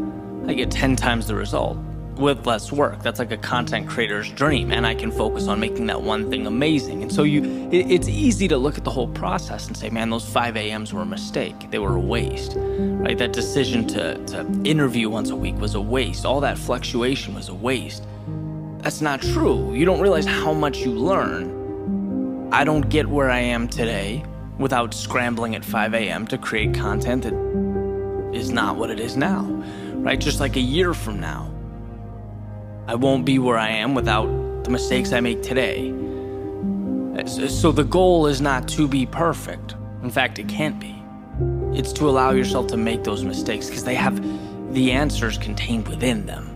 I 0.46 0.54
get 0.54 0.70
10 0.70 0.96
times 0.96 1.26
the 1.26 1.36
result 1.36 1.78
with 2.18 2.46
less 2.46 2.72
work. 2.72 3.02
That's 3.04 3.20
like 3.20 3.32
a 3.32 3.38
content 3.38 3.88
creator's 3.88 4.32
dream, 4.32 4.72
and 4.72 4.86
I 4.86 4.96
can 4.96 5.12
focus 5.12 5.48
on 5.48 5.60
making 5.60 5.88
that 5.88 6.02
one 6.02 6.30
thing 6.30 6.48
amazing. 6.48 7.02
And 7.04 7.12
so 7.12 7.24
you, 7.24 7.70
it, 7.72 7.92
it's 7.92 8.08
easy 8.08 8.48
to 8.48 8.58
look 8.58 8.78
at 8.78 8.84
the 8.84 8.92
whole 8.92 9.08
process 9.08 9.68
and 9.68 9.78
say, 9.78 9.90
man, 9.90 10.10
those 10.10 10.28
5 10.28 10.58
a.m.s 10.58 10.94
were 10.94 11.02
a 11.02 11.06
mistake. 11.06 11.70
They 11.72 11.80
were 11.80 11.96
a 11.96 12.00
waste, 12.00 12.54
right? 12.58 13.18
That 13.18 13.34
decision 13.34 13.88
to, 13.88 14.24
to 14.26 14.40
interview 14.64 15.10
once 15.10 15.30
a 15.30 15.36
week 15.36 15.58
was 15.60 15.76
a 15.76 15.82
waste. 15.82 16.26
All 16.26 16.40
that 16.42 16.58
fluctuation 16.58 17.36
was 17.36 17.50
a 17.50 17.56
waste. 17.56 18.04
That's 18.80 19.02
not 19.02 19.22
true. 19.22 19.74
You 19.74 19.86
don't 19.86 20.00
realize 20.00 20.26
how 20.26 20.54
much 20.54 20.80
you 20.80 20.92
learn. 20.92 22.50
I 22.52 22.64
don't 22.64 22.88
get 22.90 23.08
where 23.08 23.30
I 23.30 23.40
am 23.40 23.68
today 23.68 24.24
without 24.58 24.94
scrambling 24.94 25.56
at 25.56 25.66
5 25.66 25.94
a.m. 25.94 26.28
to 26.28 26.38
create 26.38 26.74
content 26.74 27.24
that 27.24 27.34
is 28.34 28.50
not 28.52 28.78
what 28.78 28.90
it 28.90 29.00
is 29.00 29.18
now, 29.18 29.44
right? 29.96 30.20
Just 30.20 30.40
like 30.40 30.56
a 30.56 30.62
year 30.62 30.94
from 30.94 31.20
now 31.20 31.52
I 32.88 32.96
won't 32.96 33.26
be 33.26 33.38
where 33.38 33.58
I 33.58 33.70
am 33.70 33.94
without 33.96 34.28
the 34.64 34.70
mistakes 34.70 35.12
I 35.12 35.20
make 35.20 35.44
today. 35.44 35.94
So 37.26 37.74
the 37.74 37.84
goal 37.84 38.28
is 38.28 38.40
not 38.40 38.68
to 38.70 38.88
be 38.88 39.06
perfect. 39.06 39.76
In 40.04 40.10
fact, 40.10 40.40
it 40.40 40.48
can't 40.48 40.80
be. 40.80 40.96
It's 41.78 41.92
to 41.94 42.08
allow 42.08 42.32
yourself 42.32 42.68
to 42.68 42.78
make 42.78 43.04
those 43.04 43.26
mistakes 43.26 43.68
because 43.68 43.84
they 43.84 43.96
have 43.96 44.22
the 44.74 44.94
answers 44.94 45.38
contained 45.38 45.88
within 45.90 46.26
them. 46.26 46.54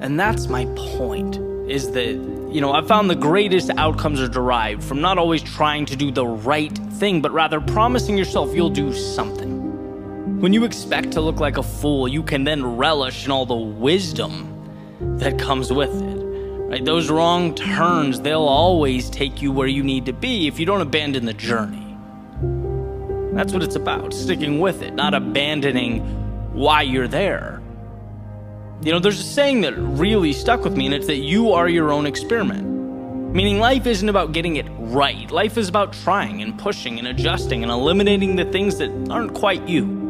And 0.00 0.20
that's 0.20 0.46
my 0.46 0.66
point 0.76 1.38
is 1.68 1.90
that, 1.90 2.14
you 2.52 2.60
know, 2.60 2.72
I've 2.72 2.86
found 2.86 3.10
the 3.10 3.16
greatest 3.16 3.70
outcomes 3.70 4.20
are 4.20 4.28
derived 4.28 4.84
from 4.84 5.00
not 5.00 5.18
always 5.18 5.42
trying 5.42 5.84
to 5.86 5.96
do 5.96 6.12
the 6.12 6.24
right 6.24 6.78
thing, 6.92 7.20
but 7.20 7.32
rather 7.32 7.60
promising 7.60 8.16
yourself 8.16 8.54
you'll 8.54 8.70
do 8.70 8.94
something. 8.94 9.57
When 10.38 10.52
you 10.52 10.62
expect 10.62 11.10
to 11.14 11.20
look 11.20 11.40
like 11.40 11.56
a 11.56 11.64
fool, 11.64 12.06
you 12.06 12.22
can 12.22 12.44
then 12.44 12.76
relish 12.76 13.24
in 13.24 13.32
all 13.32 13.44
the 13.44 13.56
wisdom 13.56 14.54
that 15.18 15.36
comes 15.36 15.72
with 15.72 15.90
it. 16.00 16.14
Right? 16.14 16.84
Those 16.84 17.10
wrong 17.10 17.56
turns, 17.56 18.20
they'll 18.20 18.42
always 18.42 19.10
take 19.10 19.42
you 19.42 19.50
where 19.50 19.66
you 19.66 19.82
need 19.82 20.06
to 20.06 20.12
be 20.12 20.46
if 20.46 20.60
you 20.60 20.64
don't 20.64 20.80
abandon 20.80 21.24
the 21.24 21.32
journey. 21.32 21.98
That's 23.34 23.52
what 23.52 23.64
it's 23.64 23.74
about, 23.74 24.14
sticking 24.14 24.60
with 24.60 24.80
it, 24.80 24.94
not 24.94 25.12
abandoning 25.12 26.02
why 26.52 26.82
you're 26.82 27.08
there. 27.08 27.60
You 28.82 28.92
know, 28.92 29.00
there's 29.00 29.18
a 29.18 29.24
saying 29.24 29.62
that 29.62 29.74
really 29.76 30.32
stuck 30.32 30.62
with 30.62 30.76
me, 30.76 30.86
and 30.86 30.94
it's 30.94 31.08
that 31.08 31.16
you 31.16 31.50
are 31.50 31.68
your 31.68 31.90
own 31.90 32.06
experiment. 32.06 32.64
Meaning, 33.34 33.58
life 33.58 33.86
isn't 33.86 34.08
about 34.08 34.30
getting 34.30 34.54
it 34.54 34.66
right. 34.70 35.28
Life 35.32 35.58
is 35.58 35.68
about 35.68 35.94
trying 35.94 36.42
and 36.42 36.56
pushing 36.56 37.00
and 37.00 37.08
adjusting 37.08 37.64
and 37.64 37.72
eliminating 37.72 38.36
the 38.36 38.44
things 38.44 38.78
that 38.78 38.90
aren't 39.10 39.34
quite 39.34 39.66
you 39.66 40.07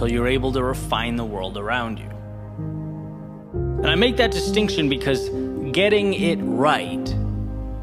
until 0.00 0.14
you're 0.14 0.28
able 0.28 0.50
to 0.50 0.64
refine 0.64 1.16
the 1.16 1.24
world 1.24 1.58
around 1.58 1.98
you. 1.98 2.08
And 3.82 3.86
I 3.86 3.96
make 3.96 4.16
that 4.16 4.30
distinction 4.30 4.88
because 4.88 5.28
getting 5.72 6.14
it 6.14 6.36
right 6.36 7.14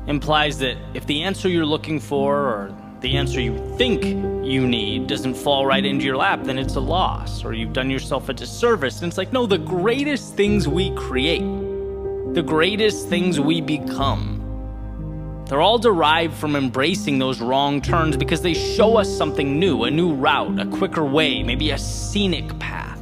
implies 0.07 0.57
that 0.57 0.77
if 0.95 1.05
the 1.05 1.21
answer 1.21 1.47
you're 1.47 1.63
looking 1.63 1.99
for 1.99 2.35
or 2.35 2.75
the 3.01 3.17
answer 3.17 3.39
you 3.39 3.55
think 3.77 4.03
you 4.03 4.67
need 4.67 5.05
doesn't 5.05 5.35
fall 5.35 5.67
right 5.67 5.85
into 5.85 6.05
your 6.05 6.17
lap, 6.17 6.43
then 6.43 6.57
it's 6.57 6.73
a 6.73 6.79
loss, 6.79 7.45
or 7.45 7.53
you've 7.53 7.73
done 7.73 7.91
yourself 7.91 8.29
a 8.29 8.33
disservice. 8.33 9.03
And 9.03 9.11
it's 9.11 9.17
like, 9.19 9.31
no, 9.31 9.45
the 9.45 9.59
greatest 9.59 10.33
things 10.33 10.67
we 10.67 10.89
create, 10.95 11.43
the 12.33 12.43
greatest 12.43 13.09
things 13.09 13.39
we 13.39 13.61
become, 13.61 14.36
they're 15.47 15.61
all 15.61 15.77
derived 15.77 16.33
from 16.35 16.55
embracing 16.55 17.19
those 17.19 17.39
wrong 17.39 17.81
turns 17.81 18.17
because 18.17 18.41
they 18.41 18.53
show 18.53 18.97
us 18.97 19.09
something 19.09 19.59
new, 19.59 19.83
a 19.83 19.91
new 19.91 20.13
route, 20.13 20.59
a 20.59 20.65
quicker 20.65 21.05
way, 21.05 21.41
maybe 21.41 21.71
a 21.71 21.77
scenic 21.77 22.59
path. 22.59 23.01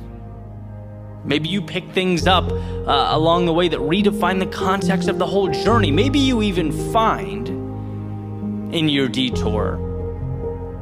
Maybe 1.24 1.50
you 1.50 1.62
pick 1.62 1.90
things 1.92 2.28
up 2.28 2.52
uh, 2.52 3.08
along 3.12 3.48
the 3.48 3.54
way 3.54 3.68
that 3.68 3.80
redefine 3.80 4.38
the 4.38 4.46
context 4.46 5.10
of 5.10 5.18
the 5.18 5.26
whole 5.26 5.50
journey. 5.50 5.90
Maybe 5.90 6.20
you 6.20 6.44
even 6.44 6.72
find 6.94 7.48
in 8.76 8.90
your 8.90 9.08
detour 9.08 9.82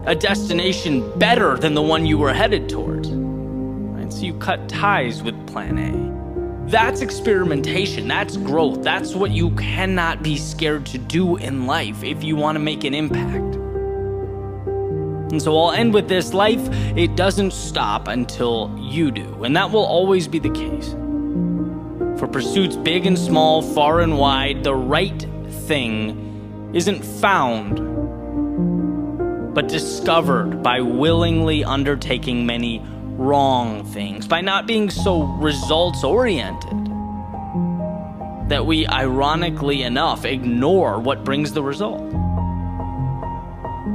a 0.05 0.15
destination 0.15 1.17
better 1.17 1.55
than 1.57 1.75
the 1.75 1.81
one 1.81 2.05
you 2.05 2.17
were 2.17 2.33
headed 2.33 2.67
towards. 2.67 3.09
Right? 3.09 4.11
So 4.11 4.19
you 4.19 4.33
cut 4.33 4.67
ties 4.67 5.23
with 5.23 5.47
plan 5.47 5.77
A. 5.77 6.22
That's 6.65 7.01
experimentation, 7.01 8.07
that's 8.07 8.37
growth, 8.37 8.83
that's 8.83 9.13
what 9.13 9.31
you 9.31 9.51
cannot 9.51 10.23
be 10.23 10.37
scared 10.37 10.85
to 10.87 10.97
do 10.97 11.35
in 11.35 11.67
life 11.67 12.03
if 12.03 12.23
you 12.23 12.35
want 12.35 12.55
to 12.55 12.59
make 12.59 12.83
an 12.83 12.93
impact. 12.93 13.55
And 15.31 15.41
so 15.41 15.59
I'll 15.59 15.71
end 15.71 15.93
with 15.93 16.07
this 16.07 16.33
life, 16.33 16.61
it 16.95 17.15
doesn't 17.15 17.51
stop 17.51 18.07
until 18.07 18.75
you 18.79 19.11
do, 19.11 19.43
and 19.43 19.55
that 19.55 19.71
will 19.71 19.85
always 19.85 20.27
be 20.27 20.39
the 20.39 20.49
case. 20.51 20.91
For 22.19 22.27
pursuits 22.27 22.75
big 22.75 23.05
and 23.05 23.19
small, 23.19 23.61
far 23.61 23.99
and 23.99 24.17
wide, 24.17 24.63
the 24.63 24.75
right 24.75 25.27
thing 25.67 26.71
isn't 26.73 27.03
found 27.03 27.93
but 29.53 29.67
discovered 29.67 30.63
by 30.63 30.81
willingly 30.81 31.63
undertaking 31.63 32.45
many 32.45 32.83
wrong 33.17 33.85
things, 33.85 34.27
by 34.27 34.41
not 34.41 34.67
being 34.67 34.89
so 34.89 35.23
results 35.23 36.03
oriented 36.03 36.89
that 38.49 38.65
we, 38.65 38.85
ironically 38.87 39.83
enough, 39.83 40.25
ignore 40.25 40.99
what 40.99 41.23
brings 41.23 41.53
the 41.53 41.63
result. 41.63 42.01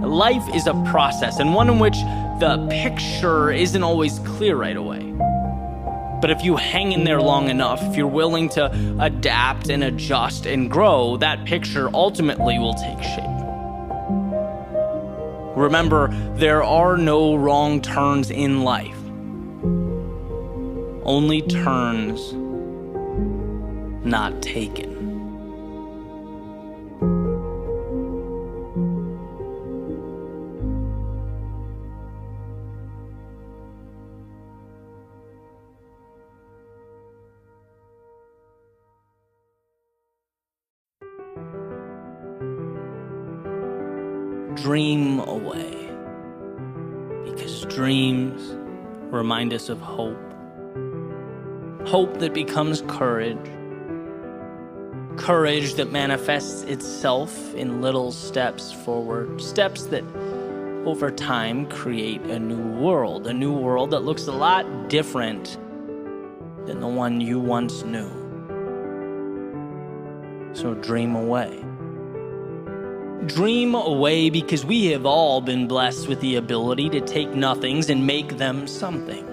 Life 0.02 0.44
is 0.54 0.66
a 0.66 0.74
process, 0.90 1.38
and 1.38 1.54
one 1.54 1.68
in 1.68 1.78
which 1.78 1.96
the 2.40 2.66
picture 2.70 3.50
isn't 3.50 3.82
always 3.82 4.18
clear 4.20 4.56
right 4.56 4.76
away. 4.76 5.04
But 6.20 6.30
if 6.30 6.42
you 6.42 6.56
hang 6.56 6.92
in 6.92 7.04
there 7.04 7.20
long 7.20 7.48
enough, 7.48 7.80
if 7.82 7.96
you're 7.96 8.06
willing 8.06 8.48
to 8.50 8.96
adapt 9.00 9.68
and 9.68 9.84
adjust 9.84 10.46
and 10.46 10.70
grow, 10.70 11.16
that 11.18 11.44
picture 11.44 11.88
ultimately 11.94 12.58
will 12.58 12.74
take 12.74 13.02
shape. 13.02 13.24
Remember, 15.56 16.08
there 16.36 16.64
are 16.64 16.96
no 16.96 17.36
wrong 17.36 17.80
turns 17.80 18.30
in 18.30 18.62
life, 18.62 18.97
only 21.08 21.40
turns 21.40 22.34
not 24.04 24.42
taken. 24.42 24.98
dream 44.56 45.20
away. 45.20 45.88
Because 47.24 47.64
dreams 47.66 48.56
remind 49.10 49.54
us 49.54 49.70
of 49.70 49.80
hope. 49.80 50.27
Hope 51.88 52.18
that 52.18 52.34
becomes 52.34 52.82
courage. 52.82 53.38
Courage 55.16 55.72
that 55.76 55.90
manifests 55.90 56.62
itself 56.64 57.54
in 57.54 57.80
little 57.80 58.12
steps 58.12 58.70
forward. 58.70 59.40
Steps 59.40 59.86
that 59.86 60.04
over 60.84 61.10
time 61.10 61.66
create 61.70 62.20
a 62.24 62.38
new 62.38 62.62
world. 62.78 63.26
A 63.26 63.32
new 63.32 63.54
world 63.54 63.90
that 63.92 64.00
looks 64.00 64.26
a 64.26 64.32
lot 64.32 64.90
different 64.90 65.56
than 66.66 66.80
the 66.80 66.86
one 66.86 67.22
you 67.22 67.40
once 67.40 67.82
knew. 67.84 68.10
So 70.52 70.74
dream 70.74 71.16
away 71.16 71.64
dream 73.26 73.74
away 73.74 74.30
because 74.30 74.64
we 74.64 74.86
have 74.86 75.04
all 75.04 75.40
been 75.40 75.66
blessed 75.66 76.08
with 76.08 76.20
the 76.20 76.36
ability 76.36 76.88
to 76.88 77.00
take 77.00 77.28
nothings 77.30 77.90
and 77.90 78.06
make 78.06 78.38
them 78.38 78.66
somethings. 78.66 79.27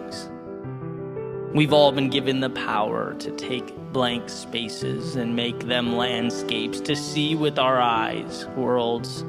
We've 1.55 1.71
all 1.71 1.93
been 1.93 2.09
given 2.09 2.41
the 2.41 2.49
power 2.49 3.13
to 3.13 3.31
take 3.31 3.73
blank 3.93 4.27
spaces 4.27 5.15
and 5.15 5.37
make 5.37 5.57
them 5.67 5.95
landscapes, 5.95 6.81
to 6.81 6.97
see 6.97 7.33
with 7.33 7.57
our 7.57 7.79
eyes 7.79 8.45
worlds 8.57 9.23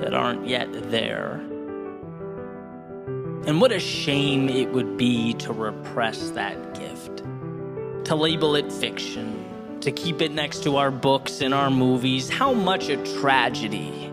that 0.00 0.12
aren't 0.12 0.48
yet 0.48 0.90
there. 0.90 1.34
And 3.46 3.60
what 3.60 3.70
a 3.70 3.78
shame 3.78 4.48
it 4.48 4.72
would 4.72 4.96
be 4.96 5.34
to 5.34 5.52
repress 5.52 6.30
that 6.30 6.74
gift, 6.74 7.18
to 8.06 8.16
label 8.16 8.56
it 8.56 8.72
fiction, 8.72 9.78
to 9.82 9.92
keep 9.92 10.20
it 10.20 10.32
next 10.32 10.64
to 10.64 10.78
our 10.78 10.90
books 10.90 11.42
and 11.42 11.54
our 11.54 11.70
movies. 11.70 12.28
How 12.28 12.54
much 12.54 12.88
a 12.88 12.96
tragedy 13.20 14.12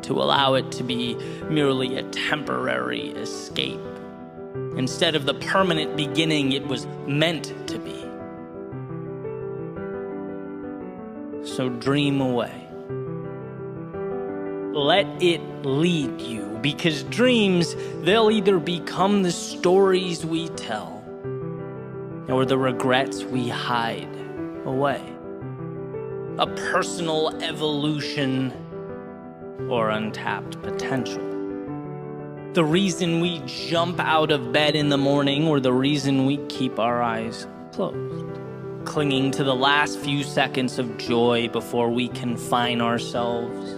to 0.00 0.14
allow 0.22 0.54
it 0.54 0.72
to 0.72 0.84
be 0.84 1.16
merely 1.50 1.98
a 1.98 2.02
temporary 2.04 3.10
escape 3.10 3.93
instead 4.76 5.14
of 5.14 5.26
the 5.26 5.34
permanent 5.34 5.96
beginning 5.96 6.52
it 6.52 6.66
was 6.66 6.86
meant 7.06 7.52
to 7.68 7.78
be. 7.78 8.00
So 11.46 11.68
dream 11.68 12.20
away. 12.20 12.60
Let 14.74 15.06
it 15.22 15.40
lead 15.64 16.20
you 16.20 16.58
because 16.60 17.04
dreams, 17.04 17.76
they'll 18.00 18.30
either 18.30 18.58
become 18.58 19.22
the 19.22 19.30
stories 19.30 20.24
we 20.26 20.48
tell 20.48 21.04
or 22.28 22.44
the 22.44 22.58
regrets 22.58 23.22
we 23.22 23.48
hide 23.48 24.08
away. 24.64 25.02
A 26.38 26.46
personal 26.72 27.36
evolution 27.42 28.52
or 29.70 29.90
untapped 29.90 30.60
potential. 30.62 31.33
The 32.54 32.64
reason 32.64 33.18
we 33.18 33.42
jump 33.46 33.98
out 33.98 34.30
of 34.30 34.52
bed 34.52 34.76
in 34.76 34.88
the 34.88 34.96
morning 34.96 35.48
or 35.48 35.58
the 35.58 35.72
reason 35.72 36.24
we 36.24 36.36
keep 36.46 36.78
our 36.78 37.02
eyes 37.02 37.48
closed. 37.72 38.40
Clinging 38.84 39.32
to 39.32 39.42
the 39.42 39.56
last 39.56 39.98
few 39.98 40.22
seconds 40.22 40.78
of 40.78 40.96
joy 40.96 41.48
before 41.48 41.90
we 41.90 42.06
confine 42.06 42.80
ourselves 42.80 43.72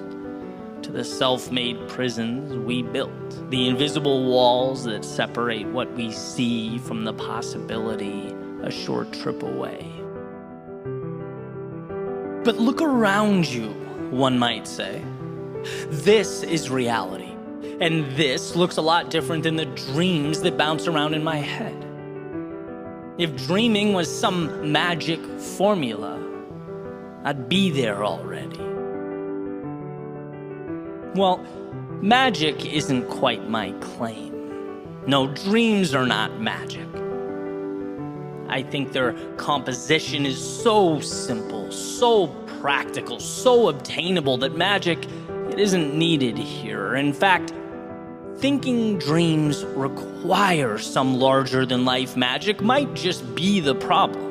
to 0.83 0.93
the 0.93 1.05
self 1.05 1.51
made 1.51 1.89
prisons 1.89 2.55
we 2.67 2.83
built, 2.83 3.51
the 3.51 3.67
invisible 3.67 4.27
walls 4.27 4.85
that 4.85 5.07
separate 5.07 5.67
what 5.69 5.91
we 5.95 6.13
see 6.13 6.77
from 6.77 7.05
the 7.05 7.15
possibility 7.15 8.35
a 8.63 8.71
short 8.71 9.11
trip 9.11 9.43
away. 9.43 9.91
But 12.45 12.59
look 12.59 12.83
around 12.83 13.47
you, 13.47 13.71
one 14.11 14.39
might 14.39 14.69
say. 14.69 15.03
This 15.89 16.43
is 16.43 16.69
reality. 16.69 17.26
And 17.79 18.11
this 18.17 18.57
looks 18.57 18.79
a 18.79 18.83
lot 18.83 19.11
different 19.11 19.43
than 19.43 19.57
the 19.57 19.67
dreams 19.67 20.41
that 20.41 20.57
bounce 20.57 20.87
around 20.87 21.13
in 21.13 21.23
my 21.23 21.37
head. 21.37 21.77
If 23.19 23.47
dreaming 23.47 23.93
was 23.93 24.09
some 24.11 24.73
magic 24.73 25.21
formula, 25.39 26.19
I'd 27.25 27.49
be 27.49 27.71
there 27.71 28.05
already. 28.05 28.59
Well, 31.19 31.45
magic 32.01 32.65
isn't 32.65 33.09
quite 33.09 33.49
my 33.49 33.73
claim. 33.81 34.33
No, 35.07 35.27
dreams 35.27 35.95
are 35.95 36.07
not 36.07 36.41
magic. 36.41 36.89
I 38.49 38.63
think 38.63 38.93
their 38.93 39.13
composition 39.37 40.25
is 40.25 40.39
so 40.39 41.01
simple, 41.01 41.71
so 41.71 42.29
practical, 42.61 43.21
so 43.21 43.69
obtainable 43.69 44.39
that 44.39 44.57
magic 44.57 45.07
it 45.51 45.59
isn't 45.59 45.95
needed 45.95 46.39
here. 46.39 46.97
In 46.97 47.13
fact, 47.13 47.53
thinking 48.47 48.97
dreams 48.97 49.65
require 49.75 50.79
some 50.79 51.19
larger 51.19 51.67
than 51.67 51.85
life 51.85 52.17
magic 52.17 52.61
might 52.61 52.95
just 52.95 53.35
be 53.35 53.59
the 53.59 53.75
problem. 53.75 54.23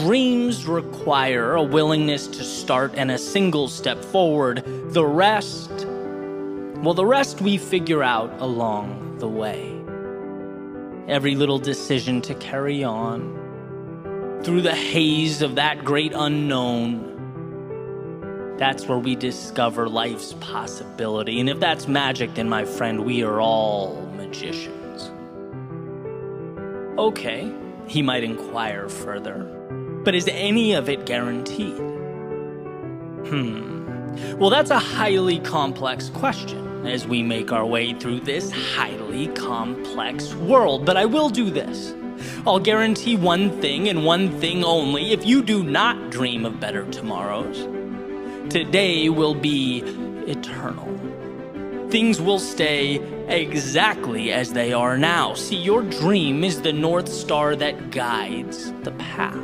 dreams 0.00 0.66
require 0.66 1.54
a 1.54 1.62
willingness 1.62 2.26
to 2.26 2.42
start 2.42 2.92
and 2.96 3.12
a 3.12 3.18
single 3.18 3.68
step 3.68 4.04
forward. 4.04 4.64
The 4.92 5.06
rest, 5.06 5.70
well, 6.82 6.92
the 6.92 7.06
rest 7.06 7.40
we 7.40 7.56
figure 7.56 8.02
out 8.02 8.32
along 8.40 9.18
the 9.18 9.28
way. 9.28 9.72
Every 11.06 11.36
little 11.36 11.60
decision 11.60 12.20
to 12.22 12.34
carry 12.34 12.82
on 12.82 14.40
through 14.42 14.62
the 14.62 14.74
haze 14.74 15.40
of 15.40 15.54
that 15.54 15.84
great 15.84 16.12
unknown. 16.16 17.07
That's 18.58 18.88
where 18.88 18.98
we 18.98 19.14
discover 19.14 19.88
life's 19.88 20.32
possibility. 20.40 21.38
And 21.38 21.48
if 21.48 21.60
that's 21.60 21.86
magic, 21.86 22.34
then 22.34 22.48
my 22.48 22.64
friend, 22.64 23.04
we 23.04 23.22
are 23.22 23.40
all 23.40 24.04
magicians. 24.16 25.12
Okay, 26.98 27.54
he 27.86 28.02
might 28.02 28.24
inquire 28.24 28.88
further. 28.88 29.44
But 30.04 30.16
is 30.16 30.26
any 30.26 30.72
of 30.72 30.88
it 30.88 31.06
guaranteed? 31.06 31.76
Hmm. 33.28 34.36
Well, 34.38 34.50
that's 34.50 34.72
a 34.72 34.78
highly 34.80 35.38
complex 35.38 36.08
question 36.08 36.84
as 36.84 37.06
we 37.06 37.22
make 37.22 37.52
our 37.52 37.64
way 37.64 37.94
through 37.94 38.20
this 38.20 38.50
highly 38.50 39.28
complex 39.28 40.34
world. 40.34 40.84
But 40.84 40.96
I 40.96 41.04
will 41.04 41.30
do 41.30 41.48
this. 41.48 41.94
I'll 42.44 42.58
guarantee 42.58 43.14
one 43.14 43.60
thing 43.60 43.88
and 43.88 44.04
one 44.04 44.40
thing 44.40 44.64
only 44.64 45.12
if 45.12 45.24
you 45.24 45.44
do 45.44 45.62
not 45.62 46.10
dream 46.10 46.44
of 46.44 46.58
better 46.58 46.84
tomorrows 46.90 47.77
today 48.50 49.08
will 49.08 49.34
be 49.34 49.80
eternal. 50.26 50.86
Things 51.90 52.20
will 52.20 52.38
stay 52.38 52.96
exactly 53.28 54.32
as 54.32 54.52
they 54.52 54.72
are 54.72 54.98
now. 54.98 55.34
See, 55.34 55.56
your 55.56 55.82
dream 55.82 56.44
is 56.44 56.62
the 56.62 56.72
North 56.72 57.08
Star 57.08 57.56
that 57.56 57.90
guides 57.90 58.72
the 58.82 58.92
path. 58.92 59.42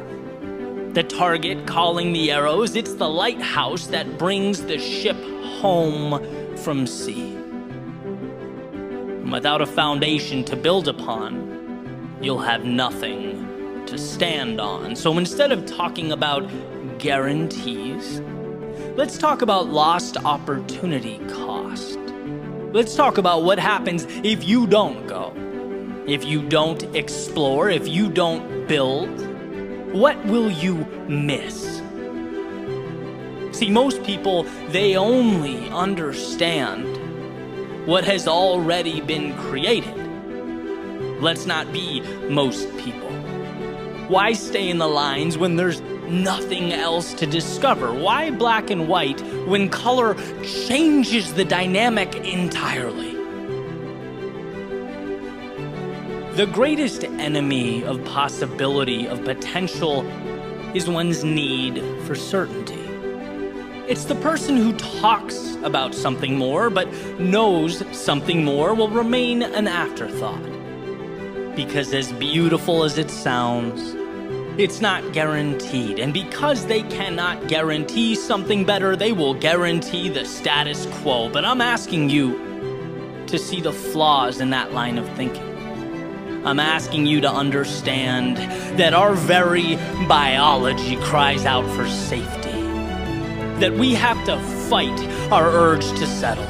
The 0.94 1.02
target 1.02 1.66
calling 1.66 2.12
the 2.12 2.30
arrows, 2.30 2.76
it's 2.76 2.94
the 2.94 3.08
lighthouse 3.08 3.88
that 3.88 4.18
brings 4.18 4.62
the 4.62 4.78
ship 4.78 5.16
home 5.60 6.56
from 6.56 6.86
sea. 6.86 7.36
without 9.30 9.60
a 9.60 9.66
foundation 9.66 10.44
to 10.44 10.54
build 10.54 10.86
upon, 10.86 12.18
you'll 12.20 12.38
have 12.38 12.64
nothing 12.64 13.84
to 13.86 13.98
stand 13.98 14.60
on. 14.60 14.94
So 14.94 15.18
instead 15.18 15.50
of 15.50 15.66
talking 15.66 16.12
about 16.12 16.48
guarantees, 16.98 18.20
Let's 18.96 19.18
talk 19.18 19.42
about 19.42 19.70
lost 19.70 20.16
opportunity 20.18 21.18
cost. 21.26 21.98
Let's 22.72 22.94
talk 22.94 23.18
about 23.18 23.42
what 23.42 23.58
happens 23.58 24.06
if 24.22 24.44
you 24.44 24.68
don't 24.68 25.08
go, 25.08 25.32
if 26.06 26.24
you 26.24 26.48
don't 26.48 26.80
explore, 26.94 27.68
if 27.68 27.88
you 27.88 28.08
don't 28.08 28.68
build. 28.68 29.08
What 29.92 30.24
will 30.26 30.48
you 30.48 30.76
miss? 31.08 31.82
See, 33.50 33.68
most 33.68 34.00
people, 34.04 34.44
they 34.68 34.96
only 34.96 35.68
understand 35.70 36.86
what 37.88 38.04
has 38.04 38.28
already 38.28 39.00
been 39.00 39.36
created. 39.38 39.96
Let's 41.20 41.46
not 41.46 41.72
be 41.72 42.00
most 42.28 42.68
people. 42.76 43.10
Why 44.06 44.34
stay 44.34 44.70
in 44.70 44.78
the 44.78 44.86
lines 44.86 45.36
when 45.36 45.56
there's 45.56 45.80
nothing 46.08 46.72
else 46.72 47.14
to 47.14 47.26
discover. 47.26 47.92
Why 47.92 48.30
black 48.30 48.70
and 48.70 48.88
white 48.88 49.20
when 49.46 49.68
color 49.68 50.14
changes 50.42 51.34
the 51.34 51.44
dynamic 51.44 52.14
entirely? 52.16 53.12
The 56.36 56.46
greatest 56.46 57.04
enemy 57.04 57.84
of 57.84 58.04
possibility, 58.04 59.06
of 59.06 59.24
potential, 59.24 60.04
is 60.74 60.88
one's 60.88 61.22
need 61.22 61.80
for 62.06 62.16
certainty. 62.16 62.80
It's 63.86 64.06
the 64.06 64.16
person 64.16 64.56
who 64.56 64.72
talks 64.72 65.54
about 65.62 65.94
something 65.94 66.36
more 66.36 66.70
but 66.70 66.92
knows 67.20 67.84
something 67.96 68.44
more 68.44 68.74
will 68.74 68.88
remain 68.88 69.42
an 69.42 69.68
afterthought. 69.68 70.42
Because 71.54 71.94
as 71.94 72.10
beautiful 72.14 72.82
as 72.82 72.98
it 72.98 73.10
sounds, 73.10 73.94
it's 74.56 74.80
not 74.80 75.12
guaranteed. 75.12 75.98
And 75.98 76.14
because 76.14 76.66
they 76.66 76.82
cannot 76.82 77.48
guarantee 77.48 78.14
something 78.14 78.64
better, 78.64 78.94
they 78.94 79.10
will 79.10 79.34
guarantee 79.34 80.08
the 80.08 80.24
status 80.24 80.86
quo. 81.02 81.28
But 81.28 81.44
I'm 81.44 81.60
asking 81.60 82.10
you 82.10 83.24
to 83.26 83.36
see 83.36 83.60
the 83.60 83.72
flaws 83.72 84.40
in 84.40 84.50
that 84.50 84.72
line 84.72 84.96
of 84.96 85.08
thinking. 85.16 85.42
I'm 86.46 86.60
asking 86.60 87.06
you 87.06 87.20
to 87.22 87.30
understand 87.30 88.36
that 88.78 88.94
our 88.94 89.14
very 89.14 89.74
biology 90.06 90.96
cries 90.96 91.46
out 91.46 91.68
for 91.74 91.88
safety. 91.88 92.52
That 93.58 93.72
we 93.72 93.94
have 93.94 94.24
to 94.26 94.38
fight 94.68 95.00
our 95.32 95.48
urge 95.48 95.88
to 95.98 96.06
settle. 96.06 96.46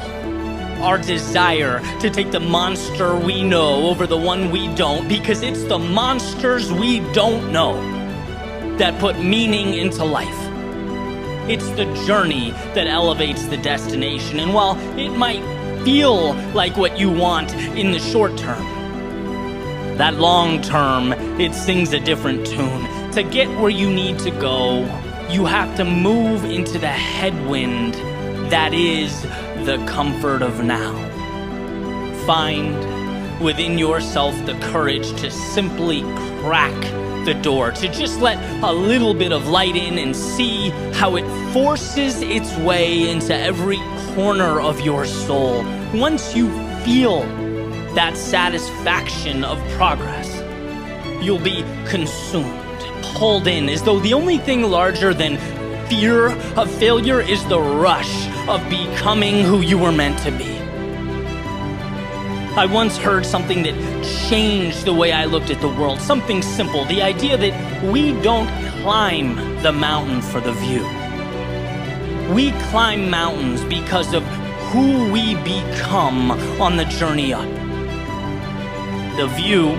Our 0.83 0.99
desire 0.99 1.79
to 2.01 2.09
take 2.11 2.29
the 2.29 2.39
monster 2.39 3.17
we 3.17 3.41
know 3.41 3.87
over 3.87 4.05
the 4.05 4.17
one 4.17 4.51
we 4.51 4.67
don't 4.75 5.07
because 5.07 5.41
it's 5.41 5.63
the 5.63 5.79
monsters 5.79 6.71
we 6.71 6.99
don't 7.13 7.51
know 7.51 7.94
that 8.77 8.99
put 8.99 9.19
meaning 9.19 9.73
into 9.73 10.03
life. 10.03 10.27
It's 11.49 11.69
the 11.71 11.85
journey 12.05 12.51
that 12.73 12.87
elevates 12.87 13.45
the 13.45 13.57
destination, 13.57 14.39
and 14.39 14.53
while 14.53 14.77
it 14.97 15.09
might 15.09 15.43
feel 15.83 16.33
like 16.53 16.75
what 16.75 16.97
you 16.97 17.11
want 17.11 17.53
in 17.53 17.91
the 17.91 17.99
short 17.99 18.35
term, 18.37 18.63
that 19.97 20.15
long 20.15 20.61
term, 20.61 21.13
it 21.39 21.53
sings 21.53 21.93
a 21.93 21.99
different 21.99 22.45
tune. 22.45 23.11
To 23.11 23.23
get 23.23 23.47
where 23.59 23.69
you 23.69 23.89
need 23.89 24.19
to 24.19 24.31
go, 24.31 24.79
you 25.29 25.45
have 25.45 25.75
to 25.77 25.85
move 25.85 26.43
into 26.43 26.77
the 26.77 26.87
headwind 26.87 27.93
that 28.51 28.73
is 28.73 29.21
the 29.65 29.83
comfort 29.87 30.41
of 30.41 30.63
now. 30.63 30.93
Find 32.25 32.75
within 33.41 33.77
yourself 33.77 34.35
the 34.45 34.53
courage 34.71 35.09
to 35.21 35.31
simply 35.31 36.01
crack 36.41 37.04
the 37.25 37.33
door, 37.33 37.71
to 37.71 37.87
just 37.89 38.19
let 38.19 38.37
a 38.63 38.71
little 38.71 39.13
bit 39.13 39.31
of 39.31 39.47
light 39.47 39.75
in 39.75 39.97
and 39.97 40.15
see 40.15 40.69
how 40.93 41.15
it 41.15 41.25
forces 41.51 42.21
its 42.21 42.55
way 42.57 43.09
into 43.09 43.35
every 43.35 43.79
corner 44.13 44.61
of 44.61 44.79
your 44.81 45.05
soul. 45.05 45.63
Once 45.93 46.35
you 46.35 46.49
feel 46.83 47.21
that 47.95 48.15
satisfaction 48.15 49.43
of 49.43 49.57
progress, 49.71 50.29
you'll 51.23 51.39
be 51.39 51.63
consumed, 51.87 52.79
pulled 53.15 53.47
in, 53.47 53.69
as 53.69 53.83
though 53.83 53.99
the 53.99 54.13
only 54.13 54.37
thing 54.37 54.63
larger 54.63 55.13
than 55.13 55.37
fear 55.89 56.29
of 56.57 56.69
failure 56.75 57.21
is 57.21 57.43
the 57.47 57.59
rush 57.59 58.27
of 58.47 58.61
becoming 58.69 59.43
who 59.43 59.61
you 59.61 59.77
were 59.77 59.91
meant 59.91 60.17
to 60.19 60.31
be. 60.31 60.54
I 62.57 62.65
once 62.65 62.95
heard 62.95 63.25
something 63.25 63.63
that 63.63 63.75
changed 64.29 64.85
the 64.85 64.93
way 64.93 65.11
I 65.11 65.25
looked 65.25 65.49
at 65.49 65.59
the 65.59 65.67
world. 65.67 65.99
Something 65.99 66.41
simple 66.41 66.85
the 66.85 67.01
idea 67.01 67.35
that 67.35 67.83
we 67.91 68.13
don't 68.21 68.47
climb 68.81 69.35
the 69.61 69.73
mountain 69.73 70.21
for 70.21 70.39
the 70.39 70.53
view. 70.53 70.85
We 72.33 72.51
climb 72.69 73.09
mountains 73.09 73.61
because 73.65 74.13
of 74.13 74.23
who 74.71 75.11
we 75.11 75.35
become 75.43 76.31
on 76.61 76.77
the 76.77 76.85
journey 76.85 77.33
up. 77.33 77.49
The 79.17 79.27
view 79.35 79.71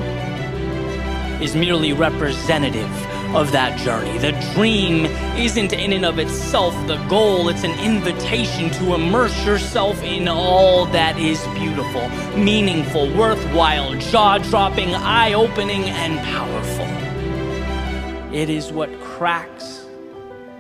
is 1.43 1.57
merely 1.57 1.95
representative 1.95 2.91
of 3.35 3.53
that 3.53 3.79
journey. 3.79 4.19
The 4.19 4.33
dream 4.55 5.07
isn't 5.37 5.73
in 5.73 5.93
and 5.93 6.05
of 6.05 6.19
itself 6.19 6.75
the 6.87 6.97
goal, 7.09 7.49
it's 7.49 7.65
an 7.65 7.79
invitation 7.81 8.71
to 8.71 8.95
immerse 8.95 9.45
yourself 9.45 10.03
in 10.03 10.29
all 10.29 10.87
that 10.87 11.19
is 11.19 11.45
beautiful, 11.55 12.09
meaningful, 12.39 13.13
worthwhile, 13.17 13.95
jaw 13.95 14.39
dropping, 14.39 14.95
eye 14.95 15.33
opening, 15.33 15.85
and 15.85 16.19
powerful. 16.27 16.87
It 18.35 18.51
is 18.51 18.73
what 18.73 18.91
cracks 19.01 19.87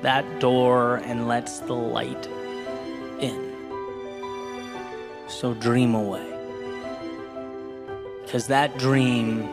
that 0.02 0.40
door 0.40 0.96
and 1.04 1.28
lets 1.28 1.58
the 1.60 1.74
light 1.74 2.26
in. 3.20 3.52
So 5.28 5.54
dream 5.54 5.94
away. 5.94 6.32
Because 8.22 8.46
that 8.48 8.78
dream, 8.78 9.48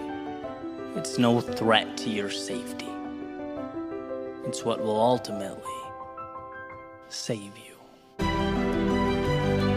it's 0.96 1.18
no 1.18 1.42
threat 1.42 1.98
to 1.98 2.10
your 2.10 2.30
safety. 2.30 2.83
It's 4.46 4.66
what 4.66 4.82
will 4.84 5.00
ultimately 5.00 5.64
save 7.08 7.54
you. 7.58 7.76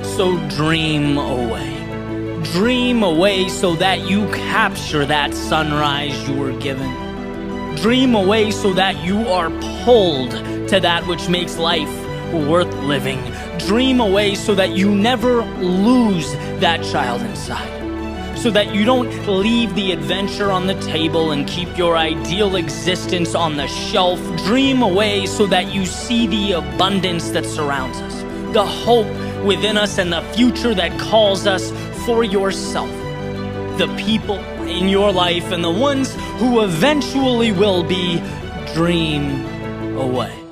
So 0.03 0.39
dream 0.49 1.19
away. 1.19 2.43
Dream 2.53 3.03
away 3.03 3.49
so 3.49 3.77
that 3.77 4.09
you 4.11 4.27
capture 4.33 5.07
that 5.07 5.35
sunrise 5.35 6.29
you 6.29 6.37
were 6.37 6.59
given. 6.59 6.91
Dream 7.77 8.14
away 8.14 8.51
so 8.51 8.73
that 8.73 9.05
you 9.05 9.29
are 9.29 9.51
pulled 9.85 10.33
to 10.69 10.81
that 10.81 11.07
which 11.07 11.29
makes 11.29 11.59
life 11.59 11.93
worth 12.33 12.75
living. 12.79 13.21
Dream 13.59 14.01
away 14.01 14.35
so 14.35 14.55
that 14.55 14.71
you 14.71 14.95
never 14.95 15.43
lose 15.61 16.33
that 16.61 16.83
child 16.85 17.23
inside. 17.23 17.76
So 18.37 18.51
that 18.51 18.74
you 18.74 18.84
don't 18.84 19.11
leave 19.26 19.74
the 19.74 19.93
adventure 19.93 20.53
on 20.53 20.66
the 20.66 20.74
table 20.82 21.32
and 21.32 21.49
keep 21.49 21.76
your 21.76 21.97
ideal 21.97 22.57
existence 22.57 23.34
on 23.34 23.57
the 23.57 23.66
shelf. 23.66 24.20
Dream 24.45 24.82
away 24.82 25.26
so 25.26 25.47
that 25.47 25.72
you 25.72 25.87
see 25.87 26.26
the 26.26 26.53
abundance 26.53 27.30
that 27.30 27.45
surrounds 27.45 27.99
us, 27.99 28.22
the 28.53 28.64
hope 28.64 29.09
within 29.45 29.76
us, 29.76 29.99
and 29.99 30.12
the 30.12 30.22
future 30.34 30.74
that 30.74 30.99
calls 31.01 31.47
us 31.47 31.72
for 32.05 32.24
yourself. 32.24 32.91
The 33.78 33.93
people 33.99 34.39
in 34.66 34.89
your 34.89 35.12
life 35.12 35.51
and 35.53 35.62
the 35.64 35.70
ones 35.70 36.14
who 36.39 36.62
eventually 36.62 37.53
will 37.53 37.82
be, 37.82 38.22
dream 38.74 39.45
away. 39.97 40.45